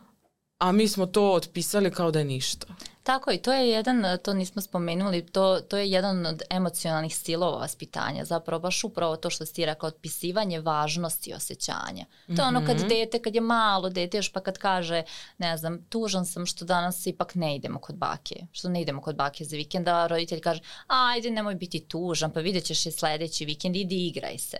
A 0.59 0.73
mi 0.73 0.89
smo 0.89 1.07
to 1.07 1.33
otpisali 1.33 1.91
kao 1.91 2.11
da 2.11 2.19
je 2.19 2.25
ništa. 2.25 2.67
Tako 3.09 3.33
i 3.33 3.39
to 3.39 3.53
je 3.53 3.69
jedan, 3.69 4.05
to 4.23 4.35
nismo 4.35 4.63
spomenuli, 4.63 5.27
to, 5.27 5.61
to 5.61 5.77
je 5.77 5.91
jedan 5.91 6.27
od 6.27 6.43
emocionalnih 6.51 7.17
stilova 7.17 7.59
vaspitanja, 7.59 8.25
zapravo 8.25 8.61
baš 8.61 8.85
upravo 8.85 9.17
to 9.17 9.31
što 9.31 9.47
si 9.47 9.55
ti 9.55 9.67
rekao, 9.67 9.89
otpisivanje 9.89 10.61
važnosti 10.61 11.35
osjećanja. 11.35 12.05
To 12.27 12.33
je 12.33 12.35
mm 12.35 12.37
-hmm. 12.37 12.49
ono 12.49 12.67
kad 12.67 12.77
mhm. 12.77 12.89
dete, 12.89 13.19
kad 13.19 13.35
je 13.35 13.41
malo 13.41 13.89
dete, 13.89 14.17
još 14.17 14.33
pa 14.33 14.41
kad 14.41 14.59
kaže, 14.59 15.03
ne 15.39 15.57
znam, 15.57 15.85
tužan 15.89 16.27
sam 16.27 16.47
što 16.47 16.65
danas 16.65 17.07
ipak 17.07 17.35
ne 17.35 17.57
idemo 17.57 17.79
kod 17.79 17.97
bake, 17.97 18.47
što 18.53 18.69
ne 18.69 18.83
idemo 18.83 19.01
kod 19.01 19.17
bake 19.17 19.45
za 19.45 19.57
vikend, 19.57 19.89
a 19.89 20.07
roditelj 20.07 20.41
kaže, 20.41 20.61
ajde 20.87 21.31
nemoj 21.31 21.55
biti 21.55 21.81
tužan, 21.81 22.33
pa 22.33 22.41
vidjet 22.41 22.65
ćeš 22.65 22.87
je 22.87 22.93
sledeći 22.93 23.45
vikend, 23.45 23.77
idi 23.77 24.07
igraj 24.07 24.39
se. 24.39 24.59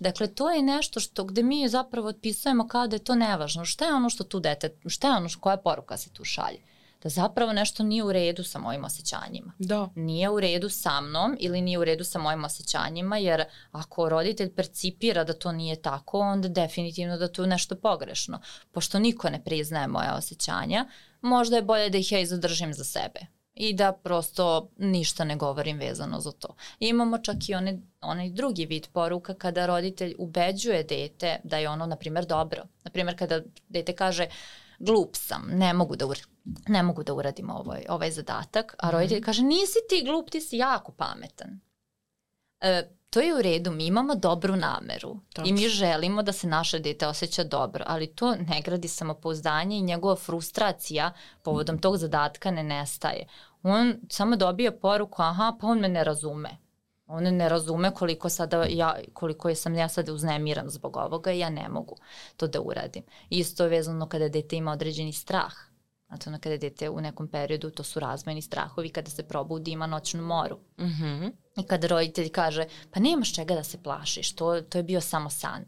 Dakle, 0.00 0.34
to 0.34 0.50
je 0.50 0.62
nešto 0.62 1.00
što 1.00 1.24
gde 1.24 1.42
mi 1.42 1.68
zapravo 1.68 2.08
otpisujemo 2.08 2.68
kao 2.68 2.86
da 2.86 2.96
je 2.96 3.04
to 3.04 3.14
nevažno. 3.14 3.64
Šta 3.64 3.84
je 3.84 3.94
ono 3.94 4.10
što 4.10 4.24
tu 4.24 4.40
dete, 4.40 4.76
šta 4.86 5.08
je 5.08 5.16
ono 5.16 5.28
što, 5.28 5.40
koja 5.40 5.56
poruka 5.56 5.96
se 5.96 6.10
tu 6.10 6.24
šalje? 6.24 6.71
Da 7.02 7.08
zapravo 7.08 7.52
nešto 7.52 7.82
nije 7.82 8.04
u 8.04 8.12
redu 8.12 8.44
sa 8.44 8.58
mojim 8.58 8.84
osjećanjima. 8.84 9.52
Da. 9.58 9.88
Nije 9.94 10.30
u 10.30 10.40
redu 10.40 10.68
sa 10.68 11.00
mnom 11.00 11.36
ili 11.40 11.60
nije 11.60 11.78
u 11.78 11.84
redu 11.84 12.04
sa 12.04 12.18
mojim 12.18 12.44
osjećanjima, 12.44 13.18
jer 13.18 13.44
ako 13.72 14.08
roditelj 14.08 14.54
percipira 14.54 15.24
da 15.24 15.32
to 15.32 15.52
nije 15.52 15.82
tako, 15.82 16.20
onda 16.20 16.48
definitivno 16.48 17.16
da 17.16 17.32
tu 17.32 17.46
nešto 17.46 17.76
pogrešno. 17.76 18.40
Pošto 18.72 18.98
niko 18.98 19.30
ne 19.30 19.44
priznaje 19.44 19.86
moje 19.86 20.12
osjećanja, 20.12 20.86
možda 21.20 21.56
je 21.56 21.62
bolje 21.62 21.90
da 21.90 21.98
ih 21.98 22.12
ja 22.12 22.26
zadržim 22.26 22.74
za 22.74 22.84
sebe 22.84 23.20
i 23.54 23.74
da 23.74 23.92
prosto 23.92 24.68
ništa 24.78 25.24
ne 25.24 25.36
govorim 25.36 25.78
vezano 25.78 26.20
za 26.20 26.32
to. 26.32 26.54
Imamo 26.80 27.18
čak 27.18 27.48
i 27.48 27.54
one, 27.54 27.78
onaj 28.00 28.30
drugi 28.30 28.66
vid 28.66 28.86
poruka 28.92 29.34
kada 29.34 29.66
roditelj 29.66 30.14
ubeđuje 30.18 30.82
dete 30.82 31.40
da 31.44 31.58
je 31.58 31.68
ono, 31.68 31.86
na 31.86 31.96
primjer, 31.96 32.26
dobro. 32.26 32.62
Na 32.84 32.90
primjer, 32.90 33.18
kada 33.18 33.40
dete 33.68 33.92
kaže 33.92 34.26
glup 34.78 35.16
sam, 35.16 35.48
ne 35.52 35.72
mogu 35.72 35.96
da, 35.96 36.06
ne 36.68 36.82
mogu 36.82 37.02
da 37.02 37.14
uradim 37.14 37.50
ovaj, 37.50 37.84
ovaj 37.88 38.10
zadatak, 38.10 38.74
a 38.78 38.90
roditelj 38.90 39.18
mm 39.18 39.24
kaže 39.24 39.42
nisi 39.42 39.78
ti 39.88 40.02
glup, 40.04 40.30
ti 40.30 40.40
si 40.40 40.56
jako 40.56 40.92
pametan. 40.92 41.60
E, 42.60 42.88
to 43.10 43.20
je 43.20 43.34
u 43.34 43.42
redu, 43.42 43.70
mi 43.70 43.86
imamo 43.86 44.14
dobru 44.14 44.56
nameru 44.56 45.20
Točno. 45.32 45.48
i 45.48 45.52
mi 45.52 45.68
želimo 45.68 46.22
da 46.22 46.32
se 46.32 46.46
naše 46.46 46.78
dete 46.78 47.06
osjeća 47.06 47.44
dobro, 47.44 47.84
ali 47.86 48.06
to 48.06 48.34
ne 48.34 48.62
gradi 48.64 48.88
samopouzdanje 48.88 49.76
i 49.76 49.82
njegova 49.82 50.16
frustracija 50.16 51.12
povodom 51.42 51.78
tog 51.78 51.96
zadatka 51.96 52.50
ne 52.50 52.62
nestaje. 52.62 53.26
On 53.62 53.94
samo 54.10 54.36
dobija 54.36 54.72
poruku, 54.72 55.22
aha, 55.22 55.56
pa 55.60 55.66
on 55.66 55.78
me 55.78 55.88
ne 55.88 56.04
razume. 56.04 56.50
On 57.06 57.22
ne 57.22 57.48
razume 57.48 57.90
koliko 57.90 58.28
sada 58.28 58.64
ja, 58.68 58.96
koliko 59.12 59.48
je 59.48 59.54
sam 59.54 59.74
ja 59.74 59.88
sada 59.88 60.12
uznemiran 60.12 60.68
zbog 60.68 60.96
ovoga 60.96 61.32
i 61.32 61.38
ja 61.38 61.50
ne 61.50 61.68
mogu 61.68 61.96
to 62.36 62.46
da 62.46 62.60
uradim. 62.60 63.02
Isto 63.30 63.62
je 63.62 63.70
vezano 63.70 64.08
kada 64.08 64.28
dete 64.28 64.56
ima 64.56 64.72
određeni 64.72 65.12
strah. 65.12 65.71
Znači 66.12 66.28
ono 66.28 66.38
kada 66.38 66.56
dete 66.56 66.90
u 66.90 67.00
nekom 67.00 67.28
periodu, 67.28 67.70
to 67.70 67.82
su 67.82 68.00
razvojni 68.00 68.42
strahovi, 68.42 68.88
kada 68.88 69.10
se 69.10 69.22
probudi 69.22 69.70
ima 69.70 69.86
noćnu 69.86 70.22
moru. 70.22 70.56
Mm 70.78 70.84
-hmm. 70.84 71.32
I 71.56 71.62
kada 71.62 71.86
roditelj 71.86 72.28
kaže, 72.28 72.64
pa 72.90 73.00
nemaš 73.00 73.34
čega 73.34 73.54
da 73.54 73.64
se 73.64 73.82
plašiš, 73.82 74.34
to, 74.34 74.60
to 74.60 74.78
je 74.78 74.82
bio 74.82 75.00
samo 75.00 75.30
san. 75.30 75.64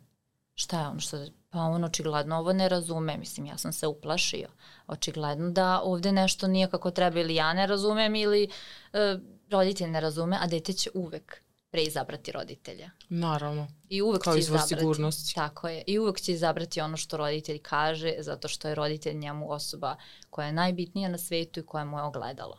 Šta 0.54 0.80
je 0.80 0.88
ono 0.88 1.00
što, 1.00 1.26
pa 1.50 1.58
on 1.58 1.84
očigledno 1.84 2.36
ovo 2.36 2.52
ne 2.52 2.68
razume, 2.68 3.16
mislim 3.16 3.46
ja 3.46 3.58
sam 3.58 3.72
se 3.72 3.86
uplašio. 3.86 4.48
Očigledno 4.86 5.50
da 5.50 5.80
ovde 5.80 6.12
nešto 6.12 6.46
nije 6.46 6.70
kako 6.70 6.90
treba 6.90 7.20
ili 7.20 7.34
ja 7.34 7.52
ne 7.52 7.66
razumem 7.66 8.14
ili 8.14 8.48
e, 8.92 9.18
roditelj 9.50 9.90
ne 9.90 10.00
razume, 10.00 10.38
a 10.40 10.46
dete 10.46 10.72
će 10.72 10.90
uvek 10.94 11.43
preizabrati 11.74 12.32
roditelja. 12.32 12.90
Naravno. 13.08 13.68
I 13.88 14.02
uvek 14.02 14.22
Kao 14.22 14.34
će 14.34 14.38
izabrati. 14.38 14.68
sigurnosti. 14.68 15.34
Tako 15.34 15.68
je. 15.68 15.82
I 15.86 15.98
uvek 15.98 16.20
će 16.20 16.32
izabrati 16.32 16.80
ono 16.80 16.96
što 16.96 17.16
roditelj 17.16 17.58
kaže, 17.58 18.14
zato 18.18 18.48
što 18.48 18.68
je 18.68 18.74
roditelj 18.74 19.14
njemu 19.14 19.52
osoba 19.52 19.96
koja 20.30 20.46
je 20.46 20.52
najbitnija 20.52 21.08
na 21.08 21.18
svetu 21.18 21.60
i 21.60 21.66
koja 21.66 21.84
mu 21.84 21.98
je 21.98 22.02
ogledalo. 22.02 22.58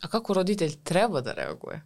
A 0.00 0.08
kako 0.08 0.34
roditelj 0.34 0.76
treba 0.84 1.20
da 1.20 1.32
reaguje? 1.32 1.82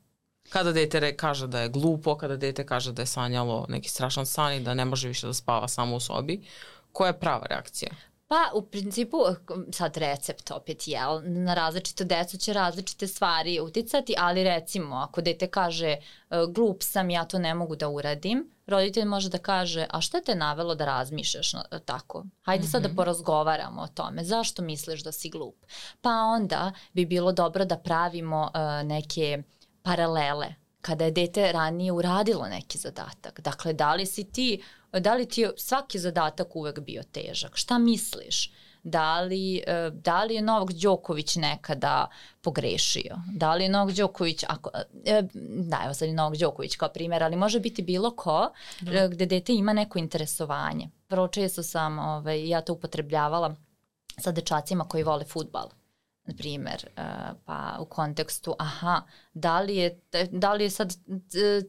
Kada 0.49 0.73
dete 0.73 1.17
kaže 1.17 1.47
da 1.47 1.61
je 1.61 1.69
glupo, 1.69 2.17
kada 2.17 2.37
dete 2.37 2.67
kaže 2.67 2.93
da 2.93 3.03
je 3.03 3.07
sanjalo 3.07 3.67
neki 3.69 3.89
strašan 3.89 4.27
san 4.27 4.53
i 4.55 4.61
da 4.61 4.75
ne 4.75 4.85
može 4.85 5.09
više 5.09 5.27
da 5.27 5.35
spava 5.35 5.69
samo 5.69 5.97
u 5.97 6.01
sobi, 6.01 6.45
koja 6.93 7.09
je 7.09 7.21
prava 7.21 7.47
reakcija? 7.47 7.91
Pa 8.35 8.51
u 8.55 8.63
principu 8.63 9.19
sad 9.73 9.97
recept 9.97 10.51
opet 10.51 10.89
jel, 10.89 11.21
na 11.25 11.55
različito 11.55 12.05
decu 12.05 12.39
će 12.39 12.53
različite 12.53 13.07
stvari 13.07 13.61
uticati, 13.61 14.15
ali 14.19 14.45
recimo 14.45 14.97
ako 14.97 15.21
dete 15.21 15.47
kaže 15.47 15.89
e, 15.89 15.99
glup 16.49 16.83
sam, 16.83 17.11
ja 17.11 17.25
to 17.25 17.39
ne 17.39 17.55
mogu 17.55 17.77
da 17.77 17.89
uradim, 17.89 18.51
roditelj 18.67 19.05
može 19.05 19.29
da 19.29 19.39
kaže 19.39 19.87
a 19.91 20.01
šta 20.01 20.21
te 20.21 20.35
navelo 20.35 20.75
da 20.75 20.85
razmišljaš 20.85 21.53
na, 21.53 21.65
tako? 21.85 22.25
Hajde 22.43 22.63
mm 22.63 22.67
-hmm. 22.67 22.71
sad 22.71 22.83
da 22.83 22.89
mhm. 22.89 22.97
porazgovaramo 22.97 23.83
o 23.83 23.89
tome, 23.89 24.25
zašto 24.25 24.63
misliš 24.63 25.03
da 25.03 25.13
si 25.13 25.31
glup? 25.31 25.57
Pa 26.01 26.11
onda 26.11 26.73
bi 26.93 27.07
bilo 27.07 27.33
dobro 27.33 27.65
da 27.65 27.79
pravimo 27.79 28.43
uh, 28.43 28.89
neke 28.89 29.43
paralele 29.83 30.55
kada 30.81 31.05
je 31.05 31.11
dete 31.11 31.53
ranije 31.53 31.93
uradilo 31.93 32.49
neki 32.49 32.79
zadatak. 32.79 33.41
Dakle, 33.41 33.73
da 33.73 33.95
li 33.95 34.07
si 34.07 34.25
ti, 34.25 34.63
da 35.01 35.15
li 35.15 35.29
ti 35.29 35.41
je 35.41 35.53
svaki 35.57 35.99
zadatak 35.99 36.57
uvek 36.57 36.81
bio 36.81 37.03
težak? 37.13 37.51
Šta 37.55 37.79
misliš? 37.79 38.53
Da 38.83 39.21
li, 39.21 39.63
e, 39.67 39.91
da 39.93 40.25
li 40.25 40.35
je 40.35 40.43
Novak 40.43 40.73
Đoković 40.73 41.37
nekada 41.37 42.09
pogrešio? 42.43 43.17
Da 43.35 43.55
li 43.55 43.65
je 43.65 43.69
Novak 43.69 43.95
Đoković, 43.95 44.45
ako, 44.49 44.71
e, 45.05 45.23
da, 45.71 45.81
evo 45.85 45.95
sad 45.95 46.09
je 46.09 46.15
Novak 46.15 46.39
Đoković 46.39 46.77
kao 46.77 46.89
primjer, 46.89 47.23
ali 47.23 47.37
može 47.37 47.61
biti 47.61 47.83
bilo 47.83 48.11
ko 48.17 48.53
da. 48.81 49.09
gde 49.09 49.27
dete 49.27 49.53
ima 49.53 49.73
neko 49.73 49.99
interesovanje. 49.99 50.89
Vrlo 51.11 51.29
često 51.29 51.63
sam, 51.63 51.99
ovaj, 51.99 52.49
ja 52.49 52.61
to 52.61 52.73
upotrebljavala 52.73 53.55
sa 54.19 54.33
dečacima 54.33 54.85
koji 54.85 55.03
vole 55.03 55.25
futbal 55.25 55.69
na 56.27 56.35
primer, 56.35 56.89
uh, 56.97 57.05
pa 57.45 57.77
u 57.81 57.85
kontekstu, 57.85 58.55
aha, 58.59 59.03
da 59.35 59.61
li 59.61 59.77
je, 59.77 60.01
da 60.31 60.53
li 60.53 60.65
je 60.65 60.71
sad 60.71 60.95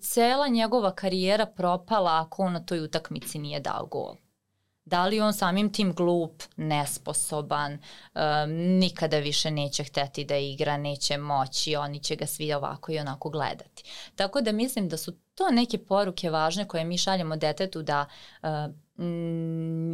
cela 0.02 0.48
njegova 0.48 0.96
karijera 0.96 1.46
propala 1.46 2.22
ako 2.22 2.44
on 2.44 2.54
na 2.54 2.60
toj 2.60 2.80
utakmici 2.80 3.40
nije 3.40 3.60
dao 3.60 3.86
gol? 3.86 4.16
Da 4.86 5.06
li 5.06 5.22
on 5.22 5.34
samim 5.34 5.74
tim 5.74 5.94
glup, 5.94 6.44
nesposoban, 6.56 7.74
um, 7.74 8.52
nikada 8.52 9.20
više 9.20 9.52
neće 9.52 9.84
hteti 9.84 10.26
da 10.26 10.38
igra, 10.38 10.78
neće 10.78 11.18
moći, 11.18 11.76
oni 11.76 12.00
će 12.00 12.16
ga 12.16 12.26
svi 12.26 12.54
ovako 12.54 12.92
i 12.92 13.00
onako 13.00 13.30
gledati. 13.30 13.84
Tako 14.16 14.42
da 14.42 14.52
mislim 14.52 14.90
da 14.90 14.98
su 14.98 15.12
to 15.36 15.52
neke 15.52 15.78
poruke 15.78 16.30
važne 16.30 16.68
koje 16.68 16.84
mi 16.84 16.98
šaljemo 16.98 17.36
detetu 17.36 17.82
da 17.82 18.06
uh, 18.42 18.50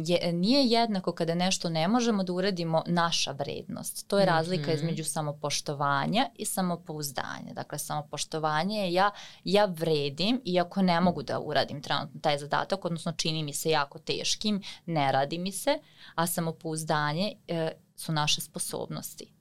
je, 0.04 0.32
nije 0.32 0.66
jednako 0.66 1.12
kada 1.12 1.34
nešto 1.34 1.68
ne 1.68 1.88
možemo 1.88 2.24
da 2.24 2.32
uradimo 2.32 2.82
naša 2.86 3.32
vrednost. 3.32 4.08
To 4.08 4.18
je 4.18 4.26
razlika 4.26 4.62
mm 4.62 4.66
-hmm. 4.70 4.74
između 4.74 5.04
samopoštovanja 5.04 6.28
i 6.36 6.44
samopouzdanja. 6.44 7.52
Dakle, 7.52 7.78
samopoštovanje 7.78 8.78
je 8.78 8.92
ja, 8.92 9.10
ja 9.44 9.64
vredim 9.64 10.40
iako 10.44 10.82
ne 10.82 11.00
mogu 11.00 11.22
da 11.22 11.40
uradim 11.40 11.82
trenutno 11.82 12.20
taj 12.20 12.38
zadatak, 12.38 12.84
odnosno 12.84 13.12
čini 13.12 13.42
mi 13.42 13.52
se 13.52 13.70
jako 13.70 13.98
teškim, 13.98 14.62
ne 14.86 15.12
radi 15.12 15.38
mi 15.38 15.52
se, 15.52 15.78
a 16.14 16.26
samopouzdanje 16.26 17.32
e, 17.48 17.72
su 17.96 18.12
naše 18.12 18.40
sposobnosti. 18.40 19.32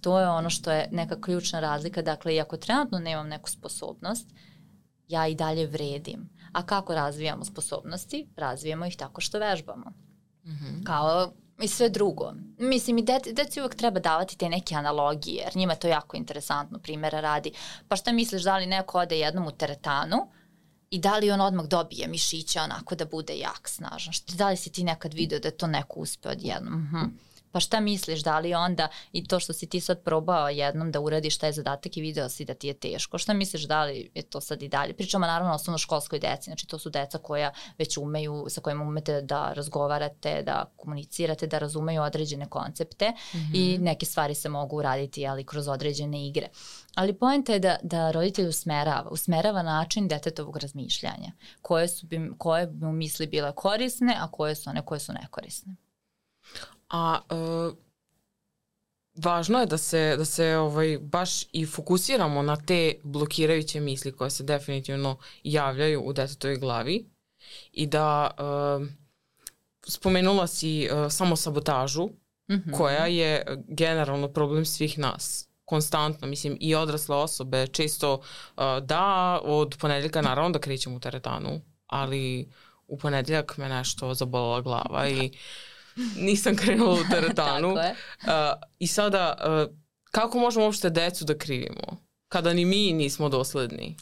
To 0.00 0.20
je 0.20 0.28
ono 0.28 0.50
što 0.50 0.70
je 0.72 0.88
neka 0.92 1.20
ključna 1.20 1.60
razlika. 1.60 2.02
Dakle, 2.02 2.34
iako 2.34 2.56
trenutno 2.56 2.98
nemam 2.98 3.28
neku 3.28 3.50
sposobnost, 3.50 4.28
ja 5.08 5.26
i 5.26 5.34
dalje 5.34 5.66
vredim. 5.66 6.37
A 6.52 6.62
kako 6.66 6.94
razvijamo 6.94 7.44
sposobnosti? 7.44 8.28
Razvijamo 8.36 8.86
ih 8.86 8.96
tako 8.96 9.20
što 9.20 9.38
vežbamo. 9.38 9.92
Mm 10.44 10.50
-hmm. 10.50 10.84
Kao 10.84 11.32
i 11.62 11.68
sve 11.68 11.88
drugo. 11.88 12.32
Mislim, 12.58 12.98
i 12.98 13.02
deci, 13.02 13.32
deci 13.32 13.60
uvek 13.60 13.74
treba 13.74 14.00
davati 14.00 14.38
te 14.38 14.48
neke 14.48 14.74
analogije, 14.74 15.42
jer 15.44 15.56
njima 15.56 15.74
to 15.74 15.88
jako 15.88 16.16
interesantno 16.16 16.78
primjera 16.78 17.20
radi. 17.20 17.52
Pa 17.88 17.96
šta 17.96 18.12
misliš, 18.12 18.42
da 18.42 18.56
li 18.56 18.66
neko 18.66 18.98
ode 18.98 19.18
jednom 19.18 19.46
u 19.46 19.50
teretanu 19.50 20.16
i 20.90 20.98
da 20.98 21.18
li 21.18 21.30
on 21.30 21.40
odmah 21.40 21.66
dobije 21.66 22.08
mišića 22.08 22.62
onako 22.62 22.94
da 22.94 23.04
bude 23.04 23.34
jak, 23.34 23.68
snažan? 23.68 24.14
Da 24.36 24.48
li 24.48 24.56
si 24.56 24.72
ti 24.72 24.84
nekad 24.84 25.14
video 25.14 25.38
da 25.38 25.48
je 25.48 25.56
to 25.56 25.66
neko 25.66 26.00
uspe 26.00 26.28
odjednom? 26.28 26.88
-hmm. 26.92 27.08
Pa 27.52 27.60
šta 27.60 27.80
misliš, 27.80 28.20
da 28.20 28.38
li 28.38 28.54
onda 28.54 28.88
i 29.12 29.26
to 29.26 29.40
što 29.40 29.52
si 29.52 29.66
ti 29.66 29.80
sad 29.80 30.02
probao 30.04 30.48
jednom 30.48 30.92
da 30.92 31.00
uradiš 31.00 31.38
taj 31.38 31.52
zadatak 31.52 31.96
i 31.96 32.00
video 32.00 32.28
si 32.28 32.44
da 32.44 32.54
ti 32.54 32.66
je 32.66 32.74
teško, 32.74 33.18
šta 33.18 33.32
misliš 33.32 33.62
da 33.62 33.84
li 33.84 34.10
je 34.14 34.22
to 34.22 34.40
sad 34.40 34.62
i 34.62 34.68
dalje? 34.68 34.92
Pričamo 34.92 35.26
naravno 35.26 35.52
o 35.52 35.54
osnovno 35.54 35.78
školskoj 35.78 36.18
deci, 36.18 36.44
znači 36.44 36.66
to 36.66 36.78
su 36.78 36.90
deca 36.90 37.18
koja 37.18 37.52
već 37.78 37.96
umeju, 37.96 38.46
sa 38.48 38.60
kojima 38.60 38.84
umete 38.84 39.22
da 39.22 39.52
razgovarate, 39.52 40.42
da 40.42 40.72
komunicirate, 40.76 41.46
da 41.46 41.58
razumeju 41.58 42.02
određene 42.02 42.46
koncepte 42.46 43.10
mm 43.10 43.38
-hmm. 43.38 43.50
i 43.54 43.78
neke 43.78 44.06
stvari 44.06 44.34
se 44.34 44.48
mogu 44.48 44.76
uraditi 44.76 45.26
ali 45.26 45.44
kroz 45.44 45.68
određene 45.68 46.26
igre. 46.26 46.48
Ali 46.94 47.18
pojenta 47.18 47.52
je 47.52 47.58
da, 47.58 47.76
da 47.82 48.10
roditelj 48.10 48.48
usmerava, 48.48 49.10
usmerava 49.10 49.62
način 49.62 50.08
detetovog 50.08 50.56
razmišljanja, 50.56 51.32
koje 51.62 51.88
su 51.88 52.06
bi, 52.06 52.30
koje 52.38 52.66
bi 52.66 52.86
mu 52.86 52.92
misli 52.92 53.26
bile 53.26 53.52
korisne, 53.54 54.16
a 54.20 54.30
koje 54.30 54.54
su 54.54 54.70
one 54.70 54.82
koje 54.84 55.00
su 55.00 55.12
nekorisne. 55.12 55.76
A 56.88 57.20
e, 57.30 57.34
važno 59.24 59.60
je 59.60 59.66
da 59.66 59.78
se, 59.78 60.14
da 60.16 60.24
se 60.24 60.56
ovaj, 60.56 60.98
baš 60.98 61.42
i 61.52 61.66
fokusiramo 61.66 62.42
na 62.42 62.56
te 62.56 62.94
blokirajuće 63.02 63.80
misli 63.80 64.12
koje 64.12 64.30
se 64.30 64.44
definitivno 64.44 65.18
javljaju 65.42 66.02
u 66.02 66.12
detetovoj 66.12 66.56
glavi 66.56 67.10
i 67.72 67.86
da 67.86 68.30
e, 68.30 68.42
spomenula 69.86 70.46
si 70.46 70.84
e, 70.84 71.10
samo 71.10 71.36
sabotažu 71.36 72.06
mm 72.06 72.54
-hmm. 72.54 72.76
koja 72.76 73.06
je 73.06 73.44
generalno 73.68 74.28
problem 74.28 74.64
svih 74.64 74.98
nas 74.98 75.48
konstantno, 75.68 76.28
mislim 76.28 76.56
i 76.60 76.74
odrasle 76.74 77.16
osobe 77.16 77.66
često 77.66 78.14
uh, 78.14 78.62
da 78.82 79.40
od 79.44 79.76
ponedeljka 79.80 80.22
naravno 80.22 80.50
da 80.50 80.58
krećem 80.58 80.94
u 80.94 81.00
teretanu, 81.00 81.60
ali 81.86 82.48
u 82.86 82.98
ponedeljak 82.98 83.56
me 83.56 83.68
nešto 83.68 84.14
zabolala 84.14 84.60
glava 84.60 85.08
i 85.08 85.30
nisam 86.16 86.56
krenula 86.56 86.92
u 86.92 87.04
teretanu. 87.14 87.74
Tako 87.74 87.86
je. 87.86 87.90
Uh, 87.90 88.60
I 88.78 88.86
sada, 88.86 89.36
uh, 89.68 89.74
kako 90.10 90.38
možemo 90.38 90.64
uopšte 90.64 90.90
decu 90.90 91.24
da 91.24 91.38
krivimo? 91.38 92.04
Kada 92.28 92.52
ni 92.52 92.64
mi 92.64 92.92
nismo 92.92 93.28
dosledni. 93.28 93.96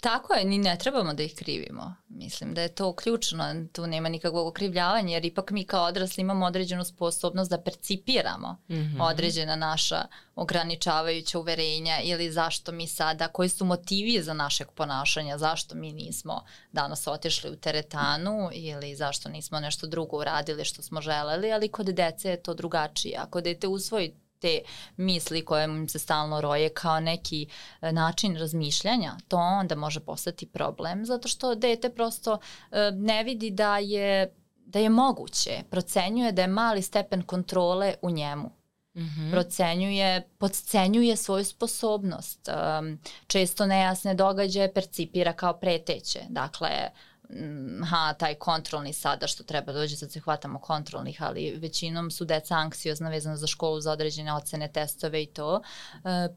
Tako 0.00 0.34
je, 0.34 0.44
ni 0.44 0.58
ne 0.58 0.76
trebamo 0.78 1.14
da 1.14 1.22
ih 1.22 1.34
krivimo. 1.34 1.94
Mislim 2.08 2.54
da 2.54 2.62
je 2.62 2.74
to 2.74 2.92
ključno, 2.92 3.66
tu 3.72 3.86
nema 3.86 4.08
nikakvog 4.08 4.46
okrivljavanja, 4.46 5.14
jer 5.14 5.24
ipak 5.24 5.50
mi 5.50 5.64
kao 5.64 5.84
odrasli 5.84 6.20
imamo 6.20 6.46
određenu 6.46 6.84
sposobnost 6.84 7.50
da 7.50 7.60
percipiramo 7.60 8.56
mm 8.68 8.74
-hmm. 8.74 9.02
određena 9.02 9.56
naša 9.56 10.06
ograničavajuća 10.34 11.38
uverenja 11.38 12.00
ili 12.02 12.32
zašto 12.32 12.72
mi 12.72 12.86
sada, 12.86 13.28
koji 13.28 13.48
su 13.48 13.64
motivi 13.64 14.22
za 14.22 14.34
našeg 14.34 14.68
ponašanja, 14.70 15.38
zašto 15.38 15.74
mi 15.74 15.92
nismo 15.92 16.44
danas 16.72 17.06
otišli 17.06 17.50
u 17.50 17.56
teretanu 17.56 18.50
ili 18.52 18.96
zašto 18.96 19.28
nismo 19.28 19.60
nešto 19.60 19.86
drugo 19.86 20.16
uradili 20.18 20.64
što 20.64 20.82
smo 20.82 21.00
želeli, 21.00 21.52
ali 21.52 21.68
kod 21.68 21.86
dece 21.86 22.30
je 22.30 22.42
to 22.42 22.54
drugačije. 22.54 23.16
Ako 23.18 23.40
dete 23.40 23.66
usvoji 23.66 24.14
te 24.40 24.60
misli 24.96 25.44
koje 25.44 25.64
im 25.64 25.88
se 25.88 25.98
stalno 25.98 26.40
roje 26.40 26.68
kao 26.68 27.00
neki 27.00 27.46
e, 27.80 27.92
način 27.92 28.36
razmišljanja, 28.36 29.16
to 29.28 29.36
onda 29.36 29.74
može 29.74 30.00
postati 30.00 30.46
problem 30.46 31.06
zato 31.06 31.28
što 31.28 31.54
dete 31.54 31.90
prosto 31.90 32.38
e, 32.70 32.90
ne 32.94 33.24
vidi 33.24 33.50
da 33.50 33.78
je 33.78 34.34
da 34.68 34.78
je 34.78 34.88
moguće, 34.88 35.62
procenjuje 35.70 36.32
da 36.32 36.42
je 36.42 36.48
mali 36.48 36.82
stepen 36.82 37.22
kontrole 37.22 37.94
u 38.02 38.10
njemu. 38.10 38.50
Mm 38.94 39.00
-hmm. 39.00 39.30
procenjuje, 39.30 40.28
podcenjuje 40.38 41.16
svoju 41.16 41.44
sposobnost. 41.44 42.48
Um, 42.48 42.98
često 43.26 43.66
nejasne 43.66 44.14
događaje 44.14 44.74
percipira 44.74 45.32
kao 45.32 45.52
preteće. 45.52 46.20
Dakle, 46.28 46.70
ha, 47.90 48.14
taj 48.14 48.34
kontrolni 48.34 48.92
sada 48.92 49.26
što 49.26 49.44
treba 49.44 49.72
dođe, 49.72 49.96
sad 49.96 50.12
se 50.12 50.20
hvatamo 50.20 50.58
kontrolnih, 50.58 51.22
ali 51.22 51.56
većinom 51.56 52.10
su 52.10 52.24
deca 52.24 52.54
anksiozna 52.54 53.10
vezano 53.10 53.36
za 53.36 53.46
školu, 53.46 53.80
za 53.80 53.92
određene 53.92 54.32
ocene, 54.32 54.72
testove 54.72 55.22
i 55.22 55.26
to. 55.26 55.62
E, 56.04 56.28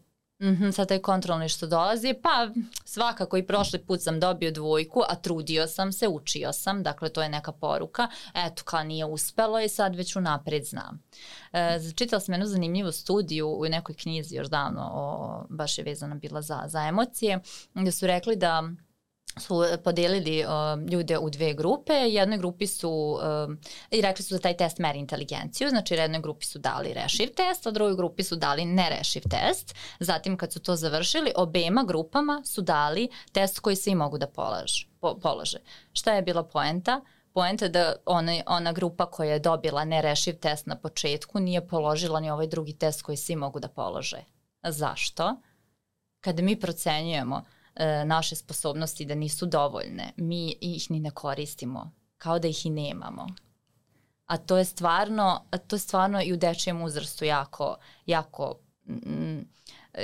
Mm 0.42 0.56
-hmm, 0.56 0.72
sad 0.72 0.88
taj 0.88 1.00
kontrolni 1.00 1.50
što 1.50 1.68
dolazi, 1.68 2.14
pa 2.24 2.50
svakako 2.86 3.38
i 3.38 3.48
prošli 3.48 3.80
put 3.80 4.02
sam 4.02 4.20
dobio 4.20 4.52
dvojku, 4.52 5.02
a 5.10 5.16
trudio 5.16 5.68
sam 5.68 5.92
se, 5.92 6.08
učio 6.08 6.54
sam, 6.54 6.84
dakle 6.84 7.10
to 7.10 7.24
je 7.24 7.30
neka 7.30 7.52
poruka, 7.52 8.08
eto 8.34 8.64
kao 8.64 8.84
nije 8.84 9.06
uspelo 9.06 9.60
i 9.60 9.70
sad 9.70 9.96
već 9.96 10.16
unapred 10.16 10.66
znam. 10.66 11.04
E, 11.54 11.80
čitala 11.96 12.20
sam 12.20 12.34
jednu 12.34 12.48
zanimljivu 12.48 12.92
studiju 12.92 13.48
u 13.60 13.66
nekoj 13.66 13.96
knjizi 13.96 14.36
još 14.36 14.48
davno, 14.48 14.90
o, 14.94 15.46
baš 15.50 15.78
je 15.78 15.84
vezana 15.84 16.16
bila 16.16 16.42
za, 16.42 16.64
za 16.68 16.88
emocije, 16.88 17.40
gde 17.74 17.92
su 17.92 18.08
rekli 18.08 18.36
da 18.36 18.64
su 19.40 19.64
podelili 19.84 20.46
uh, 20.46 20.92
ljude 20.92 21.18
u 21.18 21.30
dve 21.30 21.54
grupe. 21.54 21.94
Jednoj 21.94 22.38
grupi 22.38 22.68
su 22.68 22.90
uh, 22.92 23.56
i 23.92 24.02
rekli 24.02 24.26
su 24.26 24.34
da 24.36 24.40
taj 24.40 24.58
test 24.58 24.78
meri 24.78 25.00
inteligenciju, 25.00 25.70
znači 25.70 25.94
jednoj 25.94 26.22
grupi 26.22 26.46
su 26.46 26.60
dali 26.60 26.94
rešiv 26.94 27.30
test, 27.36 27.68
a 27.68 27.72
drugoj 27.72 27.96
grupi 27.96 28.24
su 28.24 28.36
dali 28.36 28.66
nerešiv 28.66 29.22
test. 29.30 29.76
Zatim 30.00 30.38
kad 30.38 30.54
su 30.54 30.60
to 30.60 30.76
završili, 30.76 31.32
obema 31.36 31.84
grupama 31.84 32.42
su 32.46 32.62
dali 32.62 33.10
test 33.32 33.60
koji 33.60 33.76
svi 33.76 33.96
mogu 33.96 34.18
da 34.18 34.28
polaž, 34.28 34.72
po, 35.00 35.20
polože. 35.22 35.58
Šta 35.94 36.14
je 36.14 36.22
bila 36.22 36.44
poenta? 36.44 37.02
Poenta 37.34 37.66
je 37.66 37.70
da 37.70 37.96
ona, 38.06 38.42
ona 38.46 38.72
grupa 38.72 39.06
koja 39.06 39.34
je 39.34 39.40
dobila 39.40 39.86
nerešiv 39.86 40.40
test 40.40 40.66
na 40.66 40.76
početku 40.76 41.40
nije 41.40 41.68
položila 41.68 42.20
ni 42.20 42.32
ovaj 42.32 42.48
drugi 42.48 42.74
test 42.74 43.02
koji 43.02 43.18
svi 43.18 43.36
mogu 43.36 43.60
da 43.60 43.68
polože. 43.68 44.24
Zašto? 44.64 45.36
Kada 46.22 46.42
mi 46.42 46.60
procenjujemo 46.60 47.44
e, 47.76 48.06
naše 48.06 48.36
sposobnosti 48.36 49.06
da 49.06 49.16
nisu 49.16 49.46
dovoljne, 49.46 50.14
mi 50.18 50.56
ih 50.62 50.92
ni 50.92 51.00
ne 51.00 51.12
koristimo, 51.12 51.92
kao 52.18 52.40
da 52.40 52.48
ih 52.48 52.66
i 52.66 52.70
nemamo. 52.70 53.28
A 54.26 54.38
to 54.38 54.58
je 54.58 54.66
stvarno, 54.66 55.46
to 55.68 55.76
je 55.76 55.80
stvarno 55.80 56.22
i 56.22 56.34
u 56.34 56.38
dečijem 56.38 56.82
uzrastu 56.82 57.26
jako, 57.26 57.76
jako 58.06 58.60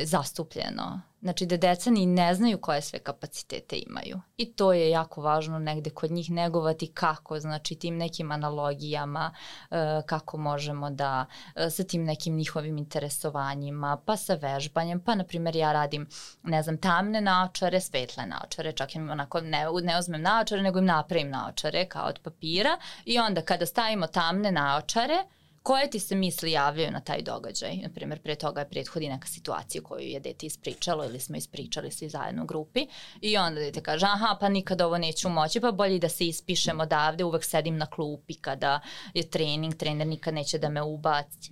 zastupljeno. 0.03 1.01
Znači 1.21 1.45
da 1.45 1.57
deca 1.57 1.89
ni 1.89 2.05
ne 2.05 2.35
znaju 2.35 2.57
koje 2.57 2.81
sve 2.81 2.99
kapacitete 2.99 3.75
imaju. 3.87 4.21
I 4.37 4.53
to 4.53 4.73
je 4.73 4.89
jako 4.89 5.21
važno 5.21 5.59
negde 5.59 5.89
kod 5.89 6.11
njih 6.11 6.31
negovati 6.31 6.87
kako, 6.87 7.39
znači 7.39 7.75
tim 7.75 7.97
nekim 7.97 8.31
analogijama, 8.31 9.33
e, 9.71 10.01
kako 10.05 10.37
možemo 10.37 10.89
da 10.89 11.25
e, 11.55 11.69
sa 11.69 11.83
tim 11.83 12.03
nekim 12.03 12.35
njihovim 12.35 12.77
interesovanjima, 12.77 13.97
pa 14.05 14.17
sa 14.17 14.35
vežbanjem, 14.35 14.99
pa 14.99 15.15
na 15.15 15.23
primjer 15.23 15.55
ja 15.55 15.71
radim, 15.73 16.07
ne 16.43 16.63
znam, 16.63 16.77
tamne 16.77 17.21
naočare, 17.21 17.81
svetle 17.81 18.25
naočare, 18.25 18.71
čak 18.71 18.95
im 18.95 19.09
onako 19.09 19.41
ne, 19.41 19.65
ne 19.83 19.99
uzmem 19.99 20.21
naočare, 20.21 20.61
nego 20.61 20.79
im 20.79 20.85
napravim 20.85 21.29
naočare 21.29 21.85
kao 21.85 22.07
od 22.07 22.19
papira 22.23 22.77
i 23.05 23.19
onda 23.19 23.41
kada 23.41 23.65
stavimo 23.65 24.07
tamne 24.07 24.51
naočare, 24.51 25.23
koje 25.67 25.89
ti 25.89 25.99
se 25.99 26.15
misli 26.15 26.51
javljaju 26.51 26.91
na 26.91 26.99
taj 26.99 27.21
događaj? 27.21 27.77
Naprimjer, 27.77 28.21
pre 28.21 28.35
toga 28.35 28.61
je 28.61 28.69
prethodi 28.69 29.09
neka 29.09 29.27
situacija 29.27 29.83
koju 29.83 30.01
je 30.01 30.19
dete 30.19 30.45
ispričalo 30.45 31.05
ili 31.05 31.19
smo 31.19 31.37
ispričali 31.37 31.91
svi 31.91 32.09
zajedno 32.09 32.43
u 32.43 32.45
grupi 32.45 32.87
i 33.21 33.37
onda 33.37 33.59
dete 33.59 33.81
kaže, 33.83 34.05
aha, 34.05 34.37
pa 34.39 34.49
nikad 34.49 34.81
ovo 34.81 34.97
neću 34.97 35.29
moći, 35.29 35.59
pa 35.59 35.71
bolje 35.71 35.99
da 35.99 36.09
se 36.09 36.27
ispišem 36.27 36.79
odavde, 36.79 37.23
uvek 37.23 37.43
sedim 37.43 37.77
na 37.77 37.85
klupi 37.85 38.33
kada 38.33 38.79
je 39.13 39.29
trening, 39.29 39.75
trener 39.75 40.07
nikad 40.07 40.33
neće 40.33 40.57
da 40.57 40.69
me 40.69 40.81
ubaci. 40.81 41.51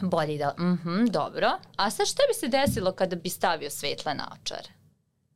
Bolje 0.00 0.38
da, 0.38 0.54
mhm, 0.58 0.90
mm 0.90 1.06
dobro. 1.06 1.50
A 1.76 1.90
sad 1.90 2.06
šta 2.06 2.22
bi 2.28 2.34
se 2.34 2.48
desilo 2.48 2.92
kada 2.92 3.16
bi 3.16 3.28
stavio 3.28 3.70
svetle 3.70 4.14
naočare? 4.14 4.75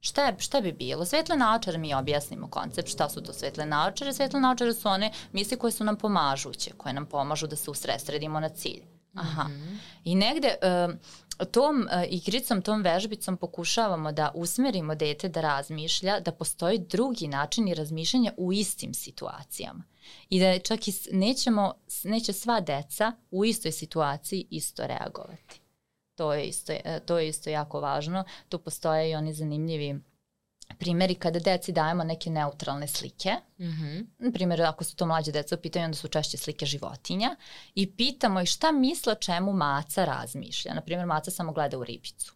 Šta, 0.00 0.32
šta 0.38 0.60
bi 0.60 0.72
bilo? 0.72 1.04
Svetle 1.04 1.36
naočare 1.36 1.78
mi 1.78 1.94
objasnimo 1.94 2.48
koncept, 2.48 2.88
šta 2.88 3.08
su 3.08 3.20
to 3.20 3.32
svetle 3.32 3.66
naočare? 3.66 4.12
Svetle 4.12 4.40
naočare 4.40 4.74
su 4.74 4.88
one 4.88 5.12
misli 5.32 5.58
koje 5.58 5.72
su 5.72 5.84
nam 5.84 5.96
pomažuće, 5.96 6.70
koje 6.76 6.92
nam 6.92 7.06
pomažu 7.06 7.46
da 7.46 7.56
se 7.56 7.70
usresredimo 7.70 8.40
na 8.40 8.48
cilj. 8.48 8.82
Aha. 9.14 9.44
Mm 9.44 9.52
-hmm. 9.52 9.76
I 10.04 10.14
negde 10.14 10.54
uh, 10.62 10.94
tom 11.46 11.80
uh, 11.80 12.02
igricom, 12.10 12.62
tom 12.62 12.82
vežbicom 12.82 13.36
pokušavamo 13.36 14.12
da 14.12 14.30
usmerimo 14.34 14.94
dete 14.94 15.28
da 15.28 15.40
razmišlja 15.40 16.20
da 16.20 16.32
postoji 16.32 16.78
drugi 16.78 17.28
način 17.28 17.68
i 17.68 17.74
razmišljanja 17.74 18.32
u 18.36 18.52
istim 18.52 18.94
situacijama. 18.94 19.84
I 20.28 20.40
da 20.40 20.58
čak 20.58 20.88
i 20.88 20.92
nećemo, 21.12 21.74
neće 22.04 22.32
sva 22.32 22.60
deca 22.60 23.12
u 23.30 23.44
istoj 23.44 23.72
situaciji 23.72 24.46
isto 24.50 24.86
reagovati. 24.86 25.59
To 26.20 26.34
je 26.34 26.44
isto, 26.44 26.72
e, 26.72 27.00
to 27.06 27.18
je 27.18 27.28
isto 27.28 27.50
jako 27.50 27.80
važno. 27.80 28.24
Tu 28.48 28.58
postoje 28.58 29.10
i 29.10 29.14
oni 29.14 29.32
zanimljivi 29.32 30.00
primjeri 30.78 31.14
kada 31.14 31.38
deci 31.38 31.72
dajemo 31.72 32.04
neke 32.04 32.30
neutralne 32.30 32.88
slike, 32.88 33.30
mm 33.58 33.64
-hmm. 33.64 34.06
na 34.18 34.32
primjer 34.32 34.62
ako 34.62 34.84
su 34.84 34.96
to 34.96 35.06
mlađe 35.06 35.32
deca 35.32 35.54
u 35.54 35.58
pitanju, 35.58 35.84
onda 35.84 35.96
su 35.96 36.08
češće 36.08 36.36
slike 36.36 36.66
životinja 36.66 37.36
i 37.74 37.96
pitamo 37.96 38.40
ih 38.40 38.48
šta 38.48 38.72
misle 38.72 39.14
čemu 39.20 39.52
maca 39.52 40.04
razmišlja. 40.04 40.74
Na 40.74 40.80
primjer, 40.80 41.06
maca 41.06 41.30
samo 41.30 41.52
gleda 41.52 41.78
u 41.78 41.84
ribicu. 41.84 42.34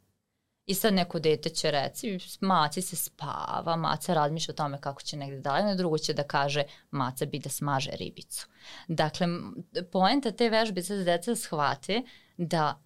I 0.67 0.75
sad 0.75 0.95
neko 0.95 1.19
dete 1.19 1.49
će 1.51 1.71
reći, 1.71 2.19
maci 2.41 2.83
se 2.83 2.97
spava, 2.97 3.77
maca 3.77 4.15
razmišlja 4.15 4.53
o 4.53 4.57
tome 4.57 4.81
kako 4.81 5.03
će 5.03 5.17
negde 5.17 5.41
dalje, 5.41 5.65
na 5.65 5.75
drugo 5.75 5.99
će 5.99 6.13
da 6.13 6.23
kaže 6.23 6.63
maca 6.91 7.27
bi 7.27 7.39
da 7.39 7.49
smaže 7.49 7.91
ribicu. 7.91 8.47
Dakle, 8.89 9.27
poenta 9.93 10.33
te 10.33 10.51
vežbe 10.51 10.83
se 10.83 10.97
da 10.97 11.05
deca 11.05 11.37
shvate 11.37 12.03
da 12.37 12.84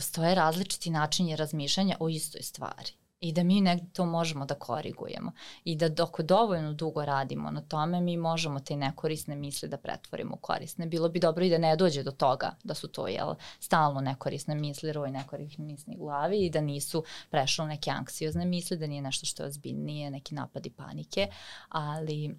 postoje 0.00 0.34
različiti 0.34 0.90
načini 0.90 1.36
razmišljanja 1.36 1.96
o 2.00 2.08
istoj 2.08 2.42
stvari 2.42 2.92
i 3.20 3.32
da 3.32 3.42
mi 3.42 3.60
negde 3.60 3.86
to 3.92 4.06
možemo 4.06 4.44
da 4.44 4.54
korigujemo 4.54 5.32
i 5.64 5.76
da 5.76 5.88
dok 5.88 6.20
dovoljno 6.20 6.72
dugo 6.72 7.04
radimo 7.04 7.50
na 7.50 7.60
tome 7.60 8.00
mi 8.00 8.16
možemo 8.16 8.60
te 8.60 8.76
nekorisne 8.76 9.36
misli 9.36 9.68
da 9.68 9.76
pretvorimo 9.76 10.34
u 10.34 10.38
korisne. 10.38 10.86
Bilo 10.86 11.08
bi 11.08 11.20
dobro 11.20 11.44
i 11.44 11.50
da 11.50 11.58
ne 11.58 11.76
dođe 11.76 12.02
do 12.02 12.10
toga 12.10 12.54
da 12.64 12.74
su 12.74 12.88
to 12.88 13.08
jel, 13.08 13.34
stalno 13.58 14.00
nekorisne 14.00 14.54
misli, 14.54 14.92
roj 14.92 15.10
nekorisnih 15.10 15.60
misli 15.60 15.96
u 15.98 16.04
glavi 16.04 16.46
i 16.46 16.50
da 16.50 16.60
nisu 16.60 17.04
prešle 17.30 17.66
neke 17.66 17.90
anksiozne 17.90 18.44
misli, 18.44 18.76
da 18.76 18.86
nije 18.86 19.02
nešto 19.02 19.26
što 19.26 19.42
je 19.42 19.48
ozbiljnije, 19.48 20.10
neki 20.10 20.34
napadi 20.34 20.70
panike, 20.70 21.28
ali, 21.68 22.38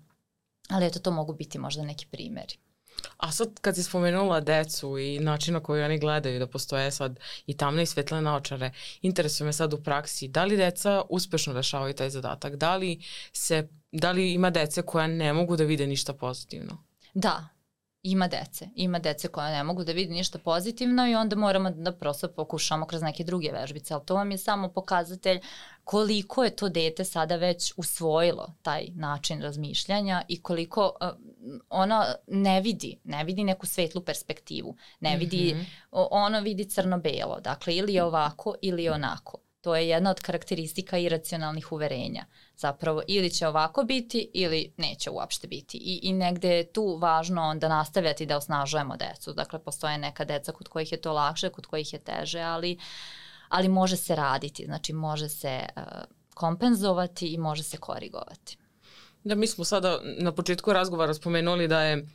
ali 0.69 0.85
eto 0.85 0.99
to 0.99 1.11
mogu 1.11 1.33
biti 1.33 1.59
možda 1.59 1.83
neki 1.83 2.05
primeri. 2.05 2.57
A 3.17 3.31
sad 3.31 3.59
kad 3.61 3.75
si 3.75 3.83
spomenula 3.83 4.39
decu 4.39 4.97
i 4.97 5.19
način 5.19 5.53
na 5.53 5.59
koji 5.59 5.83
oni 5.83 5.99
gledaju 5.99 6.39
da 6.39 6.47
postoje 6.47 6.91
sad 6.91 7.19
i 7.45 7.57
tamne 7.57 7.83
i 7.83 7.85
svetle 7.85 8.21
naočare, 8.21 8.71
interesuje 9.01 9.45
me 9.45 9.53
sad 9.53 9.73
u 9.73 9.83
praksi, 9.83 10.27
da 10.27 10.43
li 10.43 10.57
deca 10.57 11.01
uspešno 11.09 11.53
rešavaju 11.53 11.93
taj 11.93 12.09
zadatak? 12.09 12.55
Da 12.55 12.75
li, 12.75 13.01
se, 13.33 13.67
da 13.91 14.11
li 14.11 14.33
ima 14.33 14.49
dece 14.49 14.81
koja 14.81 15.07
ne 15.07 15.33
mogu 15.33 15.55
da 15.55 15.63
vide 15.63 15.87
ništa 15.87 16.13
pozitivno? 16.13 16.77
Da, 17.13 17.47
ima 18.03 18.27
dece. 18.27 18.67
Ima 18.75 18.99
dece 18.99 19.27
koja 19.27 19.51
ne 19.51 19.63
mogu 19.63 19.83
da 19.83 19.91
vidi 19.91 20.13
ništa 20.13 20.39
pozitivno 20.39 21.07
i 21.07 21.15
onda 21.15 21.35
moramo 21.35 21.69
da 21.69 21.91
prosto 21.91 22.27
pokušamo 22.27 22.85
kroz 22.85 23.01
neke 23.01 23.23
druge 23.23 23.51
vežbice, 23.51 23.93
ali 23.93 24.05
to 24.05 24.15
vam 24.15 24.31
je 24.31 24.37
samo 24.37 24.69
pokazatelj 24.69 25.39
koliko 25.83 26.43
je 26.43 26.55
to 26.55 26.69
dete 26.69 27.03
sada 27.05 27.35
već 27.35 27.73
usvojilo 27.77 28.53
taj 28.61 28.87
način 28.95 29.41
razmišljanja 29.41 30.21
i 30.27 30.41
koliko 30.41 30.93
uh, 31.01 31.07
ono 31.69 32.05
ne 32.27 32.61
vidi, 32.61 32.99
ne 33.03 33.23
vidi 33.23 33.43
neku 33.43 33.65
svetlu 33.65 34.01
perspektivu, 34.01 34.75
ne 34.99 35.17
vidi, 35.17 35.53
mm 35.55 35.59
-hmm. 35.59 36.07
ono 36.11 36.39
vidi 36.39 36.65
crno-belo, 36.65 37.39
dakle 37.39 37.75
ili 37.75 37.93
je 37.93 38.03
ovako 38.03 38.55
ili 38.61 38.83
je 38.83 38.91
onako. 38.91 39.37
To 39.61 39.75
je 39.75 39.89
jedna 39.89 40.11
od 40.11 40.19
karakteristika 40.19 40.97
iracionalnih 40.97 41.71
uverenja. 41.71 42.25
Zapravo 42.57 43.01
ili 43.07 43.29
će 43.29 43.47
ovako 43.47 43.83
biti 43.83 44.29
ili 44.33 44.73
neće 44.77 45.09
uopšte 45.09 45.47
biti. 45.47 45.77
I, 45.77 45.99
i 46.03 46.13
negde 46.13 46.49
je 46.49 46.71
tu 46.71 46.97
važno 47.01 47.41
onda 47.41 47.67
nastavljati 47.67 48.25
da 48.25 48.37
osnažujemo 48.37 48.97
decu. 48.97 49.33
Dakle, 49.33 49.59
postoje 49.59 49.97
neka 49.97 50.25
deca 50.25 50.51
kod 50.51 50.67
kojih 50.67 50.91
je 50.91 51.01
to 51.01 51.13
lakše, 51.13 51.49
kod 51.49 51.65
kojih 51.65 51.93
je 51.93 51.99
teže, 51.99 52.41
ali, 52.41 52.77
ali 53.49 53.67
može 53.67 53.97
se 53.97 54.15
raditi. 54.15 54.65
Znači, 54.65 54.93
može 54.93 55.29
se 55.29 55.59
uh, 55.75 55.83
kompenzovati 56.33 57.27
i 57.27 57.37
može 57.37 57.63
se 57.63 57.77
korigovati. 57.77 58.57
Da, 59.23 59.35
mi 59.35 59.47
smo 59.47 59.63
sada 59.63 59.99
na 60.19 60.31
početku 60.31 60.73
razgovora 60.73 61.13
spomenuli 61.13 61.67
da 61.67 61.81
je 61.81 62.07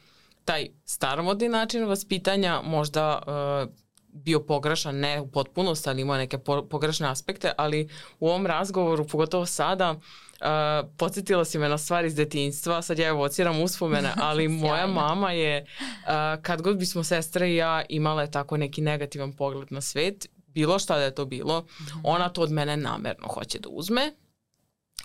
taj 0.45 0.69
staromodni 0.85 1.49
način 1.49 1.85
vaspitanja 1.85 2.63
možda 2.65 3.23
uh, 3.27 3.86
bio 4.25 4.41
pogrešan, 4.41 4.97
ne 4.97 5.21
u 5.21 5.27
potpunosti, 5.27 5.89
ali 5.89 6.03
imao 6.03 6.17
neke 6.17 6.39
po, 6.39 6.63
pogrešne 6.69 7.09
aspekte, 7.09 7.53
ali 7.57 7.89
u 8.21 8.29
ovom 8.29 8.47
razgovoru, 8.47 9.07
pogotovo 9.07 9.47
sada, 9.47 9.91
uh, 9.91 10.89
podsjetila 10.97 11.45
si 11.45 11.59
me 11.59 11.69
na 11.69 11.79
stvari 11.79 12.07
iz 12.07 12.15
detinjstva, 12.15 12.83
sad 12.83 12.99
ja 12.99 13.09
evociram 13.09 13.61
uspomene, 13.63 14.13
ali 14.29 14.49
moja 14.49 14.87
mama 14.87 15.33
je, 15.33 15.67
uh, 15.81 16.43
kad 16.43 16.63
god 16.63 16.77
bismo 16.77 17.05
sestre 17.05 17.51
i 17.51 17.57
ja 17.57 17.83
imale 17.89 18.31
tako 18.31 18.57
neki 18.57 18.81
negativan 18.81 19.33
pogled 19.33 19.73
na 19.73 19.81
svet, 19.81 20.27
bilo 20.47 20.79
šta 20.79 20.97
da 20.97 21.05
je 21.05 21.15
to 21.15 21.25
bilo, 21.25 21.63
-hmm. 21.63 22.01
ona 22.05 22.29
to 22.29 22.43
od 22.43 22.51
mene 22.51 22.77
namerno 22.77 23.29
hoće 23.29 23.59
da 23.59 23.69
uzme, 23.69 24.13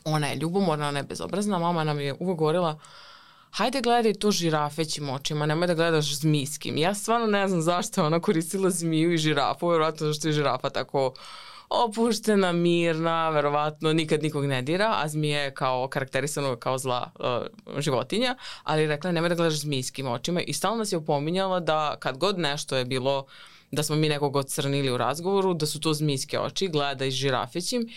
ona 0.05 0.27
je 0.27 0.35
ljubomorna, 0.35 0.87
ona 0.87 0.99
je 0.99 1.03
bezobrazna, 1.03 1.59
mama 1.59 1.83
nam 1.83 1.99
je 1.99 2.15
uvek 2.19 2.37
govorila, 2.37 2.69
uh, 2.69 2.81
hajde 3.51 3.81
gledaj 3.81 4.13
to 4.13 4.31
žirafećim 4.31 5.09
očima, 5.09 5.45
nemoj 5.45 5.67
da 5.67 5.73
gledaš 5.73 6.15
zmijskim. 6.15 6.77
Ja 6.77 6.93
stvarno 6.93 7.27
ne 7.27 7.47
znam 7.47 7.61
zašto 7.61 8.01
je 8.01 8.05
ona 8.05 8.19
koristila 8.19 8.69
zmiju 8.69 9.13
i 9.13 9.17
žirafu, 9.17 9.67
verovatno 9.67 10.07
zašto 10.07 10.27
je 10.27 10.33
žirafa 10.33 10.69
tako 10.69 11.13
opuštena, 11.69 12.51
mirna, 12.51 13.29
verovatno 13.29 13.93
nikad 13.93 14.23
nikog 14.23 14.45
ne 14.45 14.61
dira, 14.61 14.95
a 15.03 15.07
zmija 15.07 15.41
je 15.41 15.53
kao 15.53 15.87
karakterisano 15.87 16.55
kao 16.55 16.77
zla 16.77 17.11
uh, 17.19 17.81
životinja, 17.81 18.35
ali 18.63 18.87
rekla 18.87 19.11
nemoj 19.11 19.29
da 19.29 19.35
gledaš 19.35 19.59
zmijskim 19.59 20.07
očima 20.07 20.41
i 20.41 20.53
stalno 20.53 20.77
nas 20.77 20.91
je 20.91 20.97
opominjala 20.97 21.59
da 21.59 21.95
kad 21.99 22.17
god 22.17 22.39
nešto 22.39 22.77
je 22.77 22.85
bilo 22.85 23.25
da 23.71 23.83
smo 23.83 23.95
mi 23.95 24.09
nekog 24.09 24.35
ocrnili 24.35 24.91
u 24.91 24.97
razgovoru, 24.97 25.53
da 25.53 25.65
su 25.65 25.79
to 25.79 25.93
zmijske 25.93 26.39
oči, 26.39 26.67
gleda 26.67 27.05
i 27.05 27.11
žirafećim 27.11 27.87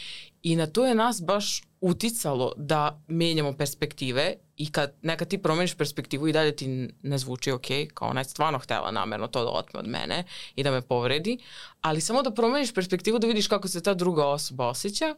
i 0.44 0.56
na 0.56 0.66
to 0.66 0.86
je 0.86 0.94
nas 0.94 1.22
baš 1.22 1.62
uticalo 1.80 2.52
da 2.56 3.02
menjamo 3.08 3.52
perspektive 3.52 4.34
i 4.56 4.72
kad 4.72 4.94
nekad 5.02 5.28
ti 5.28 5.38
promeniš 5.38 5.74
perspektivu 5.74 6.28
i 6.28 6.32
dalje 6.32 6.56
ti 6.56 6.88
ne 7.02 7.18
zvuči 7.18 7.52
ok, 7.52 7.66
kao 7.94 8.08
ona 8.08 8.20
je 8.20 8.24
stvarno 8.24 8.58
htela 8.58 8.90
namerno 8.90 9.26
to 9.26 9.44
da 9.44 9.50
otme 9.50 9.80
od 9.80 9.88
mene 9.88 10.24
i 10.56 10.62
da 10.62 10.70
me 10.70 10.82
povredi, 10.82 11.38
ali 11.80 12.00
samo 12.00 12.22
da 12.22 12.30
promeniš 12.30 12.74
perspektivu 12.74 13.18
da 13.18 13.26
vidiš 13.26 13.48
kako 13.48 13.68
se 13.68 13.82
ta 13.82 13.94
druga 13.94 14.26
osoba 14.26 14.68
osjeća, 14.68 15.14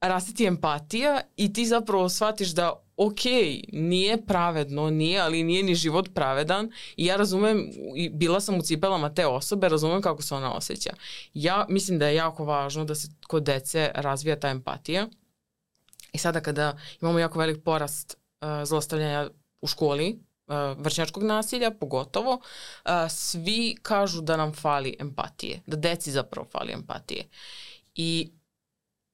raste 0.00 0.34
ti 0.34 0.46
empatija 0.46 1.20
i 1.36 1.52
ti 1.52 1.66
zapravo 1.66 2.08
shvatiš 2.08 2.48
da 2.48 2.83
ok, 2.96 3.20
nije 3.72 4.26
pravedno, 4.26 4.90
nije, 4.90 5.20
ali 5.20 5.42
nije 5.42 5.62
ni 5.62 5.74
život 5.74 6.08
pravedan 6.14 6.72
i 6.96 7.06
ja 7.06 7.16
razumem, 7.16 7.70
bila 8.12 8.40
sam 8.40 8.58
u 8.58 8.62
cipelama 8.62 9.14
te 9.14 9.26
osobe, 9.26 9.68
razumem 9.68 10.02
kako 10.02 10.22
se 10.22 10.34
ona 10.34 10.54
osjeća. 10.54 10.94
Ja 11.34 11.66
mislim 11.68 11.98
da 11.98 12.08
je 12.08 12.14
jako 12.14 12.44
važno 12.44 12.84
da 12.84 12.94
se 12.94 13.08
kod 13.26 13.42
dece 13.42 13.90
razvija 13.94 14.40
ta 14.40 14.48
empatija 14.48 15.08
I 16.12 16.18
sada 16.18 16.40
kada 16.40 16.78
imamo 17.02 17.18
jako 17.18 17.38
velik 17.38 17.64
porast 17.64 18.16
uh, 18.40 18.48
zlostavljanja 18.64 19.30
u 19.60 19.66
školi, 19.66 20.18
uh, 20.46 20.54
vršnjačkog 20.78 21.22
nasilja 21.22 21.70
pogotovo, 21.70 22.32
uh, 22.34 22.90
svi 23.08 23.76
kažu 23.82 24.20
da 24.20 24.36
nam 24.36 24.52
fali 24.54 24.96
empatije, 25.00 25.60
da 25.66 25.76
deci 25.76 26.12
zapravo 26.12 26.48
fali 26.52 26.72
empatije. 26.72 27.28
I 27.94 28.30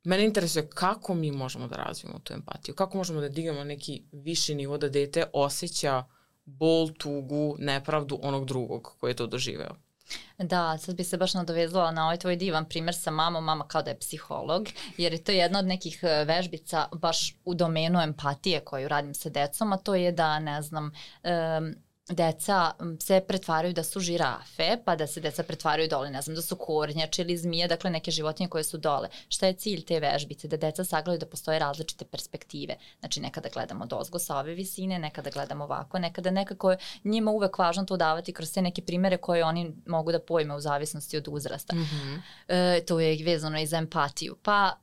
mene 0.05 0.25
interesuje 0.25 0.69
kako 0.69 1.15
mi 1.15 1.31
možemo 1.31 1.69
da 1.69 1.77
razvijemo 1.77 2.19
tu 2.19 2.33
empatiju, 2.33 2.75
kako 2.75 2.97
možemo 2.97 3.21
da 3.21 3.29
dignemo 3.29 3.65
neki 3.65 4.03
viši 4.13 4.55
nivo 4.55 4.79
da 4.79 4.89
dete 4.89 5.25
osjeća 5.33 6.05
bol, 6.45 6.91
tugu, 6.99 7.57
nepravdu 7.59 8.19
onog 8.23 8.47
drugog 8.47 8.97
koji 9.01 9.11
je 9.11 9.17
to 9.17 9.27
doživeo. 9.27 9.77
Da, 10.39 10.79
sad 10.79 10.97
bi 10.97 11.05
se 11.05 11.17
baš 11.17 11.35
nadovezala 11.35 11.91
na 11.91 12.05
ovaj 12.05 12.19
tvoj 12.19 12.37
divan 12.37 12.65
primer 12.65 12.95
sa 12.95 13.11
mamom, 13.11 13.45
mama 13.45 13.69
kao 13.69 13.83
da 13.83 13.91
je 13.91 13.99
psiholog, 13.99 14.69
jer 14.97 15.13
je 15.13 15.25
to 15.25 15.33
jedna 15.33 15.59
od 15.59 15.67
nekih 15.67 15.99
e, 16.03 16.25
vežbica 16.25 16.89
baš 16.93 17.37
u 17.45 17.55
domenu 17.55 18.01
empatije 18.01 18.61
koju 18.61 18.89
radim 18.89 19.15
sa 19.15 19.29
decom, 19.29 19.73
a 19.73 19.77
to 19.77 19.95
je 19.95 20.13
da, 20.13 20.39
ne 20.39 20.63
znam, 20.63 20.85
um, 20.85 21.75
deca 22.11 22.73
se 23.01 23.21
pretvaraju 23.29 23.75
da 23.75 23.83
su 23.83 24.01
žirafe, 24.01 24.77
pa 24.85 24.97
da 24.97 25.07
se 25.07 25.21
deca 25.21 25.43
pretvaraju 25.43 25.89
dole, 25.89 26.11
ne 26.11 26.23
znam, 26.23 26.37
da 26.37 26.43
su 26.43 26.57
kornjače 26.57 27.23
ili 27.23 27.37
zmije, 27.37 27.69
dakle 27.69 27.91
neke 27.91 28.11
životinje 28.11 28.49
koje 28.49 28.65
su 28.65 28.79
dole. 28.79 29.09
Šta 29.29 29.47
je 29.47 29.53
cilj 29.53 29.85
te 29.85 30.01
vežbice? 30.01 30.49
Da 30.49 30.57
deca 30.57 30.85
sagledaju 30.85 31.19
da 31.19 31.27
postoje 31.27 31.59
različite 31.59 32.05
perspektive. 32.05 32.77
Znači 33.01 33.21
nekada 33.21 33.49
gledamo 33.53 33.87
dozgo 33.87 34.19
sa 34.19 34.39
ove 34.39 34.55
visine, 34.55 34.99
nekada 34.99 35.31
gledamo 35.31 35.65
ovako, 35.65 35.99
nekada 35.99 36.31
nekako 36.31 36.71
je 36.71 36.79
njima 37.05 37.31
uvek 37.31 37.59
važno 37.59 37.85
to 37.85 37.97
davati 37.97 38.33
kroz 38.33 38.53
te 38.53 38.63
neke 38.63 38.83
primere 38.83 39.17
koje 39.17 39.45
oni 39.45 39.75
mogu 39.87 40.13
da 40.13 40.21
pojme 40.21 40.55
u 40.55 40.61
zavisnosti 40.61 41.17
od 41.17 41.29
uzrasta. 41.29 41.77
Mm 41.77 41.79
-hmm. 41.79 42.21
e, 42.49 42.85
to 42.85 43.01
je 43.01 43.25
vezano 43.25 43.61
i 43.61 43.67
za 43.67 43.77
empatiju. 43.77 44.37
Pa... 44.43 44.77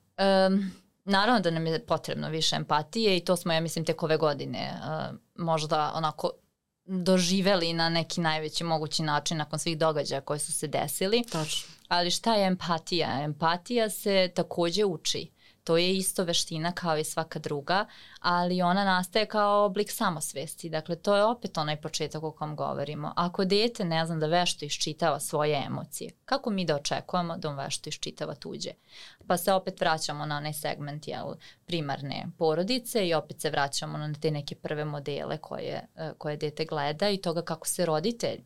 Um, 0.48 0.72
Naravno 1.10 1.40
da 1.40 1.52
nam 1.52 1.68
je 1.68 1.86
potrebno 1.86 2.30
više 2.30 2.56
empatije 2.56 3.18
i 3.18 3.20
to 3.20 3.36
smo, 3.36 3.54
ja 3.54 3.62
mislim, 3.62 3.86
tek 3.86 4.04
ove 4.04 4.18
godine 4.18 4.74
uh, 4.74 5.16
možda 5.36 5.92
onako 5.96 6.32
doživeli 6.88 7.74
na 7.74 7.90
neki 7.90 8.22
najveći 8.22 8.64
mogući 8.64 9.04
način 9.04 9.38
nakon 9.38 9.60
svih 9.60 9.78
događaja 9.78 10.22
koji 10.22 10.40
su 10.40 10.54
se 10.54 10.68
desili. 10.68 11.24
Tačno. 11.24 11.70
Ali 11.88 12.12
šta 12.12 12.36
je 12.36 12.48
empatija? 12.48 13.24
Empatija 13.24 13.90
se 13.90 14.32
takođe 14.36 14.86
uči. 14.86 15.32
To 15.68 15.78
je 15.78 15.98
isto 15.98 16.24
veština 16.24 16.72
kao 16.72 16.98
i 16.98 17.04
svaka 17.04 17.40
druga, 17.40 17.86
ali 18.20 18.62
ona 18.62 18.86
nastaje 18.86 19.26
kao 19.26 19.66
oblik 19.66 19.92
samosvesti. 19.92 20.70
Dakle, 20.70 20.96
to 20.96 21.16
je 21.16 21.24
opet 21.24 21.58
onaj 21.58 21.82
početak 21.82 22.24
o 22.24 22.32
kom 22.32 22.56
govorimo. 22.56 23.14
Ako 23.16 23.46
dete 23.46 23.86
ne 23.86 24.06
znam 24.06 24.20
da 24.20 24.28
vešto 24.28 24.66
iščitava 24.66 25.20
svoje 25.20 25.64
emocije, 25.66 26.12
kako 26.26 26.50
mi 26.50 26.66
da 26.66 26.76
očekujemo 26.76 27.38
da 27.38 27.50
on 27.50 27.58
vešto 27.58 27.90
iščitava 27.90 28.36
tuđe? 28.36 28.72
Pa 29.28 29.38
se 29.38 29.54
opet 29.54 29.82
vraćamo 29.82 30.26
na 30.26 30.38
onaj 30.38 30.54
segment 30.54 31.08
jel, 31.08 31.36
primarne 31.66 32.26
porodice 32.38 33.08
i 33.08 33.14
opet 33.14 33.42
se 33.42 33.50
vraćamo 33.50 33.98
na 33.98 34.14
te 34.14 34.32
neke 34.32 34.56
prve 34.56 34.86
modele 34.86 35.38
koje, 35.38 35.88
e, 35.96 36.12
koje 36.18 36.38
dete 36.38 36.66
gleda 36.66 37.10
i 37.10 37.18
toga 37.18 37.42
kako 37.42 37.68
se 37.68 37.86
roditelj 37.86 38.44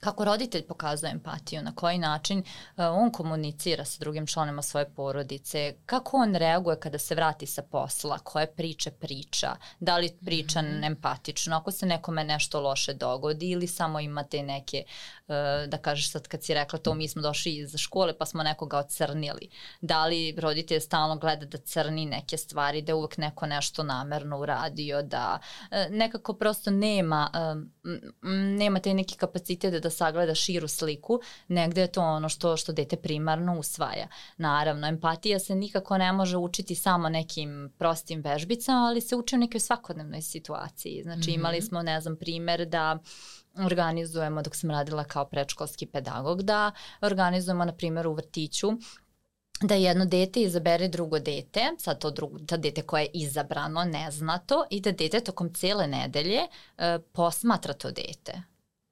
kako 0.00 0.24
roditelj 0.24 0.62
pokazuje 0.62 1.12
empatiju, 1.12 1.62
na 1.62 1.74
koji 1.74 1.98
način 1.98 2.38
uh, 2.38 2.44
on 2.76 3.12
komunicira 3.12 3.84
sa 3.84 3.98
drugim 4.00 4.26
članima 4.26 4.62
svoje 4.62 4.90
porodice, 4.90 5.74
kako 5.86 6.16
on 6.16 6.34
reaguje 6.34 6.80
kada 6.80 6.98
se 6.98 7.14
vrati 7.14 7.46
sa 7.46 7.62
posla, 7.62 8.18
koje 8.18 8.46
priče 8.46 8.90
priča, 8.90 9.56
da 9.80 9.96
li 9.96 10.18
priča 10.24 10.62
mm 10.62 10.66
-hmm. 10.66 10.86
empatično, 10.86 11.56
ako 11.56 11.70
se 11.70 11.86
nekome 11.86 12.24
nešto 12.24 12.60
loše 12.60 12.94
dogodi 12.94 13.50
ili 13.50 13.66
samo 13.66 14.00
imate 14.00 14.42
neke, 14.42 14.84
uh, 15.26 15.34
da 15.68 15.78
kažeš 15.78 16.10
sad 16.10 16.28
kad 16.28 16.44
si 16.44 16.54
rekla 16.54 16.78
to 16.78 16.94
mi 16.94 17.08
smo 17.08 17.22
došli 17.22 17.56
iz 17.56 17.76
škole 17.76 18.18
pa 18.18 18.26
smo 18.26 18.42
nekoga 18.42 18.78
ocrnili, 18.78 19.50
da 19.80 20.06
li 20.06 20.34
roditelj 20.38 20.80
stalno 20.80 21.16
gleda 21.16 21.46
da 21.46 21.58
crni 21.58 22.06
neke 22.06 22.36
stvari, 22.36 22.82
da 22.82 22.92
je 22.92 22.96
uvek 22.96 23.16
neko 23.16 23.46
nešto 23.46 23.82
namerno 23.82 24.38
uradio, 24.38 25.02
da 25.02 25.38
uh, 25.70 25.76
nekako 25.90 26.34
prosto 26.34 26.70
nema, 26.70 27.30
nema 28.58 28.80
te 28.80 28.94
neki 28.94 29.16
kapacitet 29.16 29.77
da 29.80 29.88
da 29.88 29.92
sagleda 29.92 30.34
širu 30.34 30.68
sliku, 30.68 31.20
negde 31.48 31.80
je 31.80 31.92
to 31.92 32.02
ono 32.02 32.28
što, 32.28 32.56
što 32.56 32.72
dete 32.72 32.96
primarno 32.96 33.58
usvaja. 33.58 34.08
Naravno, 34.36 34.86
empatija 34.86 35.38
se 35.38 35.54
nikako 35.54 35.98
ne 35.98 36.12
može 36.12 36.36
učiti 36.36 36.74
samo 36.74 37.08
nekim 37.08 37.72
prostim 37.78 38.20
vežbicama, 38.20 38.86
ali 38.86 39.00
se 39.00 39.16
uči 39.16 39.36
u 39.36 39.38
nekoj 39.38 39.60
svakodnevnoj 39.60 40.22
situaciji. 40.22 41.02
Znači, 41.02 41.30
mm 41.30 41.32
-hmm. 41.32 41.34
imali 41.34 41.62
smo, 41.62 41.82
ne 41.82 42.00
znam, 42.00 42.16
primer 42.16 42.66
da 42.66 42.98
organizujemo, 43.64 44.42
dok 44.42 44.56
sam 44.56 44.70
radila 44.70 45.04
kao 45.04 45.24
predškolski 45.24 45.86
pedagog, 45.86 46.42
da 46.42 46.72
organizujemo, 47.00 47.64
na 47.64 47.72
primjer, 47.72 48.06
u 48.06 48.12
vrtiću 48.12 48.72
da 49.62 49.74
jedno 49.74 50.04
dete 50.04 50.42
izabere 50.42 50.88
drugo 50.88 51.18
dete, 51.18 51.60
sad 51.78 51.98
to 51.98 52.10
drugo, 52.10 52.38
ta 52.38 52.56
dete 52.56 52.82
koje 52.82 53.02
je 53.02 53.10
izabrano, 53.14 53.84
ne 53.84 54.10
zna 54.10 54.38
to, 54.38 54.64
i 54.70 54.80
da 54.80 54.92
dete 54.92 55.20
tokom 55.20 55.54
cele 55.54 55.86
nedelje 55.86 56.40
e, 56.78 56.98
posmatra 57.12 57.72
to 57.72 57.90
dete. 57.90 58.42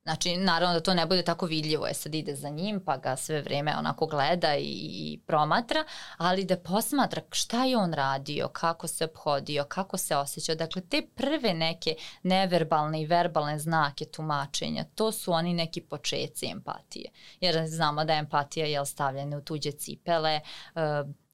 Znači, 0.07 0.37
naravno 0.37 0.75
da 0.75 0.81
to 0.81 0.95
ne 0.95 1.07
bude 1.07 1.23
tako 1.23 1.47
vidljivo, 1.47 1.87
je 1.87 1.95
sad 1.95 2.15
ide 2.15 2.35
za 2.35 2.49
njim 2.49 2.81
pa 2.85 2.97
ga 2.97 3.17
sve 3.17 3.43
vreme 3.43 3.77
onako 3.79 4.07
gleda 4.07 4.55
i, 4.55 4.63
i 4.91 5.21
promatra, 5.27 5.85
ali 6.17 6.45
da 6.45 6.57
posmatra 6.57 7.23
šta 7.31 7.65
je 7.65 7.77
on 7.77 7.93
radio, 7.93 8.49
kako 8.49 8.87
se 8.89 9.05
obhodio, 9.05 9.65
kako 9.65 9.97
se 9.97 10.17
osjećao. 10.17 10.55
Dakle, 10.55 10.83
te 10.83 11.03
prve 11.15 11.55
neke 11.55 11.95
neverbalne 12.23 13.03
i 13.03 13.07
verbalne 13.07 13.59
znake 13.59 14.05
tumačenja, 14.05 14.85
to 14.95 15.13
su 15.13 15.33
oni 15.33 15.55
neki 15.55 15.81
počeci 15.81 16.51
empatije. 16.51 17.11
Jer 17.41 17.67
znamo 17.67 18.05
da 18.05 18.13
je 18.13 18.19
empatija 18.19 18.67
je 18.67 18.87
stavljena 18.87 19.37
u 19.37 19.41
tuđe 19.41 19.73
cipele, 19.73 20.41
uh, 20.75 20.81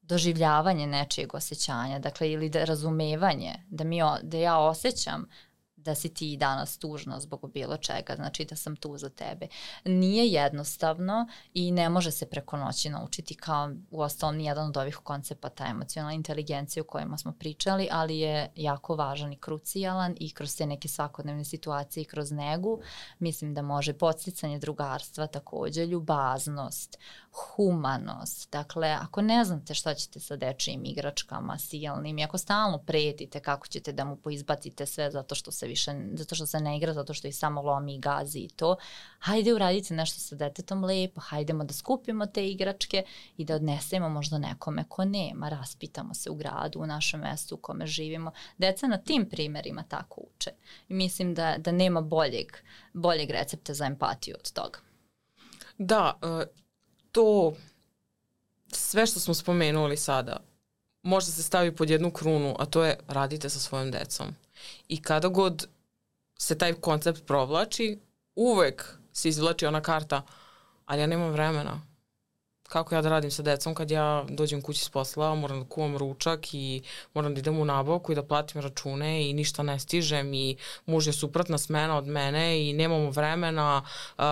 doživljavanje 0.03 0.87
nečijeg 0.87 1.35
osjećanja, 1.35 1.99
dakle 1.99 2.31
ili 2.31 2.49
da 2.49 2.65
razumevanje, 2.65 3.55
da, 3.69 3.85
mi, 3.85 4.01
da 4.23 4.37
ja 4.37 4.59
osjećam 4.59 5.27
da 5.85 5.95
si 5.95 6.15
ti 6.15 6.37
danas 6.37 6.79
tužna 6.79 7.21
zbog 7.21 7.51
bilo 7.55 7.77
čega, 7.77 8.15
znači 8.17 8.45
da 8.45 8.57
sam 8.57 8.77
tu 8.77 8.99
za 8.99 9.09
tebe. 9.09 9.47
Nije 9.85 10.27
jednostavno 10.27 11.29
i 11.55 11.71
ne 11.71 11.89
može 11.89 12.11
se 12.11 12.27
preko 12.27 12.57
noći 12.57 12.91
naučiti 12.91 13.35
kao 13.35 13.71
u 13.91 14.01
ostalom 14.01 14.37
nijedan 14.37 14.69
od 14.69 14.77
ovih 14.77 14.97
koncepata 14.97 15.67
emocionalne 15.67 16.15
inteligencije 16.15 16.81
o 16.81 16.87
kojima 16.87 17.19
smo 17.19 17.33
pričali, 17.33 17.89
ali 17.91 18.19
je 18.19 18.51
jako 18.57 18.97
važan 18.97 19.33
i 19.33 19.37
krucijalan 19.37 20.17
i 20.21 20.31
kroz 20.31 20.57
te 20.57 20.67
neke 20.67 20.89
svakodnevne 20.89 21.45
situacije 21.45 22.03
i 22.03 22.05
kroz 22.05 22.31
negu 22.31 22.81
mislim 23.19 23.55
da 23.55 23.63
može 23.63 23.93
podsticanje 23.93 24.59
drugarstva 24.59 25.27
takođe, 25.27 25.87
ljubaznost, 25.87 26.99
humanost. 27.33 28.53
Dakle, 28.53 28.89
ako 28.89 29.23
ne 29.23 29.45
znate 29.45 29.75
šta 29.75 29.95
ćete 29.95 30.21
sa 30.21 30.37
dečijim 30.37 30.85
igračkama, 30.85 31.59
silnim 31.59 32.19
i 32.19 32.25
ako 32.25 32.39
stalno 32.39 32.79
pretite 32.79 33.41
kako 33.41 33.67
ćete 33.67 33.93
da 33.93 34.05
mu 34.05 34.17
poizbacite 34.17 34.87
sve 34.87 35.11
zato 35.11 35.35
što 35.35 35.51
se 35.53 35.67
više, 35.67 35.93
zato 36.13 36.35
što 36.35 36.47
se 36.47 36.61
ne 36.61 36.77
igra, 36.77 36.93
zato 36.93 37.15
što 37.15 37.29
i 37.29 37.33
samo 37.33 37.63
lomi 37.63 37.95
i 37.95 37.99
gazi 37.99 38.39
i 38.39 38.49
to, 38.49 38.77
hajde 39.19 39.55
uradite 39.55 39.95
nešto 39.95 40.21
sa 40.21 40.37
detetom 40.37 40.85
lepo, 40.85 41.21
hajdemo 41.21 41.65
da 41.65 41.75
skupimo 41.75 42.27
te 42.27 42.49
igračke 42.49 43.05
i 43.37 43.45
da 43.45 43.55
odnesemo 43.55 44.09
možda 44.09 44.39
nekome 44.39 44.85
ko 44.89 45.05
nema, 45.05 45.49
raspitamo 45.49 46.15
se 46.15 46.31
u 46.31 46.35
gradu, 46.35 46.81
u 46.81 46.87
našem 46.87 47.21
mestu 47.21 47.55
u 47.55 47.59
kome 47.59 47.87
živimo. 47.87 48.33
Deca 48.59 48.87
na 48.87 48.97
tim 48.97 49.29
primerima 49.29 49.83
tako 49.89 50.21
uče. 50.21 50.51
I 50.89 50.95
mislim 50.95 51.35
da, 51.35 51.55
da 51.59 51.73
nema 51.73 52.01
boljeg, 52.01 52.47
boljeg 52.93 53.31
recepta 53.31 53.75
za 53.75 53.85
empatiju 53.85 54.37
od 54.39 54.53
toga. 54.53 54.79
Da, 55.79 56.19
e, 56.23 56.62
to 57.13 57.55
sve 58.73 59.07
što 59.07 59.21
smo 59.21 59.35
spomenuli 59.35 59.97
sada 59.97 60.37
može 61.03 61.27
se 61.27 61.43
stavi 61.43 61.77
pod 61.77 61.91
jednu 61.91 62.11
krunu, 62.11 62.57
a 62.59 62.67
to 62.67 62.85
je 62.85 62.99
radite 63.09 63.51
sa 63.51 63.59
svojom 63.59 63.91
decom. 63.91 64.27
I 64.89 65.03
kada 65.03 65.29
god 65.29 65.69
se 66.39 66.59
taj 66.59 66.73
koncept 66.73 67.27
provlači, 67.27 67.99
uvek 68.35 68.99
se 69.13 69.29
izvlači 69.29 69.67
ona 69.67 69.81
karta, 69.81 70.23
ali 70.87 71.01
ja 71.01 71.07
nemam 71.07 71.31
vremena. 71.31 71.81
Kako 72.73 72.95
ja 72.95 73.03
da 73.03 73.09
radim 73.09 73.31
sa 73.31 73.43
decom 73.43 73.75
kad 73.75 73.91
ja 73.91 74.25
dođem 74.29 74.63
kući 74.63 74.85
s 74.85 74.89
posla, 74.89 75.35
moram 75.35 75.61
da 75.61 75.69
kuvam 75.69 75.97
ručak 75.97 76.55
i 76.55 76.83
moram 77.15 77.35
da 77.35 77.39
idem 77.41 77.59
u 77.59 77.65
nabavku 77.65 78.13
i 78.13 78.15
da 78.15 78.23
platim 78.27 78.61
račune 78.61 79.31
i 79.31 79.33
ništa 79.33 79.63
ne 79.63 79.79
stižem 79.79 80.35
i 80.35 80.57
muž 80.87 81.07
je 81.07 81.13
suprotna 81.13 81.59
smena 81.59 81.99
od 81.99 82.07
mene 82.07 82.69
i 82.69 82.73
nemamo 82.73 83.11
vremena, 83.11 83.85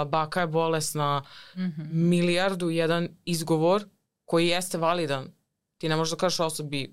baka 0.06 0.40
je 0.40 0.46
bolesna, 0.46 1.22
mm 1.56 1.60
-hmm. 1.60 1.92
milijardu 1.92 2.70
jedan 2.70 3.08
izgovor 3.24 3.84
koji 4.24 4.48
jeste 4.48 4.78
validan. 4.78 5.32
Ti 5.78 5.88
ne 5.88 5.96
možeš 5.96 6.10
da 6.10 6.16
kažeš 6.16 6.40
osobi, 6.40 6.92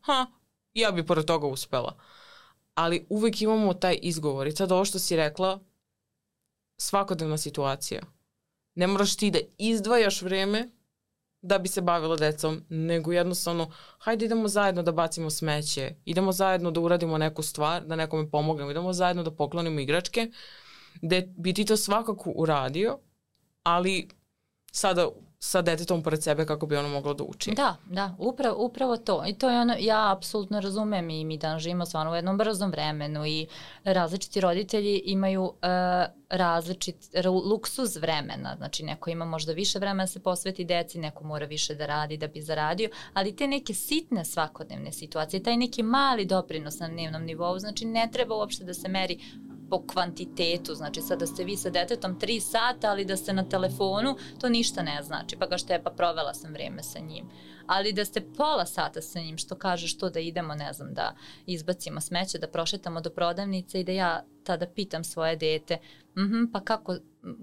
ha, 0.00 0.26
ja 0.74 0.90
bi 0.90 1.06
pored 1.06 1.24
toga 1.24 1.46
uspela. 1.46 1.96
Ali 2.74 3.06
uvek 3.08 3.42
imamo 3.42 3.74
taj 3.74 3.98
izgovor. 4.02 4.46
I 4.46 4.56
sad 4.56 4.72
ovo 4.72 4.84
što 4.84 4.98
si 4.98 5.16
rekla, 5.16 5.60
svakodnevna 6.76 7.38
situacija. 7.38 8.02
Ne 8.74 8.86
moraš 8.86 9.16
ti 9.16 9.30
da 9.30 9.38
izdvajaš 9.58 10.22
vreme 10.22 10.70
da 11.42 11.58
bi 11.58 11.68
se 11.68 11.80
bavila 11.80 12.16
decom, 12.16 12.64
nego 12.68 13.12
jednostavno, 13.12 13.72
hajde 13.98 14.24
idemo 14.24 14.48
zajedno 14.48 14.82
da 14.82 14.92
bacimo 14.92 15.30
smeće, 15.30 15.94
idemo 16.04 16.32
zajedno 16.32 16.70
da 16.70 16.80
uradimo 16.80 17.18
neku 17.18 17.42
stvar, 17.42 17.84
da 17.84 17.96
nekome 17.96 18.30
pomognemo, 18.30 18.70
idemo 18.70 18.92
zajedno 18.92 19.22
da 19.22 19.30
poklonimo 19.30 19.80
igračke, 19.80 20.30
da 21.02 21.20
bi 21.36 21.54
ti 21.54 21.64
to 21.64 21.76
svakako 21.76 22.32
uradio, 22.36 22.98
ali 23.62 24.08
sada 24.72 25.08
sa 25.42 25.62
detetom 25.62 26.02
pored 26.02 26.22
sebe 26.22 26.46
kako 26.46 26.66
bi 26.66 26.76
ono 26.76 26.88
moglo 26.88 27.14
da 27.14 27.24
uči. 27.24 27.50
Da, 27.56 27.76
da, 27.86 28.14
upravo, 28.18 28.64
upravo 28.64 28.96
to. 28.96 29.24
I 29.26 29.34
to 29.34 29.50
je 29.50 29.60
ono, 29.60 29.74
ja 29.78 30.12
apsolutno 30.12 30.60
razumem 30.60 31.10
i 31.10 31.24
mi 31.24 31.38
danas 31.38 31.62
živimo 31.62 31.86
stvarno 31.86 32.12
u 32.12 32.14
jednom 32.14 32.38
brzom 32.38 32.70
vremenu 32.70 33.26
i 33.26 33.46
različiti 33.84 34.40
roditelji 34.40 35.02
imaju 35.04 35.42
uh, 35.42 35.52
različit 36.30 36.96
luksuz 37.24 37.96
vremena. 37.96 38.56
Znači 38.56 38.84
neko 38.84 39.10
ima 39.10 39.24
možda 39.24 39.52
više 39.52 39.78
vremena 39.78 40.02
da 40.02 40.06
se 40.06 40.20
posveti 40.20 40.64
deci, 40.64 40.98
neko 40.98 41.24
mora 41.24 41.46
više 41.46 41.74
da 41.74 41.86
radi 41.86 42.16
da 42.16 42.28
bi 42.28 42.40
zaradio, 42.40 42.90
ali 43.14 43.36
te 43.36 43.46
neke 43.46 43.74
sitne 43.74 44.24
svakodnevne 44.24 44.92
situacije, 44.92 45.42
taj 45.42 45.56
neki 45.56 45.82
mali 45.82 46.24
doprinos 46.24 46.78
na 46.78 46.88
dnevnom 46.88 47.22
nivou, 47.22 47.58
znači 47.58 47.84
ne 47.84 48.08
treba 48.12 48.36
uopšte 48.36 48.64
da 48.64 48.74
se 48.74 48.88
meri 48.88 49.18
po 49.70 49.86
kvantitetu, 49.86 50.74
znači 50.74 51.00
sad 51.00 51.18
da 51.18 51.26
ste 51.26 51.44
vi 51.44 51.56
sa 51.56 51.70
detetom 51.70 52.18
3 52.18 52.40
sata, 52.40 52.90
ali 52.90 53.04
da 53.04 53.16
ste 53.16 53.32
na 53.32 53.44
telefonu, 53.48 54.16
to 54.40 54.48
ništa 54.48 54.82
ne 54.82 55.02
znači, 55.02 55.36
pa 55.36 55.46
ga 55.46 55.58
što 55.58 55.72
je, 55.72 55.82
pa 55.82 55.90
provela 55.90 56.34
sam 56.34 56.52
vrijeme 56.52 56.82
sa 56.82 56.98
njim. 56.98 57.30
Ali 57.66 57.92
da 57.92 58.04
ste 58.04 58.20
pola 58.20 58.66
sata 58.66 59.02
sa 59.02 59.20
njim, 59.20 59.38
što 59.38 59.54
kažeš 59.54 59.98
to 59.98 60.10
da 60.10 60.20
idemo, 60.20 60.54
ne 60.54 60.72
znam, 60.72 60.94
da 60.94 61.14
izbacimo 61.46 62.00
smeće, 62.00 62.38
da 62.38 62.48
prošetamo 62.48 63.00
do 63.00 63.10
prodavnice 63.10 63.80
i 63.80 63.84
da 63.84 63.92
ja 63.92 64.24
tada 64.44 64.66
pitam 64.66 65.04
svoje 65.04 65.36
dete, 65.36 65.78
mm 66.16 66.20
-hmm, 66.20 66.52
pa 66.52 66.60
kako, 66.60 66.96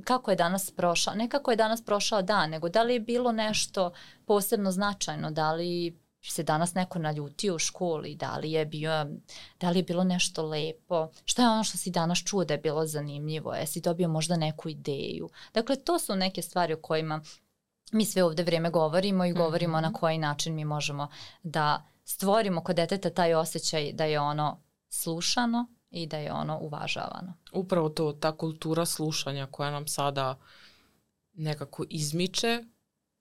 kako 0.04 0.32
je 0.32 0.38
danas 0.38 0.72
prošao, 0.72 1.16
ne 1.16 1.30
kako 1.30 1.52
je 1.52 1.58
danas 1.58 1.82
prošao 1.82 2.22
dan, 2.22 2.50
nego 2.50 2.70
da 2.70 2.84
li 2.84 2.94
je 2.94 3.00
bilo 3.00 3.32
nešto 3.32 3.92
posebno 4.26 4.72
značajno, 4.72 5.32
da 5.32 5.54
li 5.54 5.98
se 6.22 6.44
danas 6.44 6.74
neko 6.74 7.00
naljutio 7.00 7.56
u 7.56 7.60
školi, 7.60 8.16
da 8.16 8.38
li 8.38 8.52
je, 8.52 8.66
bio, 8.66 9.06
da 9.60 9.70
li 9.70 9.80
je 9.80 9.84
bilo 9.84 10.04
nešto 10.04 10.46
lepo, 10.46 11.10
šta 11.26 11.42
je 11.42 11.50
ono 11.50 11.64
što 11.64 11.78
si 11.78 11.92
danas 11.92 12.24
čuo 12.24 12.46
da 12.46 12.54
je 12.54 12.58
bilo 12.58 12.86
zanimljivo, 12.86 13.54
jesi 13.54 13.82
dobio 13.82 14.08
možda 14.08 14.38
neku 14.38 14.70
ideju. 14.70 15.30
Dakle, 15.54 15.76
to 15.76 16.00
su 16.00 16.16
neke 16.16 16.42
stvari 16.42 16.74
o 16.74 16.82
kojima 16.82 17.22
mi 17.92 18.06
sve 18.06 18.24
ovde 18.24 18.44
vreme 18.44 18.70
govorimo 18.70 19.26
i 19.26 19.34
govorimo 19.34 19.78
mm 19.78 19.80
-hmm. 19.80 19.92
na 19.92 19.94
koji 19.94 20.18
način 20.18 20.56
mi 20.56 20.66
možemo 20.66 21.08
da 21.44 21.84
stvorimo 22.04 22.64
kod 22.64 22.76
deteta 22.76 23.10
taj 23.10 23.34
osjećaj 23.34 23.92
da 23.94 24.06
je 24.06 24.20
ono 24.20 24.64
slušano 24.90 25.68
i 25.90 26.08
da 26.08 26.18
je 26.18 26.34
ono 26.34 26.60
uvažavano. 26.60 27.34
Upravo 27.54 27.90
to, 27.90 28.12
ta 28.14 28.38
kultura 28.38 28.86
slušanja 28.86 29.48
koja 29.52 29.72
nam 29.72 29.88
sada 29.88 30.40
nekako 31.34 31.86
izmiče 31.90 32.64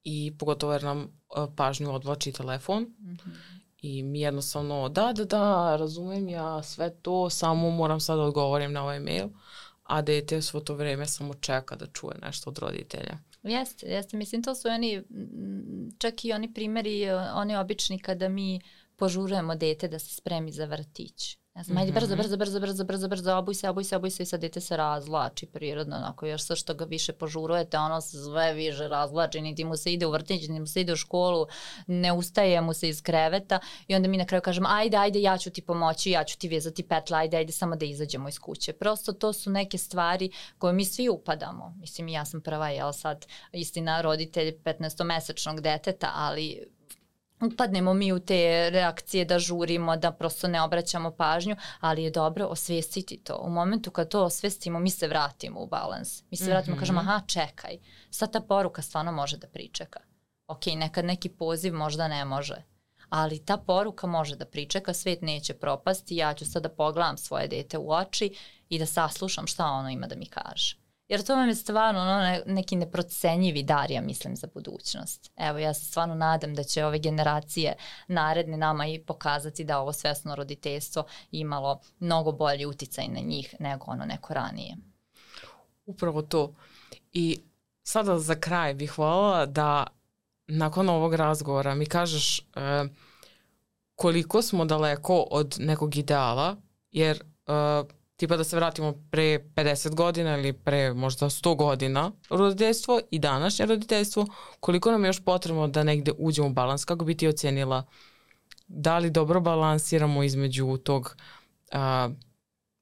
i 0.09 0.33
pogotovo 0.39 0.73
jer 0.73 0.85
nam 0.85 1.01
uh, 1.03 1.49
pažnju 1.57 1.95
odvlači 1.95 2.33
telefon 2.33 2.83
mm 2.83 3.17
-hmm. 3.17 3.35
i 3.83 4.03
mi 4.03 4.21
jednostavno 4.21 4.89
da, 4.89 5.13
da, 5.13 5.25
da, 5.25 5.77
razumem 5.77 6.29
ja 6.29 6.63
sve 6.63 6.91
to, 7.03 7.31
samo 7.31 7.71
moram 7.71 8.01
sad 8.01 8.19
da 8.19 8.25
odgovorim 8.25 8.73
na 8.73 8.83
ovaj 8.83 9.01
mail, 9.01 9.29
a 9.83 10.03
dete 10.03 10.43
svo 10.43 10.61
to 10.61 10.75
vreme 10.75 11.07
samo 11.07 11.35
čeka 11.35 11.77
da 11.77 11.87
čuje 11.87 12.19
nešto 12.23 12.51
od 12.51 12.59
roditelja. 12.59 13.19
Jeste, 13.43 13.87
jeste. 13.87 14.17
Mislim, 14.17 14.43
to 14.43 14.55
su 14.55 14.69
oni, 14.69 15.03
čak 15.99 16.25
i 16.25 16.33
oni 16.33 16.55
primeri, 16.55 17.11
oni 17.35 17.57
obični 17.57 17.99
kada 17.99 18.29
mi 18.29 18.61
požurujemo 18.97 19.55
dete 19.55 19.89
da 19.89 19.99
se 19.99 20.15
spremi 20.15 20.53
za 20.53 20.65
vrtić. 20.65 21.39
Ja 21.57 21.63
znam, 21.63 21.79
ajde 21.79 21.93
brzo, 21.93 22.07
mhm. 22.07 22.17
brzo, 22.17 22.37
brzo, 22.37 22.61
brzo, 22.61 22.85
brzo, 22.85 23.09
brzo, 23.09 23.37
obuj 23.37 23.55
se, 23.55 23.69
obuj 23.69 23.85
se, 23.85 23.97
obuj 23.97 24.11
se 24.11 24.23
i 24.23 24.27
sad 24.27 24.41
dete 24.41 24.61
se 24.61 24.77
razlači 24.77 25.47
prirodno, 25.47 25.97
onako, 25.97 26.27
još 26.27 26.43
sve 26.43 26.57
što 26.57 26.75
ga 26.75 26.85
više 26.85 27.13
požurujete, 27.13 27.79
ono 27.79 28.01
se 28.01 28.19
sve 28.25 28.55
više 28.55 28.89
razlači, 28.89 29.41
niti 29.41 29.65
mu 29.65 29.77
se 29.77 29.93
ide 29.93 30.07
u 30.07 30.11
vrtić, 30.11 30.41
niti 30.41 30.61
mu 30.61 30.67
se 30.67 30.81
ide 30.81 30.93
u 30.93 30.97
školu, 30.97 31.47
ne 31.87 32.13
ustaje 32.13 32.61
mu 32.61 32.73
se 32.73 32.89
iz 32.89 33.03
kreveta 33.03 33.59
i 33.89 33.95
onda 33.95 34.09
mi 34.09 34.17
na 34.17 34.25
kraju 34.27 34.43
kažemo, 34.43 34.69
ajde, 34.71 34.97
ajde, 34.97 35.21
ja 35.21 35.39
ću 35.39 35.51
ti 35.51 35.63
pomoći, 35.63 36.11
ja 36.11 36.25
ću 36.25 36.39
ti 36.39 36.49
vezati 36.49 36.83
petle, 36.83 37.19
ajde, 37.19 37.37
ajde, 37.37 37.53
samo 37.53 37.77
da 37.77 37.85
izađemo 37.85 38.29
iz 38.29 38.39
kuće. 38.39 38.73
Prosto 38.73 39.13
to 39.13 39.33
su 39.33 39.51
neke 39.51 39.79
stvari 39.79 40.31
koje 40.59 40.73
mi 40.73 40.85
svi 40.85 41.09
upadamo. 41.09 41.75
Mislim, 41.81 42.09
ja 42.09 42.25
sam 42.25 42.41
prva, 42.41 42.69
jel 42.69 42.93
sad, 42.93 43.27
istina, 43.53 44.01
roditelj 44.01 44.55
15-mesečnog 44.65 45.61
deteta, 45.61 46.11
ali 46.15 46.76
upadnemo 47.41 47.95
mi 47.95 48.13
u 48.13 48.21
te 48.21 48.71
reakcije 48.71 49.25
da 49.25 49.39
žurimo, 49.39 49.97
da 49.97 50.13
prosto 50.13 50.49
ne 50.49 50.63
obraćamo 50.63 51.11
pažnju, 51.11 51.57
ali 51.81 52.03
je 52.03 52.11
dobro 52.11 52.47
osvestiti 52.47 53.17
to. 53.17 53.39
U 53.43 53.51
momentu 53.51 53.91
kad 53.91 54.09
to 54.09 54.25
osvestimo, 54.25 54.79
mi 54.79 54.91
se 54.91 55.09
vratimo 55.09 55.61
u 55.61 55.67
balans. 55.67 56.23
Mi 56.31 56.37
se 56.37 56.51
vratimo, 56.51 56.75
mm 56.75 56.77
-hmm. 56.77 56.81
kažemo, 56.81 57.01
aha, 57.01 57.21
čekaj, 57.27 57.79
sad 58.11 58.33
ta 58.33 58.41
poruka 58.41 58.83
stvarno 58.83 59.13
može 59.13 59.37
da 59.37 59.47
pričeka. 59.47 60.01
Ok, 60.47 60.67
nekad 60.67 61.05
neki 61.05 61.29
poziv 61.29 61.75
možda 61.75 62.09
ne 62.09 62.25
može, 62.25 62.63
ali 63.09 63.45
ta 63.45 63.57
poruka 63.57 64.07
može 64.07 64.37
da 64.37 64.45
pričeka, 64.45 64.95
svet 64.95 65.23
neće 65.23 65.55
propasti, 65.55 66.17
ja 66.17 66.35
ću 66.35 66.47
sad 66.47 66.63
da 66.63 66.69
pogledam 66.69 67.19
svoje 67.19 67.49
dete 67.49 67.79
u 67.79 67.93
oči 67.93 68.37
i 68.69 68.79
da 68.79 68.87
saslušam 68.87 69.47
šta 69.47 69.67
ono 69.67 69.91
ima 69.91 70.07
da 70.07 70.17
mi 70.17 70.27
kaže. 70.27 70.86
Jer 71.09 71.23
to 71.23 71.35
vam 71.37 71.49
je 71.49 71.55
stvarno 71.55 72.01
ono, 72.01 72.39
neki 72.47 72.77
neprocenjivi 72.77 73.63
dar, 73.63 73.91
ja 73.91 74.01
mislim, 74.01 74.37
za 74.37 74.49
budućnost. 74.55 75.31
Evo, 75.37 75.59
ja 75.59 75.75
se 75.75 75.85
stvarno 75.85 76.15
nadam 76.15 76.55
da 76.55 76.63
će 76.63 76.85
ove 76.85 76.99
generacije 76.99 77.75
naredne 78.09 78.57
nama 78.57 78.87
i 78.87 78.99
pokazati 78.99 79.65
da 79.65 79.81
ovo 79.81 79.93
svesno 79.93 80.35
roditeljstvo 80.35 81.05
imalo 81.31 81.81
mnogo 81.99 82.33
bolji 82.33 82.67
uticaj 82.67 83.09
na 83.09 83.21
njih 83.21 83.55
nego 83.61 83.85
ono 83.89 84.05
neko 84.05 84.35
ranije. 84.35 84.77
Upravo 85.87 86.23
to. 86.23 86.55
I 87.13 87.41
sada 87.83 88.19
za 88.19 88.35
kraj 88.35 88.75
bih 88.75 88.99
voljela 88.99 89.47
da 89.47 89.87
nakon 90.47 90.89
ovog 90.89 91.15
razgovora 91.15 91.75
mi 91.75 91.87
kažeš 91.87 92.39
e, 92.39 92.43
koliko 93.95 94.43
smo 94.43 94.65
daleko 94.65 95.27
od 95.31 95.57
nekog 95.59 95.97
ideala, 95.97 96.57
jer 96.91 97.17
e, 97.17 97.53
tipa 98.17 98.37
da 98.37 98.45
se 98.45 98.57
vratimo 98.57 98.95
pre 99.11 99.39
50 99.55 99.95
godina 99.95 100.39
ili 100.39 100.53
pre 100.53 100.95
možda 100.95 101.27
100 101.27 101.57
godina 101.57 102.13
roditeljstvo 102.31 103.01
i 103.11 103.19
današnje 103.19 103.67
roditeljstvo, 103.67 104.27
koliko 104.61 104.91
nam 104.91 105.05
je 105.05 105.09
još 105.09 105.25
potrebno 105.25 105.69
da 105.69 105.83
negde 105.83 106.13
uđemo 106.19 106.49
u 106.49 106.53
balans, 106.53 106.85
kako 106.85 107.05
bi 107.05 107.17
ti 107.17 107.29
ocenila 107.29 107.85
da 108.69 108.99
li 108.99 109.11
dobro 109.11 109.41
balansiramo 109.41 110.23
između 110.23 110.77
tog 110.77 111.17
a, 111.73 112.11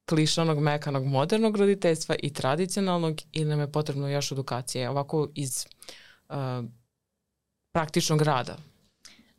klišanog, 0.09 0.59
mekanog, 0.59 1.05
modernog 1.05 1.57
roditeljstva 1.57 2.15
i 2.23 2.33
tradicionalnog 2.33 3.21
ili 3.33 3.51
nam 3.51 3.61
je 3.61 3.73
potrebno 3.73 4.09
još 4.09 4.33
edukacije 4.33 4.91
ovako 4.91 5.29
iz 5.35 5.67
a, 6.29 6.63
praktičnog 7.73 8.23
rada? 8.23 8.57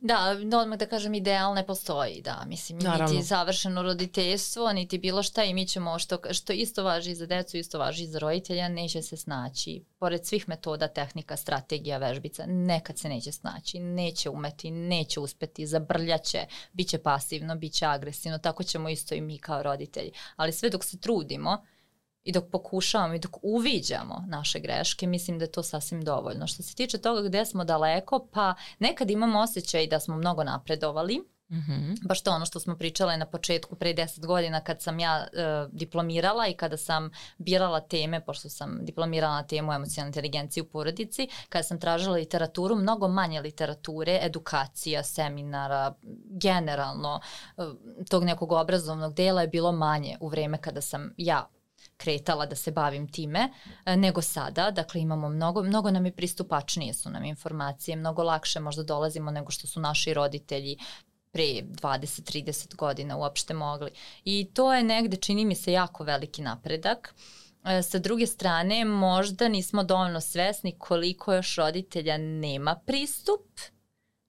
Da, 0.06 0.36
odmah 0.60 0.78
da 0.78 0.86
kažem 0.86 1.14
ideal 1.14 1.54
ne 1.54 1.66
postoji, 1.66 2.22
da, 2.22 2.44
mislim, 2.46 2.78
Naravno. 2.78 3.14
niti 3.14 3.26
završeno 3.26 3.82
roditeljstvo, 3.82 4.72
niti 4.72 4.98
bilo 4.98 5.22
šta 5.22 5.44
i 5.44 5.54
mi 5.54 5.66
ćemo, 5.66 5.98
što, 5.98 6.18
što 6.30 6.52
isto 6.52 6.84
važi 6.84 7.14
za 7.14 7.26
decu, 7.26 7.56
isto 7.56 7.78
važi 7.78 8.06
za 8.06 8.18
roditelja, 8.18 8.68
neće 8.68 9.02
se 9.02 9.16
snaći. 9.16 9.84
Pored 9.98 10.26
svih 10.26 10.48
metoda, 10.48 10.88
tehnika, 10.88 11.36
strategija, 11.36 11.98
vežbica, 11.98 12.46
nekad 12.46 12.98
se 12.98 13.08
neće 13.08 13.32
snaći, 13.32 13.78
neće 13.78 14.30
umeti, 14.30 14.70
neće 14.70 15.20
uspeti, 15.20 15.66
zabrljaće, 15.66 16.46
bit 16.72 16.88
će 16.88 16.98
pasivno, 16.98 17.56
bit 17.56 17.72
će 17.72 17.86
agresivno, 17.86 18.38
tako 18.38 18.62
ćemo 18.62 18.88
isto 18.88 19.14
i 19.14 19.20
mi 19.20 19.38
kao 19.38 19.62
roditelji. 19.62 20.10
Ali 20.36 20.52
sve 20.52 20.70
dok 20.70 20.84
se 20.84 20.98
trudimo, 20.98 21.64
i 22.26 22.32
dok 22.32 22.44
pokušavamo 22.52 23.14
i 23.14 23.18
dok 23.18 23.36
uviđamo 23.42 24.24
naše 24.28 24.60
greške, 24.60 25.06
mislim 25.06 25.38
da 25.38 25.44
je 25.44 25.52
to 25.52 25.62
sasvim 25.62 26.04
dovoljno. 26.04 26.46
Što 26.46 26.62
se 26.62 26.74
tiče 26.74 26.98
toga 26.98 27.22
gde 27.22 27.44
smo 27.44 27.64
daleko, 27.64 28.28
pa 28.32 28.54
nekad 28.78 29.10
imamo 29.10 29.40
osjećaj 29.40 29.86
da 29.86 30.00
smo 30.00 30.16
mnogo 30.16 30.44
napredovali, 30.44 31.24
Mm 31.48 31.58
-hmm. 31.58 32.08
Baš 32.08 32.22
to 32.22 32.30
ono 32.30 32.46
što 32.46 32.60
smo 32.60 32.76
pričale 32.76 33.16
na 33.16 33.26
početku 33.26 33.76
pre 33.76 33.94
10 33.94 34.26
godina 34.26 34.60
kad 34.60 34.82
sam 34.82 34.98
ja 34.98 35.18
e, 35.18 35.26
diplomirala 35.72 36.46
i 36.46 36.54
kada 36.54 36.76
sam 36.76 37.10
birala 37.38 37.80
teme, 37.80 38.24
pošto 38.24 38.48
sam 38.48 38.78
diplomirala 38.82 39.34
na 39.34 39.46
temu 39.46 39.72
emocionalne 39.72 40.08
inteligencije 40.08 40.62
u 40.62 40.66
porodici, 40.66 41.28
kada 41.48 41.62
sam 41.62 41.80
tražila 41.80 42.14
literaturu, 42.14 42.76
mnogo 42.76 43.08
manje 43.08 43.40
literature, 43.40 44.18
edukacija, 44.22 45.02
seminara, 45.02 45.94
generalno 46.42 47.20
e, 47.56 47.62
tog 48.10 48.24
nekog 48.24 48.52
obrazovnog 48.52 49.14
dela 49.14 49.40
je 49.40 49.48
bilo 49.48 49.72
manje 49.72 50.16
u 50.20 50.28
vreme 50.28 50.58
kada 50.58 50.80
sam 50.80 51.14
ja 51.16 51.48
kretala 51.96 52.46
da 52.46 52.56
se 52.56 52.70
bavim 52.70 53.08
time 53.08 53.52
e, 53.84 53.96
nego 53.96 54.22
sada. 54.22 54.70
Dakle, 54.70 55.00
imamo 55.00 55.28
mnogo, 55.28 55.62
mnogo 55.62 55.90
nam 55.90 56.06
je 56.06 56.12
pristupačnije 56.12 56.94
su 56.94 57.10
nam 57.10 57.24
informacije, 57.24 57.96
mnogo 57.96 58.22
lakše 58.22 58.60
možda 58.60 58.82
dolazimo 58.82 59.30
nego 59.30 59.50
što 59.50 59.66
su 59.66 59.80
naši 59.80 60.14
roditelji 60.14 60.76
pre 61.32 61.42
20-30 61.42 62.76
godina 62.76 63.16
uopšte 63.16 63.54
mogli. 63.54 63.90
I 64.24 64.50
to 64.54 64.74
je 64.74 64.82
negde, 64.82 65.16
čini 65.16 65.44
mi 65.44 65.54
se, 65.54 65.72
jako 65.72 66.04
veliki 66.04 66.42
napredak. 66.42 67.14
E, 67.64 67.82
sa 67.82 67.98
druge 67.98 68.26
strane, 68.26 68.84
možda 68.84 69.48
nismo 69.48 69.84
dovoljno 69.84 70.20
svesni 70.20 70.78
koliko 70.78 71.34
još 71.34 71.56
roditelja 71.56 72.18
nema 72.18 72.74
pristup 72.86 73.60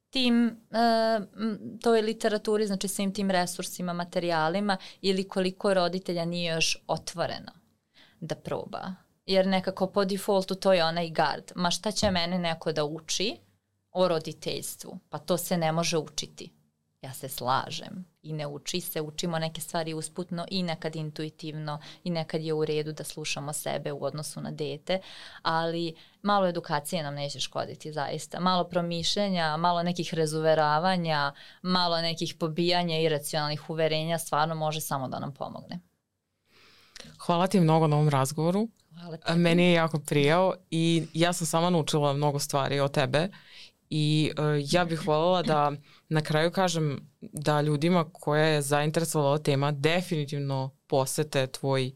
tim, 0.09 0.61
uh, 0.71 1.25
toj 1.81 2.01
literaturi, 2.01 2.67
znači 2.67 2.87
svim 2.87 3.13
tim 3.13 3.31
resursima, 3.31 3.93
materijalima 3.93 4.77
ili 5.01 5.27
koliko 5.27 5.73
roditelja 5.73 6.25
nije 6.25 6.53
još 6.53 6.77
otvoreno 6.87 7.56
da 8.19 8.35
proba. 8.35 8.93
Jer 9.25 9.47
nekako 9.47 9.87
po 9.87 10.05
defaultu 10.05 10.55
to 10.55 10.73
je 10.73 10.85
onaj 10.85 11.09
gard. 11.09 11.51
Ma 11.55 11.71
šta 11.71 11.91
će 11.91 12.11
mene 12.11 12.39
neko 12.39 12.71
da 12.71 12.85
uči 12.85 13.37
o 13.91 14.07
roditeljstvu? 14.07 14.99
Pa 15.09 15.17
to 15.17 15.37
se 15.37 15.57
ne 15.57 15.71
može 15.71 15.97
učiti. 15.97 16.53
Ja 17.01 17.13
se 17.13 17.29
slažem 17.29 18.05
i 18.21 18.33
ne 18.33 18.47
uči 18.47 18.81
se, 18.81 19.01
učimo 19.01 19.39
neke 19.39 19.61
stvari 19.61 19.93
usputno 19.93 20.45
i 20.49 20.63
nekad 20.63 20.95
intuitivno 20.95 21.79
i 22.03 22.09
nekad 22.09 22.41
je 22.41 22.53
u 22.53 22.65
redu 22.65 22.91
da 22.91 23.03
slušamo 23.03 23.53
sebe 23.53 23.91
u 23.91 24.03
odnosu 24.03 24.41
na 24.41 24.51
dete, 24.51 24.99
ali 25.41 25.95
malo 26.21 26.47
edukacije 26.47 27.03
nam 27.03 27.15
neće 27.15 27.39
škoditi 27.39 27.91
zaista. 27.91 28.39
Malo 28.39 28.63
promišljenja, 28.63 29.57
malo 29.57 29.83
nekih 29.83 30.13
razuveravanja, 30.13 31.33
malo 31.61 32.01
nekih 32.01 32.35
pobijanja 32.39 32.99
i 32.99 33.09
racionalnih 33.09 33.69
uverenja 33.69 34.17
stvarno 34.17 34.55
može 34.55 34.81
samo 34.81 35.07
da 35.07 35.19
nam 35.19 35.33
pomogne. 35.33 35.79
Hvala 37.17 37.47
ti 37.47 37.59
mnogo 37.59 37.87
na 37.87 37.95
ovom 37.95 38.09
razgovoru. 38.09 38.67
Hvala 38.99 39.17
ti. 39.17 39.33
Meni 39.33 39.63
je 39.63 39.73
jako 39.73 39.99
prijao 39.99 40.53
i 40.71 41.07
ja 41.13 41.33
sam 41.33 41.47
sama 41.47 41.69
naučila 41.69 42.13
mnogo 42.13 42.39
stvari 42.39 42.79
o 42.79 42.87
tebe 42.87 43.29
i 43.89 44.31
uh, 44.37 44.73
ja 44.73 44.85
bih 44.85 45.07
voljela 45.07 45.41
da 45.41 45.71
na 46.09 46.21
kraju 46.21 46.51
kažem 46.51 47.09
da 47.21 47.61
ljudima 47.61 48.09
koja 48.13 48.45
je 48.45 48.61
zainteresovala 48.61 49.29
ova 49.29 49.37
tema 49.37 49.71
definitivno 49.71 50.75
posete 50.87 51.47
tvoj 51.47 51.91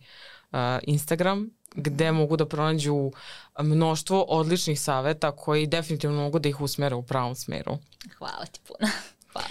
uh, 0.51 0.57
Instagram 0.83 1.49
gde 1.75 2.11
mogu 2.11 2.37
da 2.37 2.45
pronađu 2.45 3.11
mnoštvo 3.59 4.21
odličnih 4.21 4.81
saveta 4.81 5.35
koji 5.35 5.67
definitivno 5.67 6.21
mogu 6.21 6.39
da 6.39 6.49
ih 6.49 6.61
usmere 6.61 6.95
u 6.95 7.03
pravom 7.03 7.35
smeru. 7.35 7.77
Hvala 8.17 8.45
ti 8.45 8.59
puno. 8.67 8.91
Hvala. 9.33 9.47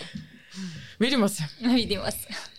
Vidimo 0.99 1.29
se. 1.29 1.43
Vidimo 1.61 2.05
se. 2.11 2.51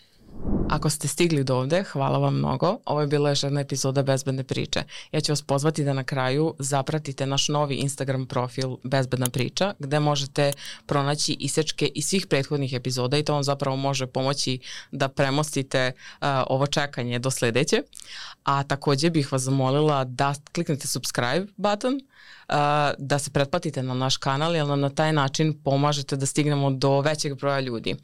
Ako 0.70 0.90
ste 0.90 1.08
stigli 1.08 1.44
do 1.44 1.56
ovde, 1.56 1.84
hvala 1.84 2.18
vam 2.18 2.36
mnogo. 2.36 2.78
Ovo 2.86 3.02
je 3.02 3.08
bila 3.08 3.30
još 3.30 3.44
jedna 3.44 3.62
epizoda 3.62 4.04
Bezbedne 4.04 4.44
priče. 4.44 4.84
Ja 5.12 5.22
ću 5.22 5.32
vas 5.32 5.42
pozvati 5.42 5.84
da 5.84 5.94
na 5.94 6.04
kraju 6.04 6.56
zapratite 6.60 7.26
naš 7.26 7.48
novi 7.48 7.76
Instagram 7.76 8.26
profil 8.26 8.78
Bezbedna 8.84 9.30
priča, 9.30 9.74
gde 9.80 10.00
možete 10.00 10.54
pronaći 10.86 11.38
isečke 11.40 11.86
iz 11.96 12.06
svih 12.06 12.28
prethodnih 12.28 12.74
epizoda 12.74 13.18
i 13.18 13.24
to 13.24 13.34
vam 13.34 13.44
zapravo 13.44 13.76
može 13.76 14.08
pomoći 14.08 14.60
da 14.92 15.08
premostite 15.08 15.92
uh, 15.96 16.28
ovo 16.48 16.68
čekanje 16.68 17.20
do 17.20 17.32
sledeće. 17.32 17.82
A 18.44 18.64
takođe 18.64 19.10
bih 19.10 19.32
vas 19.32 19.42
zamolila 19.42 20.04
da 20.04 20.34
kliknete 20.54 20.88
subscribe 20.88 21.46
button, 21.58 21.94
uh, 21.94 22.02
da 22.98 23.20
se 23.20 23.32
pretplatite 23.32 23.84
na 23.84 23.94
naš 23.94 24.18
kanal, 24.18 24.56
jer 24.56 24.68
nam 24.68 24.80
na 24.80 24.90
taj 24.90 25.14
način 25.14 25.64
pomažete 25.64 26.16
da 26.16 26.26
stignemo 26.26 26.72
do 26.72 27.02
većeg 27.02 27.36
broja 27.36 27.60
ljudi. 27.60 27.96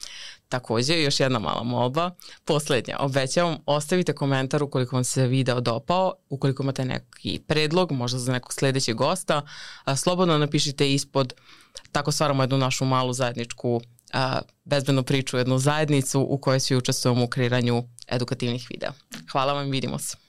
Takođe, 0.49 1.01
još 1.01 1.19
jedna 1.19 1.39
mala 1.39 1.63
molba, 1.63 2.11
poslednja, 2.45 2.97
obećavam, 2.99 3.57
ostavite 3.65 4.13
komentar 4.13 4.63
ukoliko 4.63 4.95
vam 4.95 5.03
se 5.03 5.27
video 5.27 5.61
dopao, 5.61 6.13
ukoliko 6.29 6.63
imate 6.63 6.85
neki 6.85 7.39
predlog, 7.47 7.91
možda 7.91 8.19
za 8.19 8.31
nekog 8.31 8.53
sledećeg 8.53 8.95
gosta, 8.95 9.41
slobodno 9.95 10.37
napišite 10.37 10.93
ispod, 10.93 11.33
tako 11.91 12.11
stvaramo 12.11 12.43
jednu 12.43 12.57
našu 12.57 12.85
malu 12.85 13.13
zajedničku 13.13 13.81
a, 14.13 14.39
bezbednu 14.65 15.03
priču, 15.03 15.37
jednu 15.37 15.57
zajednicu 15.57 16.21
u 16.29 16.37
kojoj 16.37 16.59
svi 16.59 16.75
učestvujemo 16.75 17.23
u 17.23 17.27
kreiranju 17.27 17.83
edukativnih 18.07 18.67
videa. 18.69 18.91
Hvala 19.31 19.53
vam, 19.53 19.69
vidimo 19.69 19.99
se. 19.99 20.26